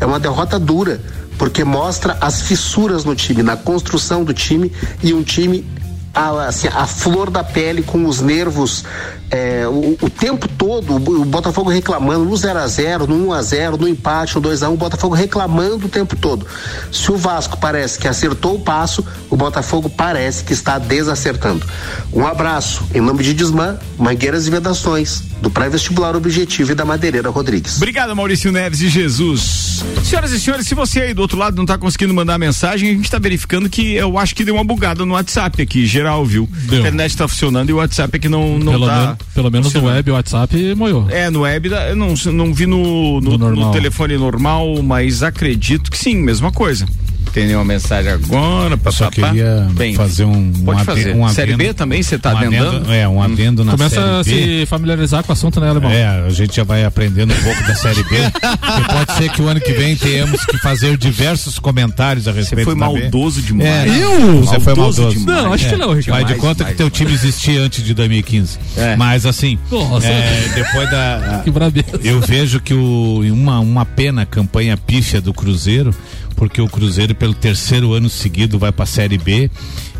é 0.00 0.06
uma 0.06 0.18
derrota 0.18 0.58
dura, 0.58 1.00
porque 1.38 1.64
mostra 1.64 2.16
as 2.20 2.42
fissuras 2.42 3.04
no 3.04 3.14
time, 3.14 3.42
na 3.42 3.56
construção 3.56 4.24
do 4.24 4.32
time, 4.32 4.72
e 5.02 5.12
um 5.12 5.22
time 5.22 5.66
a, 6.14 6.46
assim, 6.46 6.68
a 6.68 6.86
flor 6.86 7.30
da 7.30 7.44
pele 7.44 7.82
com 7.82 8.04
os 8.06 8.20
nervos 8.20 8.84
é, 9.30 9.66
o, 9.66 9.96
o 10.00 10.10
tempo 10.10 10.48
todo, 10.48 10.96
o, 10.96 11.24
Botafogo 11.24 11.70
reclamando 11.70 12.24
no 12.24 12.36
0 12.36 12.58
a 12.58 12.66
0 12.66 13.06
no 13.06 13.28
1 13.28 13.32
a 13.32 13.42
0 13.42 13.76
no 13.76 13.88
empate, 13.88 14.34
no 14.34 14.40
2 14.40 14.62
a 14.62 14.68
1 14.68 14.74
o 14.74 14.76
Botafogo 14.76 15.14
reclamando 15.14 15.86
o 15.86 15.88
tempo 15.88 16.16
todo. 16.16 16.46
Se 16.90 17.10
o 17.12 17.16
Vasco 17.16 17.56
parece 17.58 17.98
que 17.98 18.08
acertou 18.08 18.56
o 18.56 18.60
passo, 18.60 19.04
o 19.28 19.36
Botafogo 19.36 19.88
parece 19.88 20.42
que 20.42 20.52
está 20.52 20.78
desacertando. 20.78 21.64
Um 22.12 22.26
abraço, 22.26 22.84
em 22.94 23.00
nome 23.00 23.22
de 23.22 23.32
Desmã, 23.32 23.78
Mangueiras 23.96 24.46
e 24.46 24.50
Vedações, 24.50 25.22
do 25.40 25.50
Pré-Vestibular 25.50 26.16
Objetivo 26.16 26.72
e 26.72 26.74
da 26.74 26.84
Madeireira 26.84 27.30
Rodrigues. 27.30 27.76
Obrigado, 27.76 28.14
Maurício 28.14 28.50
Neves 28.52 28.78
de 28.80 28.88
Jesus. 28.88 29.84
Senhoras 30.04 30.32
e 30.32 30.40
senhores, 30.40 30.66
se 30.66 30.74
você 30.74 31.00
aí 31.02 31.14
do 31.14 31.22
outro 31.22 31.38
lado 31.38 31.56
não 31.56 31.62
está 31.64 31.78
conseguindo 31.78 32.12
mandar 32.12 32.38
mensagem, 32.38 32.90
a 32.90 32.92
gente 32.92 33.04
está 33.04 33.18
verificando 33.18 33.68
que 33.70 33.94
eu 33.94 34.18
acho 34.18 34.34
que 34.34 34.44
deu 34.44 34.54
uma 34.56 34.64
bugada 34.64 35.04
no 35.06 35.14
WhatsApp 35.14 35.62
aqui, 35.62 35.86
geral, 35.86 36.24
viu? 36.26 36.48
A 36.70 36.74
internet 36.74 37.10
está 37.10 37.26
funcionando 37.28 37.70
e 37.70 37.72
o 37.72 37.76
WhatsApp 37.76 38.16
aqui 38.16 38.28
não, 38.28 38.58
não 38.58 38.72
pelo, 38.72 38.86
tá. 38.86 39.06
men- 39.06 39.16
pelo 39.34 39.50
menos 39.50 39.72
no 39.72 39.84
web, 39.84 40.10
o 40.10 40.14
WhatsApp 40.14 40.74
moiou. 40.74 41.08
É, 41.10 41.30
no 41.30 41.40
web, 41.40 41.68
eu 41.68 41.96
não, 41.96 42.14
não 42.32 42.52
vi 42.52 42.66
no, 42.66 43.20
no, 43.20 43.38
No 43.38 43.50
no 43.54 43.72
telefone 43.72 44.16
normal, 44.16 44.82
mas 44.82 45.22
acredito 45.22 45.90
que 45.90 45.98
sim, 45.98 46.16
mesma 46.16 46.50
coisa. 46.52 46.86
Tem 47.32 47.46
nenhuma 47.46 47.64
mensagem 47.64 48.10
agora, 48.10 48.74
Eu 48.84 48.92
só 48.92 49.04
papapá. 49.04 49.28
queria 49.28 49.68
Bem, 49.72 49.94
fazer 49.94 50.24
um, 50.24 50.52
pode 50.64 50.82
um 50.82 50.84
fazer. 50.84 51.14
um 51.14 51.28
Série 51.28 51.54
B 51.56 51.64
adendo- 51.64 51.74
também, 51.74 52.02
você 52.02 52.18
tá 52.18 52.34
um 52.34 52.36
adendando? 52.38 52.92
É, 52.92 53.08
um 53.08 53.22
adendo 53.22 53.64
na 53.64 53.72
Começa 53.72 54.18
a 54.20 54.24
Série 54.24 54.36
B. 54.46 54.60
se 54.60 54.66
familiarizar 54.66 55.22
com 55.22 55.30
o 55.30 55.32
assunto, 55.32 55.60
né, 55.60 55.68
Alemão? 55.70 55.90
É, 55.90 56.06
a 56.26 56.30
gente 56.30 56.56
já 56.56 56.64
vai 56.64 56.84
aprendendo 56.84 57.32
um 57.32 57.42
pouco 57.42 57.62
da 57.62 57.74
Série 57.76 58.02
B. 58.02 58.16
porque 58.32 58.92
pode 58.92 59.12
ser 59.16 59.30
que 59.30 59.42
o 59.42 59.48
ano 59.48 59.60
que 59.60 59.72
vem 59.72 59.94
tenhamos 59.96 60.44
que 60.44 60.58
fazer 60.58 60.96
diversos 60.96 61.58
comentários 61.58 62.26
a 62.26 62.32
respeito 62.32 62.64
foi 62.64 62.74
da 62.78 62.88
B. 62.88 63.00
maldoso 63.00 63.40
demais. 63.42 63.68
É, 63.92 64.04
Eu? 64.04 64.40
Você 64.42 64.58
foi 64.60 64.74
Maldoso 64.74 65.10
demais. 65.18 65.42
Não, 65.44 65.52
acho 65.52 65.68
que 65.68 65.76
não, 65.76 65.92
Ricardo. 65.92 66.10
Faz 66.10 66.26
de 66.26 66.32
Mais, 66.32 66.40
conta 66.40 66.64
mais, 66.64 66.74
que 66.76 66.78
teu 66.78 66.90
time 66.90 67.12
existia 67.12 67.60
antes 67.62 67.84
de 67.84 67.94
2015. 67.94 68.58
É. 68.76 68.96
Mas 68.96 69.24
assim, 69.26 69.58
Nossa. 69.70 70.06
é, 70.06 70.50
depois 70.54 70.90
da... 70.90 71.40
Que 71.44 71.50
brabeza. 71.50 72.00
Eu 72.02 72.20
vejo 72.20 72.60
que 72.60 72.74
o, 72.74 73.20
uma, 73.32 73.60
uma 73.60 73.84
pena 73.84 74.22
a 74.22 74.26
campanha 74.26 74.76
pífia 74.76 75.20
do 75.20 75.32
Cruzeiro, 75.32 75.94
porque 76.36 76.60
o 76.60 76.68
Cruzeiro, 76.68 77.14
pelo 77.20 77.34
terceiro 77.34 77.92
ano 77.92 78.08
seguido, 78.08 78.58
vai 78.58 78.72
para 78.72 78.84
a 78.84 78.86
Série 78.86 79.18
B. 79.18 79.50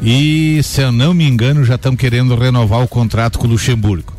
E, 0.03 0.59
se 0.65 0.81
eu 0.81 0.91
não 0.91 1.13
me 1.13 1.25
engano, 1.29 1.63
já 1.67 1.75
estão 1.75 1.95
querendo 1.95 2.35
renovar 2.35 2.83
o 2.83 2.89
contrato 2.89 3.39
com 3.39 3.47
o 3.47 3.51
Luxemburgo. 3.51 4.15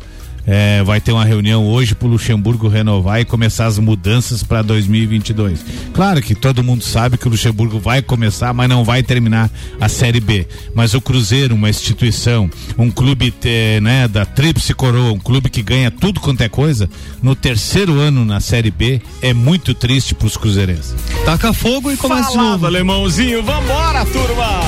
É, 0.46 0.82
vai 0.82 1.00
ter 1.00 1.12
uma 1.12 1.24
reunião 1.24 1.66
hoje 1.66 1.94
para 1.94 2.08
o 2.08 2.10
Luxemburgo 2.10 2.66
renovar 2.68 3.20
e 3.20 3.24
começar 3.24 3.66
as 3.66 3.78
mudanças 3.78 4.42
para 4.42 4.62
2022. 4.62 5.64
Claro 5.94 6.20
que 6.20 6.34
todo 6.34 6.64
mundo 6.64 6.82
sabe 6.82 7.16
que 7.16 7.26
o 7.26 7.30
Luxemburgo 7.30 7.78
vai 7.78 8.02
começar, 8.02 8.52
mas 8.52 8.68
não 8.68 8.84
vai 8.84 9.02
terminar 9.02 9.50
a 9.80 9.88
Série 9.88 10.20
B. 10.20 10.46
Mas 10.74 10.94
o 10.94 11.00
Cruzeiro, 11.00 11.54
uma 11.54 11.70
instituição, 11.70 12.50
um 12.76 12.90
clube 12.90 13.32
eh, 13.44 13.80
né, 13.80 14.08
da 14.08 14.24
Tríplice 14.26 14.74
Coroa, 14.74 15.12
um 15.12 15.18
clube 15.18 15.48
que 15.48 15.62
ganha 15.62 15.90
tudo 15.90 16.20
quanto 16.20 16.40
é 16.42 16.48
coisa, 16.48 16.90
no 17.22 17.34
terceiro 17.36 17.98
ano 18.00 18.24
na 18.24 18.40
Série 18.40 18.70
B 18.70 19.00
é 19.20 19.32
muito 19.32 19.74
triste 19.74 20.14
para 20.14 20.26
os 20.26 20.36
cruzeirenses. 20.36 20.94
Taca 21.24 21.52
fogo 21.52 21.90
e 21.92 21.96
começa 21.96 22.30
de 22.30 22.34
Falado, 22.36 22.50
novo. 22.52 22.66
alemãozinho, 22.66 23.42
vambora, 23.42 24.04
turma! 24.06 24.60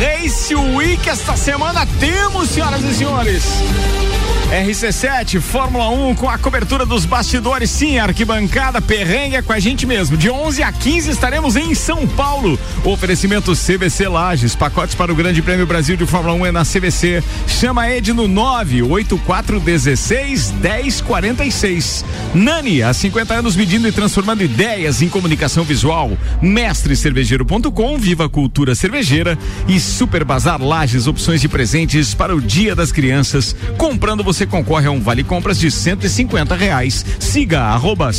Race 0.00 0.54
Week 0.54 1.08
esta 1.08 1.36
semana 1.36 1.86
temos, 1.98 2.48
senhoras 2.50 2.82
e 2.84 2.94
senhores. 2.94 3.44
RC7, 4.50 5.40
Fórmula 5.40 5.88
1 5.90 6.16
com 6.16 6.28
a 6.28 6.36
cobertura 6.36 6.84
dos 6.84 7.04
bastidores, 7.04 7.70
sim, 7.70 7.98
arquibancada 7.98 8.82
perrengue 8.82 9.36
é 9.36 9.42
com 9.42 9.52
a 9.52 9.60
gente 9.60 9.86
mesmo. 9.86 10.16
De 10.16 10.28
11 10.28 10.64
a 10.64 10.72
15 10.72 11.08
estaremos 11.08 11.54
em 11.54 11.72
São 11.72 12.04
Paulo. 12.04 12.58
Oferecimento 12.84 13.52
CVC 13.52 14.08
Lages, 14.08 14.56
pacotes 14.56 14.96
para 14.96 15.12
o 15.12 15.14
Grande 15.14 15.40
Prêmio 15.40 15.68
Brasil 15.68 15.96
de 15.96 16.04
Fórmula 16.04 16.34
1 16.34 16.46
é 16.46 16.52
na 16.52 16.64
CVC. 16.64 17.22
Chama 17.46 17.88
Ed 17.88 18.12
no 18.12 18.26
98416 18.26 20.52
1046. 20.52 22.04
Nani, 22.34 22.82
há 22.82 22.92
50 22.92 23.34
anos 23.34 23.54
medindo 23.54 23.86
e 23.86 23.92
transformando 23.92 24.42
ideias 24.42 25.00
em 25.00 25.08
comunicação 25.08 25.62
visual. 25.62 26.10
Mestrecervejeiro.com, 26.42 27.98
Viva 27.98 28.28
Cultura 28.28 28.74
Cervejeira 28.74 29.38
e 29.68 29.78
Super 29.78 30.24
Bazar 30.24 30.60
Lages, 30.60 31.06
opções 31.06 31.40
de 31.40 31.48
presentes 31.48 32.14
para 32.14 32.34
o 32.34 32.40
Dia 32.40 32.74
das 32.74 32.90
Crianças. 32.90 33.54
Comprando 33.78 34.19
você 34.22 34.46
concorre 34.46 34.86
a 34.86 34.90
um 34.90 35.00
vale 35.00 35.22
compras 35.24 35.58
de 35.58 35.70
150 35.70 36.54
reais. 36.54 37.04
Siga 37.18 37.60
arroba 37.62 38.10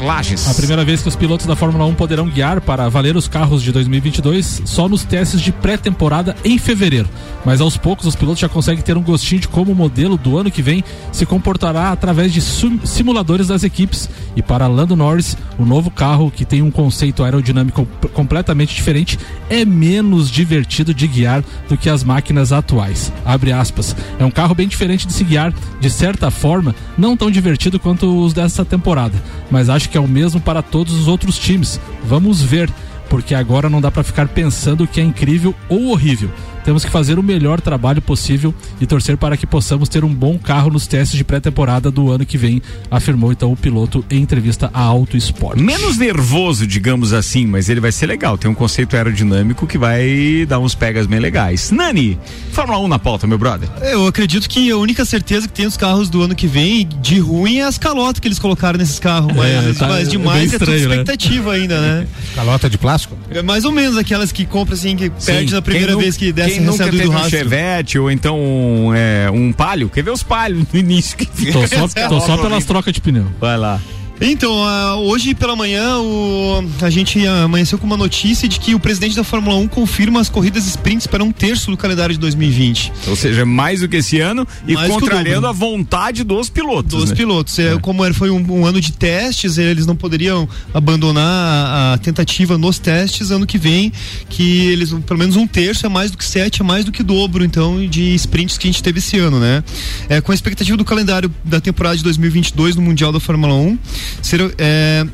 Lages. 0.00 0.48
A 0.48 0.54
primeira 0.54 0.84
vez 0.84 1.02
que 1.02 1.08
os 1.08 1.16
pilotos 1.16 1.46
da 1.46 1.56
Fórmula 1.56 1.84
1 1.86 1.94
poderão 1.94 2.28
guiar 2.28 2.60
para 2.60 2.88
valer 2.88 3.16
os 3.16 3.28
carros 3.28 3.62
de 3.62 3.72
2022 3.72 4.62
só 4.64 4.88
nos 4.88 5.04
testes 5.04 5.40
de 5.40 5.52
pré-temporada 5.52 6.34
em 6.44 6.58
fevereiro. 6.58 7.08
Mas 7.44 7.60
aos 7.60 7.76
poucos 7.76 8.06
os 8.06 8.16
pilotos 8.16 8.40
já 8.40 8.48
conseguem 8.48 8.82
ter 8.82 8.96
um 8.96 9.02
gostinho 9.02 9.40
de 9.40 9.48
como 9.48 9.72
o 9.72 9.74
modelo 9.74 10.16
do 10.16 10.36
ano 10.38 10.50
que 10.50 10.62
vem 10.62 10.82
se 11.12 11.24
comportará 11.24 11.92
através 11.92 12.32
de 12.32 12.40
sim- 12.40 12.80
simuladores 12.84 13.46
das 13.48 13.62
equipes. 13.62 14.08
E 14.34 14.42
para 14.42 14.66
Lando 14.66 14.96
Norris, 14.96 15.36
o 15.58 15.64
novo 15.64 15.90
carro 15.90 16.30
que 16.30 16.44
tem 16.44 16.60
um 16.62 16.70
conceito 16.70 17.22
aerodinâmico 17.24 17.86
completamente 18.12 18.74
diferente 18.74 19.18
é 19.48 19.64
menos 19.64 20.30
divertido 20.30 20.92
de 20.92 21.06
guiar 21.06 21.42
do 21.68 21.76
que 21.76 21.88
as 21.88 22.02
máquinas 22.04 22.52
atuais. 22.52 23.12
Abre 23.24 23.52
aspas. 23.52 23.94
É 24.18 24.24
um 24.24 24.30
carro 24.30 24.54
bem 24.54 24.66
diferente 24.68 25.06
de 25.06 25.12
se 25.16 25.24
guiar, 25.24 25.52
de 25.80 25.90
certa 25.90 26.30
forma, 26.30 26.74
não 26.96 27.16
tão 27.16 27.30
divertido 27.30 27.80
quanto 27.80 28.22
os 28.22 28.34
dessa 28.34 28.64
temporada, 28.64 29.22
mas 29.50 29.70
acho 29.70 29.88
que 29.88 29.96
é 29.96 30.00
o 30.00 30.06
mesmo 30.06 30.40
para 30.40 30.62
todos 30.62 30.94
os 30.94 31.08
outros 31.08 31.38
times. 31.38 31.80
Vamos 32.04 32.42
ver, 32.42 32.70
porque 33.08 33.34
agora 33.34 33.70
não 33.70 33.80
dá 33.80 33.90
para 33.90 34.02
ficar 34.02 34.28
pensando 34.28 34.86
que 34.86 35.00
é 35.00 35.04
incrível 35.04 35.54
ou 35.68 35.88
horrível. 35.88 36.30
Temos 36.66 36.84
que 36.84 36.90
fazer 36.90 37.16
o 37.16 37.22
melhor 37.22 37.60
trabalho 37.60 38.02
possível 38.02 38.52
e 38.80 38.86
torcer 38.86 39.16
para 39.16 39.36
que 39.36 39.46
possamos 39.46 39.88
ter 39.88 40.02
um 40.02 40.12
bom 40.12 40.36
carro 40.36 40.68
nos 40.68 40.88
testes 40.88 41.16
de 41.16 41.22
pré-temporada 41.22 41.92
do 41.92 42.10
ano 42.10 42.26
que 42.26 42.36
vem, 42.36 42.60
afirmou 42.90 43.30
então 43.30 43.52
o 43.52 43.56
piloto 43.56 44.04
em 44.10 44.20
entrevista 44.20 44.68
à 44.74 44.80
Auto 44.80 45.16
Sport. 45.16 45.60
Menos 45.60 45.96
nervoso, 45.96 46.66
digamos 46.66 47.12
assim, 47.12 47.46
mas 47.46 47.68
ele 47.68 47.78
vai 47.78 47.92
ser 47.92 48.06
legal. 48.06 48.36
Tem 48.36 48.50
um 48.50 48.54
conceito 48.54 48.96
aerodinâmico 48.96 49.64
que 49.64 49.78
vai 49.78 50.44
dar 50.48 50.58
uns 50.58 50.74
pegas 50.74 51.06
bem 51.06 51.20
legais. 51.20 51.70
Nani, 51.70 52.18
Fórmula 52.50 52.80
1 52.80 52.88
na 52.88 52.98
pauta, 52.98 53.28
meu 53.28 53.38
brother. 53.38 53.68
Eu 53.82 54.04
acredito 54.08 54.48
que 54.48 54.68
a 54.68 54.76
única 54.76 55.04
certeza 55.04 55.46
que 55.46 55.54
tem 55.54 55.66
os 55.66 55.76
carros 55.76 56.10
do 56.10 56.20
ano 56.20 56.34
que 56.34 56.48
vem 56.48 56.88
de 57.00 57.20
ruim 57.20 57.58
é 57.58 57.62
as 57.62 57.78
calotas 57.78 58.18
que 58.18 58.26
eles 58.26 58.40
colocaram 58.40 58.76
nesses 58.76 58.98
carros. 58.98 59.32
Mas, 59.36 59.78
tá- 59.78 59.86
mas 59.86 60.08
é 60.08 60.10
demais 60.10 60.52
é, 60.52 60.58
tudo 60.58 60.74
estranho, 60.74 60.88
né? 60.88 60.94
expectativa 60.96 61.52
ainda, 61.52 61.80
né? 61.80 62.08
Calota 62.34 62.68
de 62.68 62.76
plástico? 62.76 63.16
É 63.30 63.40
mais 63.40 63.64
ou 63.64 63.70
menos 63.70 63.96
aquelas 63.96 64.32
que 64.32 64.44
compra 64.44 64.74
assim, 64.74 64.96
que 64.96 65.08
perde 65.10 65.50
Sim. 65.50 65.54
na 65.54 65.62
primeira 65.62 65.92
Quem 65.92 66.02
vez 66.02 66.16
que 66.16 66.32
desce 66.32 66.55
Quem 66.58 66.66
nunca 66.66 66.84
teve 66.84 67.02
do 67.02 67.10
um 67.10 67.12
rastro. 67.12 67.30
Chevette 67.30 67.98
ou 67.98 68.10
então 68.10 68.38
um, 68.38 68.94
é, 68.94 69.30
um 69.30 69.52
palio? 69.52 69.88
Quer 69.88 70.02
ver 70.02 70.10
os 70.10 70.22
palhos 70.22 70.64
no 70.72 70.78
início? 70.78 71.16
Que 71.16 71.26
Tô 71.52 71.66
só, 71.66 72.08
tô 72.08 72.20
só 72.20 72.36
pelas 72.36 72.64
trocas 72.64 72.92
de 72.92 73.00
pneu. 73.00 73.26
Vai 73.40 73.56
lá. 73.56 73.80
Então, 74.18 74.64
ah, 74.64 74.96
hoje 74.96 75.34
pela 75.34 75.54
manhã 75.54 75.98
o- 75.98 76.64
a 76.80 76.88
gente 76.88 77.24
amanheceu 77.26 77.78
com 77.78 77.86
uma 77.86 77.98
notícia 77.98 78.48
de 78.48 78.58
que 78.58 78.74
o 78.74 78.80
presidente 78.80 79.14
da 79.14 79.22
Fórmula 79.22 79.56
1 79.58 79.68
confirma 79.68 80.20
as 80.20 80.30
corridas 80.30 80.66
sprints 80.66 81.06
para 81.06 81.22
um 81.22 81.30
terço 81.30 81.70
do 81.70 81.76
calendário 81.76 82.14
de 82.14 82.20
2020. 82.20 82.92
Ou 83.08 83.14
seja, 83.14 83.44
mais 83.44 83.80
do 83.80 83.88
que 83.88 83.96
esse 83.96 84.18
ano 84.18 84.48
e 84.66 84.72
Mais 84.72 84.90
contrariando 84.90 85.46
a 85.46 85.52
vontade 85.52 86.24
dos 86.24 86.48
pilotos. 86.48 86.92
Dos 86.98 87.10
né? 87.10 87.16
pilotos. 87.16 87.58
É, 87.58 87.78
Como 87.78 88.02
era, 88.02 88.14
foi 88.14 88.30
um, 88.30 88.42
um 88.50 88.64
ano 88.64 88.80
de 88.80 88.90
testes, 88.92 89.58
eles 89.58 89.84
não 89.84 89.94
poderiam 89.94 90.48
abandonar 90.72 91.22
a, 91.26 91.92
a 91.94 91.98
tentativa 91.98 92.56
nos 92.56 92.78
testes 92.78 93.30
ano 93.30 93.46
que 93.46 93.58
vem, 93.58 93.92
que 94.30 94.66
eles, 94.68 94.94
pelo 95.06 95.18
menos 95.18 95.36
um 95.36 95.46
terço 95.46 95.84
é 95.84 95.90
mais 95.90 96.10
do 96.10 96.16
que 96.16 96.24
sete, 96.24 96.62
é 96.62 96.64
mais 96.64 96.86
do 96.86 96.90
que 96.90 97.02
dobro, 97.02 97.44
então, 97.44 97.86
de 97.86 98.14
sprints 98.14 98.56
que 98.56 98.66
a 98.66 98.70
gente 98.72 98.82
teve 98.82 98.98
esse 98.98 99.18
ano, 99.18 99.38
né? 99.38 99.62
É, 100.08 100.22
com 100.22 100.32
a 100.32 100.34
expectativa 100.34 100.74
do 100.76 100.84
calendário 100.86 101.30
da 101.44 101.60
temporada 101.60 101.98
de 101.98 102.02
2022 102.02 102.76
no 102.76 102.82
Mundial 102.82 103.12
da 103.12 103.20
Fórmula 103.20 103.52
1, 103.54 103.78
será, 104.22 104.44
é, 104.58 105.04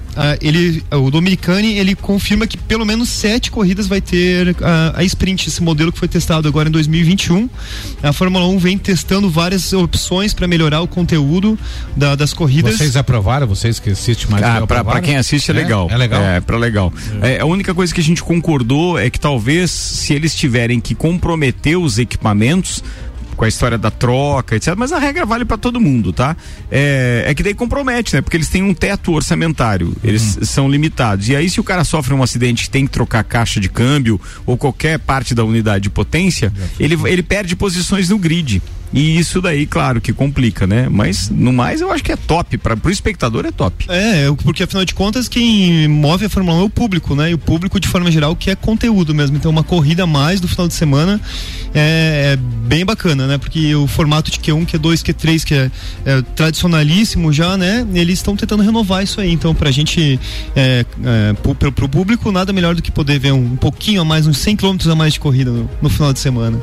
ele, 0.40 0.82
o 0.90 1.10
Dominicani, 1.10 1.78
ele 1.78 1.94
confirma 1.94 2.46
que 2.46 2.56
pelo 2.56 2.84
menos 2.84 3.08
sete 3.08 3.50
corridas 3.50 3.86
vai 3.86 4.00
ter 4.00 4.54
a, 4.62 4.92
a 5.00 5.04
sprint, 5.04 5.48
esse 5.48 5.62
modelo 5.62 5.92
que 5.92 5.98
foi 5.98 6.08
testado 6.08 6.46
agora 6.48 6.68
em 6.68 6.72
2021. 6.72 7.48
A 8.02 8.12
Fórmula 8.12 8.46
1 8.48 8.58
vem 8.58 8.78
testando 8.78 9.28
várias 9.30 9.72
opções 9.72 10.34
para 10.34 10.46
melhorar 10.46 10.80
o 10.82 10.88
conteúdo 10.88 11.58
da- 11.96 12.14
das 12.14 12.32
corridas. 12.32 12.76
Vocês 12.76 12.96
aprovaram, 12.96 13.46
vocês 13.46 13.78
que 13.78 13.90
assistem 13.90 14.28
mais 14.30 14.42
Ah, 14.42 14.66
pra 14.66 15.00
quem 15.00 15.16
assiste 15.16 15.50
é, 15.50 15.54
legal. 15.54 15.88
É 15.90 15.96
legal. 15.96 16.22
É, 16.22 16.40
pra 16.40 16.56
legal. 16.56 16.92
É, 17.22 17.40
a 17.40 17.46
única 17.46 17.74
coisa 17.74 17.92
que 17.94 18.00
a 18.00 18.04
gente 18.04 18.22
concordou 18.22 18.98
é 18.98 19.08
que 19.10 19.18
talvez 19.20 19.70
se 19.70 20.12
eles 20.14 20.34
tiverem 20.34 20.80
que 20.80 20.94
comprometer 20.94 21.76
os 21.78 21.98
equipamentos 21.98 22.82
com 23.36 23.44
a 23.44 23.48
história 23.48 23.78
da 23.78 23.90
troca, 23.90 24.56
etc. 24.56 24.74
Mas 24.76 24.92
a 24.92 24.98
regra 24.98 25.24
vale 25.24 25.44
pra 25.44 25.56
todo 25.56 25.80
mundo, 25.80 26.12
tá? 26.12 26.36
É, 26.70 27.24
é 27.26 27.34
que 27.34 27.42
daí 27.42 27.54
compromete, 27.54 28.14
né? 28.14 28.20
Porque 28.20 28.36
eles 28.36 28.48
têm 28.48 28.62
um 28.62 28.74
teto 28.74 29.12
orçamentário, 29.12 29.94
eles 30.02 30.38
são 30.42 30.68
limitados. 30.68 31.28
E 31.28 31.36
aí, 31.36 31.48
se 31.48 31.60
o 31.60 31.64
cara 31.64 31.84
sofre 31.84 32.14
um 32.14 32.22
acidente 32.22 32.64
e 32.64 32.70
tem 32.70 32.86
que 32.86 32.92
trocar 32.92 33.24
caixa 33.24 33.60
de 33.60 33.68
câmbio 33.68 34.20
ou 34.46 34.56
qualquer 34.56 34.98
parte 34.98 35.34
da 35.34 35.44
unidade 35.44 35.84
de 35.84 35.90
potência, 35.90 36.52
ele, 36.78 36.98
ele 37.06 37.22
perde 37.22 37.56
posições 37.56 38.08
no 38.08 38.18
grid. 38.18 38.62
E 38.92 39.18
isso 39.18 39.40
daí, 39.40 39.66
claro, 39.66 40.00
que 40.00 40.12
complica, 40.12 40.66
né? 40.66 40.88
Mas 40.90 41.30
no 41.30 41.52
mais 41.52 41.80
eu 41.80 41.90
acho 41.90 42.04
que 42.04 42.12
é 42.12 42.16
top. 42.16 42.58
Para 42.58 42.76
pro 42.76 42.90
espectador 42.90 43.46
é 43.46 43.50
top. 43.50 43.86
É, 43.88 44.30
porque 44.42 44.62
afinal 44.62 44.84
de 44.84 44.92
contas 44.94 45.28
quem 45.28 45.88
move 45.88 46.26
a 46.26 46.28
Fórmula 46.28 46.58
1 46.58 46.60
é 46.60 46.64
o 46.64 46.70
público, 46.70 47.14
né? 47.14 47.30
E 47.30 47.34
o 47.34 47.38
público 47.38 47.80
de 47.80 47.88
forma 47.88 48.10
geral 48.10 48.36
que 48.36 48.50
é 48.50 48.54
conteúdo 48.54 49.14
mesmo. 49.14 49.36
Então 49.36 49.50
uma 49.50 49.62
corrida 49.62 50.02
a 50.02 50.06
mais 50.06 50.40
do 50.40 50.46
final 50.48 50.68
de 50.68 50.74
semana 50.74 51.20
é, 51.74 52.32
é 52.34 52.36
bem 52.36 52.84
bacana, 52.84 53.26
né? 53.26 53.38
Porque 53.38 53.74
o 53.74 53.86
formato 53.86 54.30
de 54.30 54.38
Q1, 54.38 54.66
Q2, 54.66 55.02
Q3, 55.02 55.44
que 55.44 55.54
é, 55.54 55.70
é 56.04 56.22
tradicionalíssimo 56.36 57.32
já, 57.32 57.56
né? 57.56 57.86
Eles 57.94 58.18
estão 58.18 58.36
tentando 58.36 58.62
renovar 58.62 59.02
isso 59.02 59.20
aí. 59.20 59.32
Então 59.32 59.54
pra 59.54 59.70
gente, 59.70 60.20
é, 60.54 60.84
é, 61.04 61.32
pro- 61.42 61.72
pro 61.72 61.88
público, 61.88 62.30
nada 62.30 62.52
melhor 62.52 62.74
do 62.74 62.82
que 62.82 62.90
poder 62.90 63.18
ver 63.18 63.32
um, 63.32 63.52
um 63.52 63.56
pouquinho 63.56 64.00
a 64.02 64.04
mais, 64.04 64.26
uns 64.26 64.38
100 64.38 64.56
km 64.56 64.76
a 64.90 64.94
mais 64.94 65.14
de 65.14 65.20
corrida 65.20 65.50
no, 65.50 65.68
no 65.80 65.88
final 65.88 66.12
de 66.12 66.18
semana. 66.18 66.58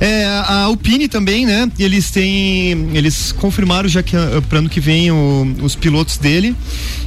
É, 0.00 0.24
a 0.26 0.62
Alpine 0.62 1.08
também, 1.08 1.37
né? 1.46 1.70
Eles 1.78 2.10
têm. 2.10 2.90
Eles 2.94 3.32
confirmaram 3.32 3.88
já 3.88 4.02
que 4.02 4.16
para 4.48 4.58
ano 4.58 4.68
que 4.68 4.80
vem 4.80 5.10
o- 5.10 5.56
os 5.62 5.74
pilotos 5.74 6.16
dele. 6.18 6.54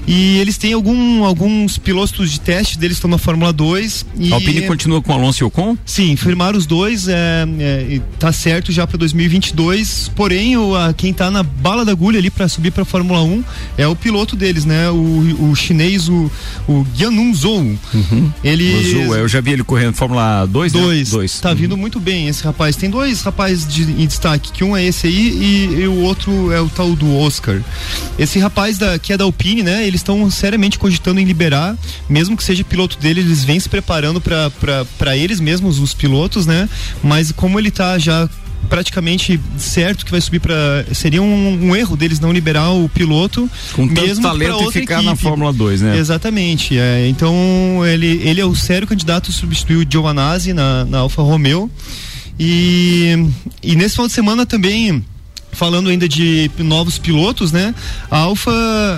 E 0.07 0.37
eles 0.39 0.57
têm 0.57 0.73
algum, 0.73 1.23
alguns 1.23 1.77
pilotos 1.77 2.31
de 2.31 2.39
teste 2.39 2.77
deles 2.77 2.97
estão 2.97 3.09
na 3.09 3.17
Fórmula 3.19 3.53
2. 3.53 4.05
E 4.17 4.31
A 4.31 4.35
Alpine 4.35 4.61
continua 4.63 5.01
com 5.01 5.13
Alonso 5.13 5.43
e 5.43 5.45
Ocon? 5.45 5.77
Sim, 5.85 6.15
firmaram 6.15 6.57
os 6.57 6.65
dois, 6.65 7.07
é, 7.07 7.45
é, 7.59 8.01
tá 8.19 8.31
certo 8.31 8.71
já 8.71 8.85
para 8.87 8.97
2022. 8.97 10.09
Porém, 10.15 10.57
o, 10.57 10.75
a, 10.75 10.93
quem 10.93 11.13
tá 11.13 11.29
na 11.29 11.43
bala 11.43 11.85
da 11.85 11.91
agulha 11.91 12.17
ali 12.19 12.29
para 12.29 12.47
subir 12.47 12.71
para 12.71 12.83
Fórmula 12.83 13.21
1 13.21 13.43
é 13.77 13.87
o 13.87 13.95
piloto 13.95 14.35
deles, 14.35 14.65
né? 14.65 14.89
O, 14.89 15.49
o 15.51 15.55
chinês, 15.55 16.09
o, 16.09 16.31
o 16.67 16.85
Guanun 16.97 17.33
Zhou. 17.33 17.61
Ele. 18.43 18.73
O 18.73 18.89
Zul, 19.05 19.15
eu 19.15 19.27
já 19.27 19.39
vi 19.41 19.51
ele 19.51 19.63
correndo 19.63 19.93
Fórmula 19.93 20.45
2, 20.47 20.73
né? 20.73 20.81
Dois. 20.81 21.09
Tá 21.39 21.53
vindo 21.53 21.77
muito 21.77 21.99
bem 21.99 22.27
esse 22.27 22.43
rapaz. 22.43 22.75
Tem 22.75 22.89
dois 22.89 23.21
rapazes 23.21 23.67
de, 23.67 23.83
em 23.83 24.05
destaque, 24.21 24.51
que 24.51 24.63
um 24.63 24.77
é 24.77 24.83
esse 24.83 25.07
aí 25.07 25.13
e, 25.13 25.81
e 25.81 25.87
o 25.87 26.01
outro 26.01 26.51
é 26.51 26.61
o 26.61 26.69
tal 26.69 26.95
do 26.95 27.17
Oscar. 27.17 27.59
Esse 28.19 28.37
rapaz 28.37 28.77
da, 28.77 28.99
que 28.99 29.11
é 29.11 29.17
da 29.17 29.23
Alpine, 29.23 29.63
né? 29.63 29.85
Eles 29.85 30.01
estão 30.01 30.29
seriamente 30.29 30.77
cogitando 30.77 31.19
em 31.19 31.25
liberar, 31.25 31.75
mesmo 32.07 32.37
que 32.37 32.43
seja 32.43 32.63
piloto 32.63 32.97
dele, 32.99 33.21
eles 33.21 33.43
vêm 33.43 33.59
se 33.59 33.67
preparando 33.67 34.21
para 34.21 35.17
eles 35.17 35.39
mesmos, 35.39 35.79
os 35.79 35.93
pilotos, 35.93 36.45
né? 36.45 36.69
Mas 37.03 37.31
como 37.31 37.59
ele 37.59 37.71
tá 37.71 37.97
já 37.97 38.29
praticamente 38.69 39.41
certo 39.57 40.05
que 40.05 40.11
vai 40.11 40.21
subir 40.21 40.39
para 40.39 40.85
seria 40.93 41.21
um, 41.21 41.69
um 41.69 41.75
erro 41.75 41.97
deles 41.97 42.19
não 42.19 42.31
liberar 42.31 42.69
o 42.69 42.87
piloto 42.87 43.49
Com 43.73 43.87
tanto 43.87 44.01
mesmo 44.01 44.23
talento 44.23 44.69
e 44.69 44.71
ficar 44.71 45.01
na 45.01 45.11
equipe. 45.11 45.23
Fórmula 45.23 45.51
2, 45.51 45.81
né? 45.81 45.97
Exatamente. 45.97 46.77
é. 46.77 47.07
então 47.07 47.35
ele, 47.83 48.21
ele 48.23 48.39
é 48.39 48.45
o 48.45 48.55
sério 48.55 48.87
candidato 48.87 49.31
a 49.31 49.33
substituir 49.33 49.77
o 49.77 49.87
Giovanazzi 49.89 50.53
na, 50.53 50.85
na 50.85 50.99
Alfa 50.99 51.23
Romeo. 51.23 51.71
E, 52.39 53.27
e 53.61 53.75
nesse 53.75 53.95
final 53.95 54.07
de 54.07 54.13
semana 54.13 54.45
também. 54.45 55.03
Falando 55.53 55.89
ainda 55.89 56.07
de 56.07 56.49
novos 56.59 56.97
pilotos, 56.97 57.51
né? 57.51 57.75
A 58.09 58.19
Alpha, 58.19 58.51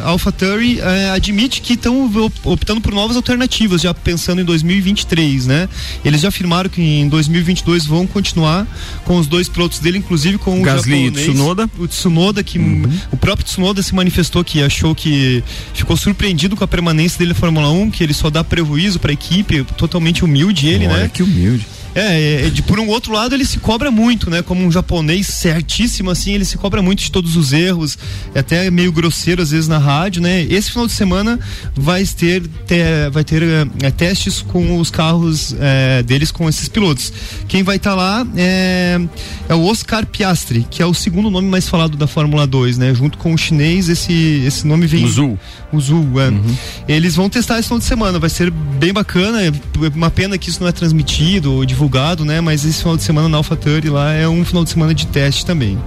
Alpha 0.06 0.32
Tauri 0.32 0.80
eh, 0.80 1.10
admite 1.10 1.62
que 1.62 1.74
estão 1.74 2.08
optando 2.44 2.80
por 2.80 2.94
novas 2.94 3.18
alternativas, 3.18 3.82
já 3.82 3.92
pensando 3.92 4.40
em 4.40 4.46
2023, 4.46 5.48
né? 5.48 5.68
Eles 6.06 6.22
já 6.22 6.28
afirmaram 6.28 6.70
que 6.70 6.80
em 6.80 7.10
2022 7.10 7.88
vão 7.88 8.06
continuar 8.06 8.68
com 9.04 9.18
os 9.18 9.26
dois 9.26 9.50
pilotos 9.50 9.80
dele, 9.80 9.98
inclusive 9.98 10.38
com 10.38 10.60
o 10.60 10.64
Gasly 10.64 10.94
e 10.94 11.06
japonês, 11.06 11.28
Tsunoda. 11.28 11.70
o 11.80 11.88
Tsunoda 11.88 12.44
que 12.44 12.60
o 13.12 13.18
próprio 13.18 13.48
Tsunoda 13.48 13.82
se 13.82 13.96
manifestou 13.96 14.44
que 14.44 14.62
achou 14.62 14.94
que 14.94 15.44
ficou 15.74 15.98
surpreendido 15.98 16.56
com 16.56 16.64
a 16.64 16.68
permanência 16.68 17.18
dele 17.18 17.30
na 17.34 17.36
Fórmula 17.36 17.72
1, 17.72 17.90
que 17.90 18.04
ele 18.04 18.14
só 18.14 18.30
dá 18.30 18.44
prejuízo 18.44 19.00
para 19.00 19.10
a 19.10 19.14
equipe, 19.16 19.64
totalmente 19.76 20.24
humilde 20.24 20.68
ele, 20.68 20.86
Olha 20.86 20.98
né? 20.98 21.12
que 21.12 21.24
humilde. 21.24 21.66
É, 21.96 22.46
é, 22.46 22.50
de, 22.50 22.62
por 22.64 22.80
um 22.80 22.88
outro 22.88 23.14
lado, 23.14 23.36
ele 23.36 23.46
se 23.46 23.60
cobra 23.60 23.91
muito, 23.91 24.30
né? 24.30 24.41
Como 24.41 24.66
um 24.66 24.72
japonês 24.72 25.28
certíssimo, 25.28 26.10
assim, 26.10 26.34
ele 26.34 26.46
se 26.46 26.58
cobra 26.58 26.82
muito 26.82 27.04
de 27.04 27.12
todos 27.12 27.36
os 27.36 27.54
erros, 27.54 27.98
é 28.34 28.39
até 28.39 28.72
meio 28.72 28.91
grosseiro 28.91 29.41
às 29.41 29.52
vezes 29.52 29.68
na 29.68 29.78
rádio, 29.78 30.22
né? 30.22 30.41
Esse 30.44 30.72
final 30.72 30.88
de 30.88 30.94
semana 30.94 31.39
vai 31.76 32.04
ter, 32.06 32.48
ter 32.68 33.10
vai 33.12 33.24
ter 33.24 33.44
é, 33.44 33.91
testes 33.91 34.41
com 34.41 34.80
os 34.80 34.89
carros 34.89 35.56
é, 35.60 36.02
deles 36.04 36.32
com 36.32 36.50
esses 36.50 36.68
pilotos. 36.68 37.14
Quem 37.48 37.64
vai 37.64 37.76
estar 37.76 37.94
lá 37.94 38.26
é, 38.36 39.00
é 39.50 39.54
o 39.56 39.66
Oscar 39.66 40.06
Piastri, 40.06 40.66
que 40.70 40.82
é 40.82 40.86
o 40.86 40.94
segundo 40.94 41.30
nome 41.30 41.50
mais 41.50 41.68
falado 41.68 41.98
da 41.98 42.08
Fórmula 42.08 42.48
2, 42.48 42.78
né? 42.78 42.94
Junto 42.94 43.18
com 43.18 43.34
o 43.34 43.38
chinês, 43.38 43.89
esse, 43.89 44.44
esse 44.46 44.66
nome 44.66 44.88
vem. 44.88 45.04
O 45.04 45.08
Zul. 45.08 45.39
O 45.72 45.80
Zul, 45.80 46.08
é. 46.20 46.32
Eles 46.88 47.16
vão 47.16 47.30
testar 47.30 47.60
esse 47.60 47.68
final 47.68 47.80
de 47.80 47.86
semana, 47.86 48.20
vai 48.20 48.30
ser 48.30 48.50
bem 48.52 48.94
bacana. 48.94 49.44
É 49.44 49.52
uma 49.96 50.10
pena 50.10 50.38
que 50.38 50.50
isso 50.50 50.62
não 50.62 50.68
é 50.68 50.72
transmitido 50.72 51.54
ou 51.54 51.66
divulgado, 51.66 52.24
né? 52.24 52.39
Mas 52.41 52.66
esse 52.66 52.80
final 52.80 52.96
de 52.96 53.04
semana 53.04 53.28
na 53.28 53.38
AlphaTauri 53.38 53.89
lá 53.89 54.14
é 54.14 54.28
um 54.28 54.46
final 54.46 54.64
de 54.64 54.70
semana 54.70 54.94
de 54.94 55.08
teste 55.08 55.46
também. 55.46 55.78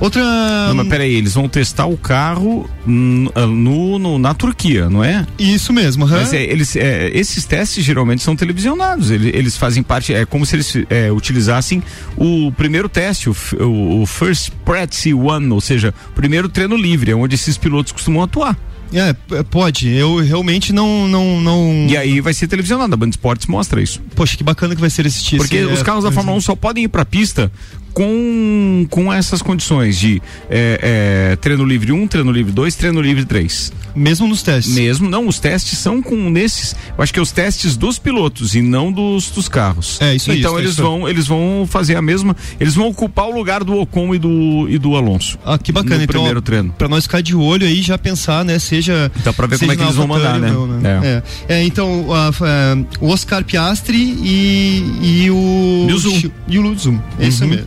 Outra. 0.00 0.22
Não, 0.68 0.74
mas 0.74 0.88
peraí, 0.88 1.14
eles 1.14 1.34
vão 1.34 1.48
testar 1.48 1.86
o 1.86 1.96
carro 1.96 2.68
no, 2.84 3.98
no- 3.98 4.18
na 4.18 4.34
Turquia, 4.34 4.90
não 4.90 5.02
é? 5.04 5.26
Isso 5.38 5.72
mesmo, 5.72 6.04
aham. 6.04 6.16
Mas 6.18 6.32
é, 6.32 6.42
eles, 6.42 6.74
é, 6.76 7.10
esses 7.14 7.44
testes 7.44 7.84
geralmente 7.84 8.22
são 8.22 8.34
televisionados. 8.34 9.10
Eles, 9.10 9.32
eles 9.34 9.56
fazem 9.56 9.82
parte, 9.82 10.12
é 10.12 10.24
como 10.26 10.44
se 10.44 10.56
eles 10.56 10.74
é, 10.90 11.12
utilizassem 11.12 11.82
o 12.16 12.50
primeiro 12.52 12.88
teste, 12.88 13.30
o, 13.30 13.36
o, 13.60 14.02
o 14.02 14.06
First 14.06 14.50
Practice 14.64 15.14
One, 15.14 15.48
ou 15.50 15.60
seja, 15.60 15.94
o 16.10 16.12
primeiro 16.12 16.48
treino 16.48 16.76
livre, 16.76 17.12
é 17.12 17.14
onde 17.14 17.34
esses 17.34 17.56
pilotos 17.56 17.92
costumam 17.92 18.22
atuar. 18.22 18.58
É, 18.94 19.14
pode. 19.44 19.88
Eu 19.88 20.16
realmente 20.16 20.70
não, 20.70 21.08
não, 21.08 21.40
não. 21.40 21.86
E 21.88 21.96
aí 21.96 22.20
vai 22.20 22.34
ser 22.34 22.46
televisionado, 22.46 22.92
a 22.92 22.96
Band 22.96 23.08
Esportes 23.08 23.46
mostra 23.46 23.80
isso. 23.80 24.02
Poxa, 24.14 24.36
que 24.36 24.44
bacana 24.44 24.74
que 24.74 24.80
vai 24.82 24.90
ser 24.90 25.06
esse 25.06 25.36
Porque 25.38 25.56
esse, 25.56 25.72
os 25.72 25.80
é, 25.80 25.84
carros 25.84 26.04
da 26.04 26.12
Fórmula 26.12 26.36
1 26.36 26.40
só 26.42 26.54
podem 26.54 26.84
ir 26.84 26.88
pra 26.88 27.02
pista 27.04 27.50
com, 27.92 28.86
com 28.90 29.12
essas 29.12 29.42
condições 29.42 29.98
de 29.98 30.20
é, 30.50 31.30
é, 31.32 31.36
treino 31.36 31.64
livre 31.64 31.92
1, 31.92 32.06
treino 32.08 32.32
livre 32.32 32.52
2, 32.52 32.74
treino 32.74 33.00
livre 33.00 33.24
3. 33.24 33.72
Mesmo 33.94 34.26
nos 34.26 34.42
testes? 34.42 34.72
Mesmo, 34.74 35.08
não, 35.10 35.28
os 35.28 35.38
testes 35.38 35.78
são 35.78 36.00
com 36.00 36.30
nesses, 36.30 36.74
eu 36.96 37.02
acho 37.02 37.12
que 37.12 37.18
é 37.18 37.22
os 37.22 37.30
testes 37.30 37.76
dos 37.76 37.98
pilotos 37.98 38.54
e 38.54 38.62
não 38.62 38.90
dos, 38.90 39.30
dos 39.30 39.48
carros. 39.48 40.00
É, 40.00 40.14
isso 40.14 40.30
aí, 40.30 40.38
Então 40.38 40.52
isso 40.52 40.60
eles 40.60 40.72
isso 40.72 40.82
vão, 40.82 41.06
eles 41.08 41.26
vão 41.26 41.66
fazer 41.68 41.96
a 41.96 42.02
mesma, 42.02 42.34
eles 42.58 42.74
vão 42.74 42.88
ocupar 42.88 43.26
o 43.26 43.34
lugar 43.34 43.62
do 43.62 43.76
Ocon 43.78 44.14
e 44.14 44.18
do, 44.18 44.66
e 44.68 44.78
do 44.78 44.96
Alonso. 44.96 45.38
Ah, 45.44 45.58
que 45.58 45.70
bacana, 45.72 45.96
no 45.98 46.02
então. 46.04 46.14
primeiro 46.14 46.40
treino. 46.40 46.74
Pra 46.78 46.88
nós 46.88 47.04
ficar 47.04 47.20
de 47.20 47.34
olho 47.36 47.66
aí, 47.66 47.82
já 47.82 47.98
pensar, 47.98 48.44
né? 48.44 48.58
Seja. 48.58 49.12
Dá 49.22 49.32
pra 49.32 49.46
ver 49.46 49.58
como 49.58 49.72
é 49.72 49.76
que 49.76 49.82
eles 49.82 49.94
vão 49.94 50.06
mandar, 50.08 50.38
né? 50.38 50.50
não, 50.50 50.80
É. 50.88 51.22
É. 51.48 51.56
É, 51.56 51.64
então, 51.64 52.06
a- 52.14 52.28
a- 52.28 52.78
o 53.00 53.08
Oscar 53.08 53.44
Piastri 53.44 53.98
e, 54.22 55.24
e 55.24 55.30
o. 55.30 55.86
Zoom. 55.98 56.30
E 56.48 56.58
o 56.58 56.78
Zoom. 56.78 56.98
É 57.18 57.26
isso 57.28 57.44
Uhum. 57.44 57.50
mesmo. 57.50 57.66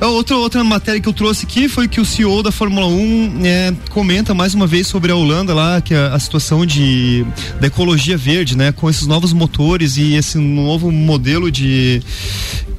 A 0.00 0.06
Outra, 0.08 0.36
outra 0.36 0.64
matéria 0.64 1.00
que 1.00 1.08
eu 1.08 1.12
trouxe 1.12 1.46
aqui 1.46 1.68
foi 1.68 1.86
que 1.86 2.00
o 2.00 2.04
CEO 2.04 2.42
da 2.42 2.50
Fórmula 2.50 2.86
1 2.86 3.40
é, 3.44 3.74
comenta 3.90 4.34
mais 4.34 4.54
uma 4.54 4.66
vez 4.66 4.86
sobre 4.86 5.12
a 5.12 5.16
Holanda 5.16 5.54
lá, 5.54 5.80
que 5.80 5.94
a, 5.94 6.14
a 6.14 6.18
situação 6.18 6.66
de, 6.66 7.24
da 7.60 7.68
ecologia 7.68 8.16
verde, 8.16 8.56
né? 8.56 8.72
Com 8.72 8.90
esses 8.90 9.06
novos 9.06 9.32
motores 9.32 9.96
e 9.96 10.14
esse 10.14 10.38
novo 10.38 10.90
modelo 10.90 11.50
de 11.50 12.02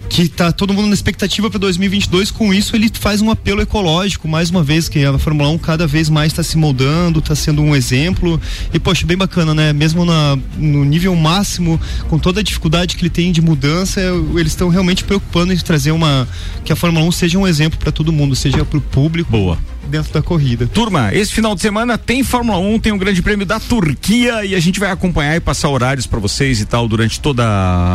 que 0.10 0.28
tá 0.28 0.52
todo 0.52 0.74
mundo 0.74 0.88
na 0.88 0.94
expectativa 0.94 1.50
para 1.50 1.60
2022 1.60 2.30
com 2.32 2.54
isso 2.54 2.76
ele 2.76 2.90
faz 2.94 3.22
um 3.22 3.32
apelo 3.32 3.62
ecológico 3.62 4.28
mais 4.28 4.50
uma 4.50 4.64
vez 4.64 4.88
que 4.88 5.04
a 5.04 5.18
Fórmula 5.18 5.50
1 5.50 5.58
cada 5.58 5.88
vez 5.88 6.10
mais 6.10 6.32
está 6.32 6.44
se 6.44 6.58
moldando 6.58 7.20
está 7.20 7.36
sendo 7.36 7.62
um 7.62 7.76
exemplo. 7.76 8.40
E 8.74 8.80
poxa 8.80 9.06
bem 9.06 9.18
bacana 9.18 9.54
né? 9.54 9.74
Mesmo 9.74 10.06
na, 10.06 10.38
no 10.58 10.84
nível 10.86 11.16
máximo 11.16 11.80
com 12.10 12.20
toda 12.20 12.40
a 12.40 12.44
dificuldade 12.44 12.96
que 12.96 13.02
ele 13.02 13.10
tem 13.10 13.32
de 13.32 13.42
mudança 13.42 14.02
eles 14.36 14.52
estão 14.52 14.70
realmente 14.70 15.04
preocupando 15.04 15.54
em 15.54 15.58
trazer 15.58 15.92
uma 15.92 16.28
que 16.64 16.72
a 16.72 16.76
Fórmula 16.76 17.06
1 17.06 17.12
seja 17.12 17.38
um 17.38 17.48
exemplo 17.48 17.80
para 17.80 17.92
todo 17.92 18.12
mundo 18.12 18.36
seja 18.36 18.64
para 18.64 18.78
o 18.78 18.82
público 18.82 19.32
boa. 19.32 19.58
dentro 19.88 20.14
da 20.14 20.22
corrida. 20.22 20.68
Turma, 20.68 21.14
esse 21.14 21.34
final 21.34 21.56
de 21.56 21.62
semana 21.62 21.98
tem 21.98 22.24
Fórmula 22.24 22.58
1, 22.58 22.80
tem 22.80 22.92
o 22.92 22.98
Grande 22.98 23.22
Prêmio 23.22 23.46
da 23.46 23.60
Turquia 23.60 24.46
e 24.46 24.56
a 24.56 24.60
gente 24.60 24.80
vai 24.80 24.92
acompanhar 24.92 25.36
e 25.36 25.40
passar 25.40 25.70
horários 25.70 26.08
pra 26.08 26.20
vocês 26.20 26.62
e 26.62 26.66
tal 26.66 26.88
durante 26.88 27.20
toda 27.20 27.44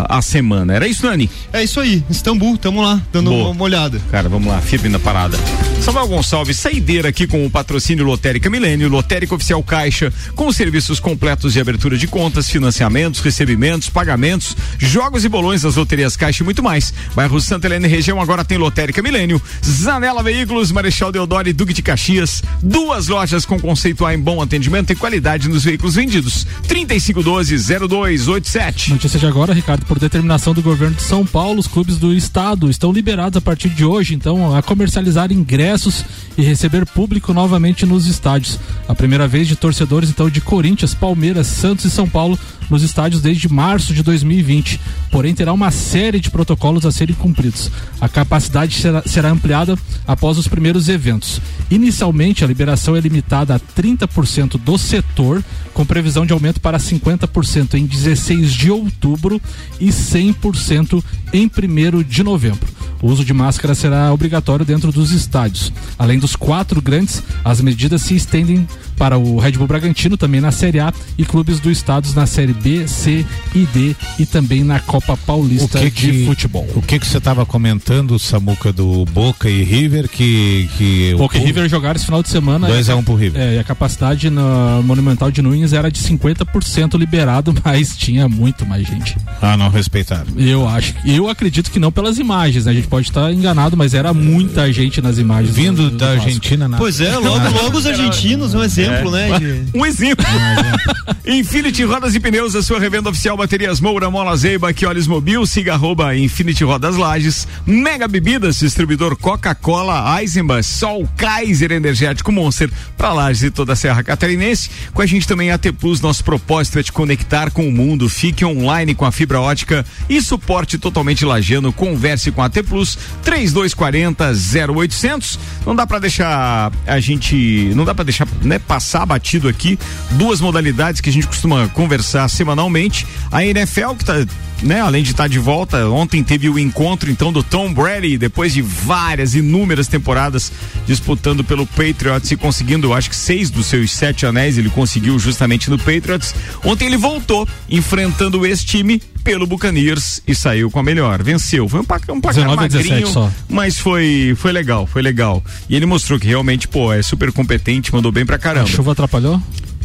a 0.09 0.23
semana. 0.23 0.75
Era 0.75 0.87
isso, 0.87 1.07
Nani? 1.07 1.31
É 1.53 1.63
isso 1.63 1.81
aí, 1.81 1.98
Istambul, 2.11 2.59
tamo 2.59 2.83
lá, 2.83 3.01
dando 3.13 3.31
Boa. 3.31 3.51
uma 3.51 3.65
olhada. 3.65 4.01
Cara, 4.11 4.29
vamos 4.29 4.49
lá, 4.49 4.61
firme 4.61 4.89
na 4.89 4.99
parada. 4.99 5.39
Samuel 5.83 6.09
Gonçalves, 6.09 6.57
saideira 6.57 7.09
aqui 7.09 7.27
com 7.27 7.47
o 7.47 7.51
patrocínio 7.51 8.05
Lotérica 8.05 8.51
Milênio, 8.51 8.89
Lotérica 8.89 9.35
Oficial 9.35 9.63
Caixa, 9.63 10.13
com 10.35 10.51
serviços 10.53 11.01
completos 11.01 11.53
de 11.53 11.61
abertura 11.61 11.97
de 11.97 12.07
contas, 12.07 12.51
financiamentos, 12.51 13.21
recebimentos, 13.21 13.89
pagamentos, 13.89 14.57
jogos 14.79 15.25
e 15.25 15.29
bolões 15.29 15.63
das 15.63 15.77
loterias 15.77 16.17
Caixa 16.17 16.43
e 16.43 16.45
muito 16.45 16.63
mais. 16.63 16.93
Bairro 17.15 17.41
Santa 17.41 17.67
Helena 17.67 17.87
e 17.87 17.91
região 17.91 18.21
agora 18.21 18.45
tem 18.45 18.59
Lotérica 18.59 19.01
Milênio, 19.01 19.41
Zanela 19.65 20.23
Veículos, 20.23 20.73
Marechal 20.73 21.11
Deodoro 21.11 21.49
e 21.49 21.53
Duque 21.53 21.73
de 21.73 21.83
Caxias, 21.83 22.43
duas 22.63 23.09
lojas 23.09 23.47
com 23.47 23.59
conceito 23.59 24.05
A 24.05 24.15
em 24.15 24.19
bom 24.19 24.43
atendimento 24.43 24.93
e 24.93 24.97
qualidade 24.97 25.49
nos 25.49 25.65
veículos 25.65 25.95
vendidos. 25.95 26.47
3512-0287. 26.69 28.91
Notícia 28.91 29.19
de 29.19 29.27
agora, 29.27 29.55
Ricardo, 29.55 29.87
por 29.87 29.99
determinação 29.99 30.53
do 30.53 30.61
governo 30.61 30.97
de 30.97 31.03
São 31.03 31.25
Paulo, 31.25 31.61
os 31.61 31.67
clubes 31.67 31.88
do 31.97 32.13
estado 32.13 32.69
estão 32.69 32.93
liberados 32.93 33.37
a 33.37 33.41
partir 33.41 33.71
de 33.71 33.85
hoje, 33.85 34.15
então, 34.15 34.55
a 34.55 34.63
comercializar 34.63 35.33
ingressos 35.33 36.05
e 36.37 36.43
receber 36.43 36.85
público 36.85 37.33
novamente 37.33 37.87
nos 37.87 38.07
estádios. 38.07 38.59
A 38.87 38.95
primeira 38.95 39.27
vez 39.27 39.49
de 39.49 39.57
torcedores, 39.57 40.11
então, 40.11 40.29
de 40.29 40.41
Corinthians, 40.41 40.93
Palmeiras, 40.93 41.47
Santos 41.47 41.85
e 41.85 41.91
São 41.91 42.09
Paulo 42.09 42.39
nos 42.71 42.83
estádios 42.83 43.21
desde 43.21 43.49
março 43.49 43.95
de 43.95 44.03
2020. 44.03 44.81
Porém, 45.11 45.35
terá 45.35 45.53
uma 45.53 45.71
série 45.71 46.21
de 46.21 46.31
protocolos 46.31 46.85
a 46.85 46.93
serem 46.93 47.15
cumpridos. 47.15 47.71
A 48.01 48.09
capacidade 48.09 48.77
será, 48.77 49.03
será 49.07 49.31
ampliada 49.31 49.77
após 50.07 50.39
os 50.39 50.49
primeiros 50.49 50.89
eventos. 50.89 51.41
Inicialmente, 51.71 52.45
a 52.45 52.47
liberação 52.47 52.97
é 52.97 53.01
limitada 53.01 53.55
a 53.55 53.61
30% 53.61 54.59
do 54.59 54.79
setor, 54.79 55.45
com 55.73 55.85
previsão 55.85 56.27
de 56.27 56.33
aumento 56.33 56.61
para 56.61 56.79
50% 56.79 57.75
em 57.75 57.87
16 57.87 58.53
de 58.53 58.71
outubro 58.71 59.41
e 59.81 59.89
100% 59.89 61.03
em 61.33 61.47
1 61.47 62.03
de 62.03 62.23
novembro. 62.23 62.69
O 63.01 63.07
uso 63.07 63.25
de 63.25 63.33
máscara 63.33 63.75
será 63.75 64.13
obrigatório 64.13 64.65
dentro 64.65 64.91
dos 64.91 65.13
estádios. 65.13 65.73
Além 65.99 66.19
dos 66.19 66.35
quatro 66.35 66.83
grandes, 66.83 67.23
as 67.45 67.61
medidas 67.61 68.03
se 68.03 68.17
estendem 68.17 68.67
para 68.99 69.17
o 69.19 69.39
Red 69.39 69.53
Bull 69.53 69.67
Bragantino, 69.67 70.17
também 70.17 70.41
na 70.41 70.51
Série 70.51 70.81
A, 70.81 70.93
e 71.17 71.25
clubes 71.25 71.61
do 71.61 71.71
estado 71.71 72.09
na 72.15 72.27
Série 72.27 72.53
B, 72.53 72.87
C 72.89 73.25
e 73.55 73.67
D, 73.67 73.95
e 74.19 74.27
também 74.27 74.65
na 74.65 74.81
Copa 74.81 75.17
Paulista 75.17 75.79
de 75.91 76.25
Futebol. 76.27 76.67
O 76.75 76.83
que 76.83 76.99
que 76.99 77.07
você 77.07 77.19
estava 77.19 77.47
comentando, 77.47 78.19
Samuca, 78.19 78.73
do 78.73 79.05
Boca 79.07 79.49
e 79.49 79.63
River, 79.63 80.09
que... 80.09 80.69
que 80.77 81.13
o 81.15 81.19
Boca 81.19 81.37
e 81.37 81.41
público- 81.41 81.47
River 81.59 81.69
jogaram 81.71 81.97
esse 81.97 82.05
final 82.05 82.23
de 82.23 82.29
semana. 82.29 82.67
2 82.67 82.91
a 82.91 82.97
1 82.97 83.05
pro 83.05 83.15
River. 83.15 83.41
É, 83.41 83.55
e 83.57 83.59
a 83.59 83.65
capacidade 83.65 84.29
na 84.31 84.81
Monumental 84.83 85.31
de 85.31 85.41
Nunes 85.43 85.73
era 85.73 85.91
de 85.91 86.01
50% 86.01 86.99
liberado, 86.99 87.55
mas 87.65 87.97
tinha 87.97 88.29
muito 88.29 88.67
mais 88.67 88.87
gente. 88.87 89.17
Ah, 89.41 89.57
não 89.57 89.69
respeitaram. 89.71 90.27
Eu 90.37 90.67
acho, 90.69 90.95
eu 91.05 91.29
acredito 91.29 91.71
que 91.71 91.79
não 91.79 91.93
pelas 91.93 92.19
imagens, 92.19 92.65
né? 92.65 92.73
A 92.73 92.75
gente 92.75 92.89
pode 92.89 93.09
estar 93.09 93.33
enganado, 93.33 93.77
mas 93.77 93.95
era 93.95 94.13
muita 94.13 94.73
gente 94.73 95.01
nas 95.01 95.19
imagens. 95.19 95.55
Vindo 95.55 95.85
do- 95.85 95.91
do 95.91 95.97
da 95.99 96.09
Vasco. 96.15 96.25
Argentina, 96.25 96.69
na... 96.69 96.77
Pois 96.77 97.01
é, 97.01 97.17
logo, 97.17 97.49
logo 97.63 97.79
os 97.79 97.87
argentinos, 97.87 98.55
um 98.55 98.63
exemplo, 98.63 98.88
É. 98.93 99.11
né? 99.11 99.39
de- 99.39 99.79
Um 99.79 99.85
exemplo. 99.87 100.25
Infinity 101.27 101.85
Rodas 101.85 102.15
e 102.15 102.21
Pneus, 102.21 102.55
a 102.55 102.63
sua 102.63 102.79
revenda 102.81 103.11
oficial 103.11 103.37
Baterias 103.37 103.81
Moura, 103.81 104.11
Mola 104.11 104.35
Zeiba, 104.37 104.73
que 104.73 104.87
olhos 104.87 105.07
mobil, 105.07 105.45
siga 105.47 105.75
arroba 105.75 106.15
Infinity 106.17 106.65
Rodas 106.65 106.97
Lages, 106.97 107.47
Mega 107.67 108.09
Bebidas, 108.09 108.59
distribuidor 108.59 109.17
Coca-Cola, 109.17 110.21
Eisenbach, 110.21 110.63
Sol, 110.65 111.09
Kaiser 111.17 111.73
Energético 111.73 112.33
Monster, 112.33 112.71
pra 112.97 113.13
Lages 113.13 113.43
e 113.45 113.51
toda 113.51 113.75
a 113.75 113.77
Serra 113.77 114.03
Catarinense. 114.03 114.71
Com 114.95 115.03
a 115.03 115.07
gente 115.07 115.27
também 115.27 115.51
a 115.51 115.55
AT 115.55 115.71
Plus, 115.79 116.01
nosso 116.01 116.25
propósito 116.25 116.79
é 116.79 116.83
te 116.83 116.93
conectar 116.93 117.51
com 117.51 117.69
o 117.69 117.73
mundo, 117.73 118.09
fique 118.09 118.45
online 118.45 118.95
com 118.95 119.05
a 119.05 119.13
fibra 119.13 119.41
ótica 119.41 119.85
e 120.09 120.21
suporte 120.23 120.79
totalmente 120.79 121.25
lagiano, 121.25 121.73
converse 121.73 122.31
com 122.31 122.43
a 122.43 122.47
AT 122.47 122.63
Plus, 122.63 122.97
3240 123.23 124.33
0800. 124.33 125.39
Não 125.67 125.75
dá 125.77 125.87
pra 125.87 125.99
deixar 125.99 126.73
a 126.87 127.01
gente, 127.01 127.71
não 127.75 127.85
dá 127.85 127.95
pra 127.95 128.05
deixar, 128.05 128.27
né, 128.43 128.59
passar 128.79 129.05
batido 129.05 129.49
aqui 129.49 129.77
duas 130.13 130.41
modalidades 130.41 131.01
que 131.01 131.11
a 131.11 131.13
gente 131.13 131.27
costuma 131.27 131.67
conversar 131.71 132.29
semanalmente. 132.29 133.05
A 133.29 133.45
NFL 133.45 133.95
que 133.99 134.05
tá, 134.05 134.25
né, 134.63 134.81
além 134.81 135.03
de 135.03 135.11
estar 135.11 135.29
de 135.29 135.41
volta, 135.41 135.89
ontem 135.89 136.23
teve 136.23 136.49
o 136.49 136.57
encontro 136.57 137.11
então 137.11 137.33
do 137.33 137.43
Tom 137.43 137.75
Brady 137.75 138.17
depois 138.17 138.55
de 138.55 138.63
várias 138.63 139.35
inúmeras 139.35 139.89
temporadas 139.89 140.53
disputando 140.87 141.43
pelo 141.43 141.67
Patriots 141.67 142.31
e 142.31 142.37
conseguindo, 142.37 142.95
acho 142.95 143.11
que 143.11 143.17
seis 143.17 143.51
dos 143.51 143.67
seus 143.67 143.91
sete 143.91 144.25
anéis 144.25 144.57
ele 144.57 144.71
conseguiu 144.71 145.19
justamente 145.19 145.69
no 145.69 145.77
Patriots. 145.77 146.33
Ontem 146.65 146.87
ele 146.87 146.97
voltou 146.97 147.49
enfrentando 147.69 148.47
esse 148.47 148.65
time 148.65 149.03
pelo 149.29 149.47
Buccaneers 149.47 150.23
e 150.27 150.35
saiu 150.35 150.71
com 150.71 150.79
a 150.79 150.83
melhor. 150.83 151.23
Venceu. 151.23 151.69
Foi 151.69 151.81
um 151.81 151.85
placar, 151.85 152.17
um 152.17 152.21
placar 152.21 152.45
19 152.45 152.65
a 152.65 152.67
17 152.67 152.89
magrinho, 152.91 153.13
só. 153.13 153.31
mas 153.47 153.79
foi 153.79 154.35
foi 154.39 154.53
legal, 154.53 154.87
foi 154.87 155.03
legal. 155.03 155.45
E 155.69 155.77
ele 155.77 155.85
mostrou 155.85 156.19
que 156.19 156.27
realmente, 156.27 156.67
pô, 156.67 156.91
é 156.95 157.03
super 157.03 157.31
competente, 157.31 157.93
mandou 157.93 158.11
bem 158.11 158.25
pra 158.25 158.37
A 158.37 158.39
caramba. 158.39 158.67
chuva 158.67 158.93
atrapalhou? 158.93 159.37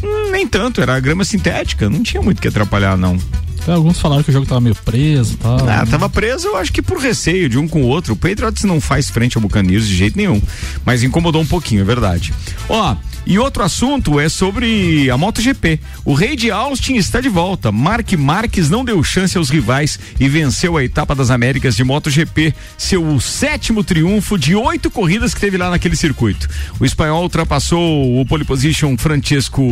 Hum, 0.02 0.30
nem 0.30 0.48
tanto, 0.48 0.80
era 0.80 0.98
grama 0.98 1.26
sintética, 1.26 1.90
não 1.90 2.02
tinha 2.02 2.22
muito 2.22 2.38
o 2.38 2.40
que 2.40 2.48
atrapalhar, 2.48 2.96
não. 2.96 3.18
Alguns 3.66 3.98
falaram 3.98 4.22
que 4.22 4.30
o 4.30 4.32
jogo 4.32 4.46
tava 4.46 4.60
meio 4.60 4.74
preso 4.74 5.34
e 5.34 5.36
tal. 5.36 5.68
Ah, 5.68 5.86
tava 5.86 6.08
preso, 6.08 6.48
eu 6.48 6.56
acho 6.56 6.72
que 6.72 6.82
por 6.82 6.98
receio 6.98 7.48
de 7.48 7.58
um 7.58 7.66
com 7.66 7.82
o 7.82 7.86
outro. 7.86 8.12
O 8.12 8.16
Patriots 8.16 8.64
não 8.64 8.80
faz 8.80 9.08
frente 9.08 9.36
ao 9.36 9.42
Buccaneers 9.42 9.88
de 9.88 9.96
jeito 9.96 10.16
nenhum. 10.16 10.40
Mas 10.84 11.02
incomodou 11.02 11.40
um 11.40 11.46
pouquinho, 11.46 11.80
é 11.80 11.84
verdade. 11.84 12.34
Ó, 12.68 12.96
e 13.26 13.38
outro 13.38 13.62
assunto 13.62 14.20
é 14.20 14.28
sobre 14.28 15.08
a 15.10 15.16
MotoGP. 15.16 15.80
O 16.04 16.12
rei 16.12 16.36
de 16.36 16.50
Austin 16.50 16.96
está 16.96 17.22
de 17.22 17.28
volta. 17.30 17.72
Mark 17.72 18.12
Marques 18.12 18.68
não 18.68 18.84
deu 18.84 19.02
chance 19.02 19.38
aos 19.38 19.48
rivais 19.48 19.98
e 20.20 20.28
venceu 20.28 20.76
a 20.76 20.84
etapa 20.84 21.14
das 21.14 21.30
Américas 21.30 21.74
de 21.74 21.82
MotoGP, 21.82 22.54
seu 22.76 23.18
sétimo 23.20 23.82
triunfo 23.82 24.38
de 24.38 24.54
oito 24.54 24.90
corridas 24.90 25.32
que 25.32 25.40
teve 25.40 25.56
lá 25.56 25.70
naquele 25.70 25.96
circuito. 25.96 26.48
O 26.78 26.84
espanhol 26.84 27.22
ultrapassou 27.22 28.20
o 28.20 28.26
pole 28.26 28.44
position 28.44 28.94
Francesco 28.98 29.62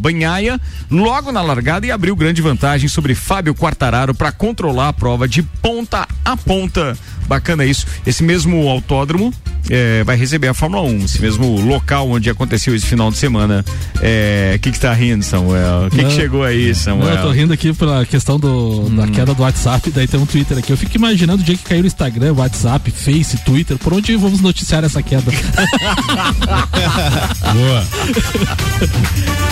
Banhaia 0.00 0.60
logo 0.90 1.32
na 1.32 1.40
largada 1.40 1.86
e 1.86 1.90
abriu 1.90 2.14
grande 2.14 2.42
vantagem 2.42 2.90
sobre 2.90 3.14
Fábio 3.22 3.54
Quartararo 3.54 4.14
para 4.14 4.32
controlar 4.32 4.88
a 4.88 4.92
prova 4.92 5.28
de 5.28 5.42
ponta 5.42 6.08
a 6.24 6.36
ponta. 6.36 6.98
Bacana 7.32 7.64
isso. 7.64 7.86
Esse 8.06 8.22
mesmo 8.22 8.68
autódromo 8.68 9.32
é, 9.70 10.04
vai 10.04 10.16
receber 10.16 10.48
a 10.48 10.54
Fórmula 10.54 10.82
1, 10.82 11.04
esse 11.06 11.18
mesmo 11.22 11.58
local 11.62 12.10
onde 12.10 12.28
aconteceu 12.28 12.74
esse 12.74 12.84
final 12.84 13.10
de 13.10 13.16
semana. 13.16 13.64
O 13.96 14.00
é, 14.02 14.58
que 14.60 14.70
que 14.70 14.78
tá 14.78 14.92
rindo, 14.92 15.24
Samuel? 15.24 15.86
O 15.86 15.90
que, 15.90 16.04
que 16.04 16.10
chegou 16.10 16.44
aí, 16.44 16.74
Samuel? 16.74 17.08
Não, 17.08 17.16
eu 17.16 17.22
tô 17.22 17.30
rindo 17.30 17.54
aqui 17.54 17.72
pela 17.72 18.04
questão 18.04 18.38
do, 18.38 18.90
da 18.90 19.06
queda 19.06 19.32
do 19.32 19.42
WhatsApp, 19.42 19.90
daí 19.92 20.06
tem 20.06 20.20
um 20.20 20.26
Twitter 20.26 20.58
aqui. 20.58 20.70
Eu 20.70 20.76
fico 20.76 20.94
imaginando 20.94 21.42
o 21.42 21.44
dia 21.44 21.56
que 21.56 21.64
caiu 21.64 21.80
no 21.80 21.86
Instagram, 21.86 22.34
WhatsApp, 22.34 22.90
Face, 22.90 23.38
Twitter, 23.38 23.78
por 23.78 23.94
onde 23.94 24.14
vamos 24.14 24.42
noticiar 24.42 24.84
essa 24.84 25.02
queda? 25.02 25.32
Boa. 27.54 27.86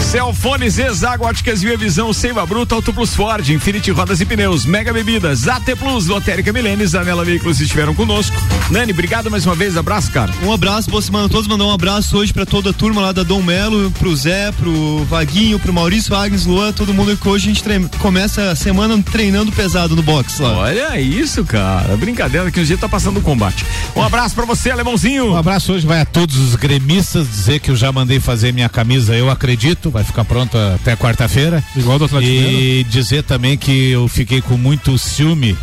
Celfone, 0.02 0.68
Zezago, 0.68 1.24
Óticas 1.24 1.62
Via 1.62 1.78
Visão, 1.78 2.12
Seiva 2.12 2.44
Bruta, 2.44 2.74
Auto 2.74 2.92
Plus 2.92 3.14
Ford, 3.14 3.48
Infinity 3.48 3.90
Rodas 3.90 4.20
e 4.20 4.26
Pneus, 4.26 4.66
Mega 4.66 4.92
Bebidas, 4.92 5.48
AT 5.48 5.64
Plus, 5.78 6.08
Lotérica 6.08 6.52
Milênis, 6.52 6.94
Anela 6.94 7.24
Veículos 7.24 7.58
estiveram 7.70 7.94
conosco. 7.94 8.36
Nani, 8.68 8.92
obrigado 8.92 9.30
mais 9.30 9.46
uma 9.46 9.54
vez, 9.54 9.76
abraço, 9.76 10.10
cara. 10.10 10.32
Um 10.42 10.52
abraço, 10.52 10.90
boa 10.90 11.00
semana 11.00 11.26
a 11.26 11.28
todos, 11.28 11.46
mandar 11.46 11.66
um 11.66 11.72
abraço 11.72 12.16
hoje 12.16 12.32
pra 12.32 12.44
toda 12.44 12.70
a 12.70 12.72
turma 12.72 13.00
lá 13.00 13.12
da 13.12 13.22
Dom 13.22 13.42
Melo, 13.42 13.92
pro 13.92 14.14
Zé, 14.14 14.50
pro 14.50 15.04
Vaguinho, 15.04 15.58
pro 15.58 15.72
Maurício 15.72 16.14
Agnes, 16.14 16.46
Luan, 16.46 16.72
todo 16.72 16.92
mundo 16.92 17.16
que 17.16 17.28
hoje 17.28 17.46
a 17.46 17.48
gente 17.48 17.62
treina, 17.62 17.88
começa 18.00 18.50
a 18.50 18.56
semana 18.56 19.00
treinando 19.00 19.52
pesado 19.52 19.94
no 19.94 20.02
box 20.02 20.40
lá. 20.40 20.58
Olha 20.58 21.00
isso, 21.00 21.44
cara. 21.44 21.96
Brincadeira 21.96 22.50
que 22.50 22.58
um 22.58 22.64
dia 22.64 22.76
tá 22.76 22.88
passando 22.88 23.18
o 23.18 23.22
combate. 23.22 23.64
Um 23.94 24.02
abraço 24.02 24.34
pra 24.34 24.44
você, 24.44 24.70
alemãozinho. 24.70 25.32
Um 25.32 25.36
abraço 25.36 25.72
hoje 25.72 25.86
vai 25.86 26.00
a 26.00 26.04
todos 26.04 26.36
os 26.38 26.56
gremistas 26.56 27.28
dizer 27.28 27.60
que 27.60 27.70
eu 27.70 27.76
já 27.76 27.92
mandei 27.92 28.18
fazer 28.18 28.52
minha 28.52 28.68
camisa, 28.68 29.14
eu 29.14 29.30
acredito, 29.30 29.90
vai 29.90 30.02
ficar 30.02 30.24
pronta 30.24 30.74
até 30.74 30.96
quarta-feira. 30.96 31.62
Igual 31.76 32.00
do 32.00 32.06
Atlético 32.06 32.32
E 32.32 32.84
dizer 32.90 33.22
também 33.22 33.56
que 33.56 33.90
eu 33.90 34.08
fiquei 34.08 34.40
com 34.42 34.56
muito 34.56 34.98
ciúme 34.98 35.56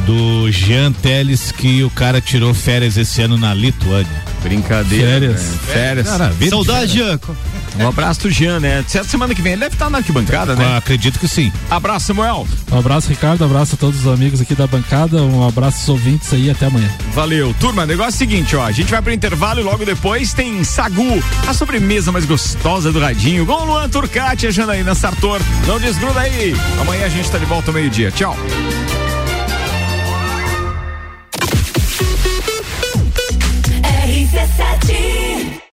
do 0.00 0.50
Jean 0.50 0.92
Teles 0.92 1.52
que 1.52 1.82
o 1.82 1.90
cara 1.90 2.20
tirou 2.20 2.52
férias 2.52 2.96
esse 2.96 3.22
ano 3.22 3.36
na 3.36 3.54
Lituânia. 3.54 4.24
Brincadeira. 4.42 5.06
Férias. 5.08 5.42
né? 5.42 5.58
Férias. 5.66 6.08
Cara, 6.08 6.28
vida 6.28 6.44
de 6.44 6.50
Saudade. 6.50 6.92
Jean. 6.92 7.18
Um 7.78 7.88
abraço 7.88 8.20
do 8.22 8.30
Jean, 8.30 8.60
né? 8.60 8.84
Certo, 8.86 9.08
semana 9.08 9.34
que 9.34 9.42
vem 9.42 9.52
ele 9.52 9.62
deve 9.62 9.74
estar 9.74 9.90
na 9.90 9.98
arquibancada, 9.98 10.54
né? 10.54 10.64
Ah, 10.64 10.76
acredito 10.76 11.18
que 11.18 11.26
sim. 11.26 11.52
Abraço, 11.70 12.06
Samuel. 12.06 12.46
Um 12.70 12.78
abraço, 12.78 13.08
Ricardo, 13.08 13.42
um 13.42 13.46
abraço 13.46 13.74
a 13.74 13.78
todos 13.78 14.00
os 14.00 14.12
amigos 14.12 14.40
aqui 14.40 14.54
da 14.54 14.66
bancada, 14.66 15.22
um 15.22 15.46
abraço 15.46 15.78
aos 15.78 15.88
ouvintes 15.88 16.32
aí, 16.32 16.50
até 16.50 16.66
amanhã. 16.66 16.88
Valeu. 17.12 17.54
Turma, 17.58 17.82
o 17.82 17.86
negócio 17.86 18.12
é 18.12 18.14
o 18.14 18.18
seguinte, 18.18 18.54
ó. 18.54 18.64
A 18.64 18.70
gente 18.72 18.90
vai 18.90 19.02
pro 19.02 19.12
intervalo 19.12 19.60
e 19.60 19.62
logo 19.64 19.84
depois 19.84 20.32
tem 20.32 20.62
Sagu, 20.62 21.22
a 21.48 21.54
sobremesa 21.54 22.12
mais 22.12 22.24
gostosa 22.24 22.92
do 22.92 23.00
radinho, 23.00 23.44
com 23.44 23.52
o 23.52 23.64
Luan 23.64 23.88
Turcati 23.88 24.46
e 24.46 24.48
a 24.48 24.52
Janaína 24.52 24.94
Sartor. 24.94 25.40
Não 25.66 25.80
desgruda 25.80 26.20
aí. 26.20 26.54
Amanhã 26.80 27.06
a 27.06 27.08
gente 27.08 27.28
tá 27.30 27.38
de 27.38 27.44
volta 27.44 27.70
ao 27.70 27.74
meio-dia. 27.74 28.10
Tchau. 28.12 28.36
RC7 34.34 35.60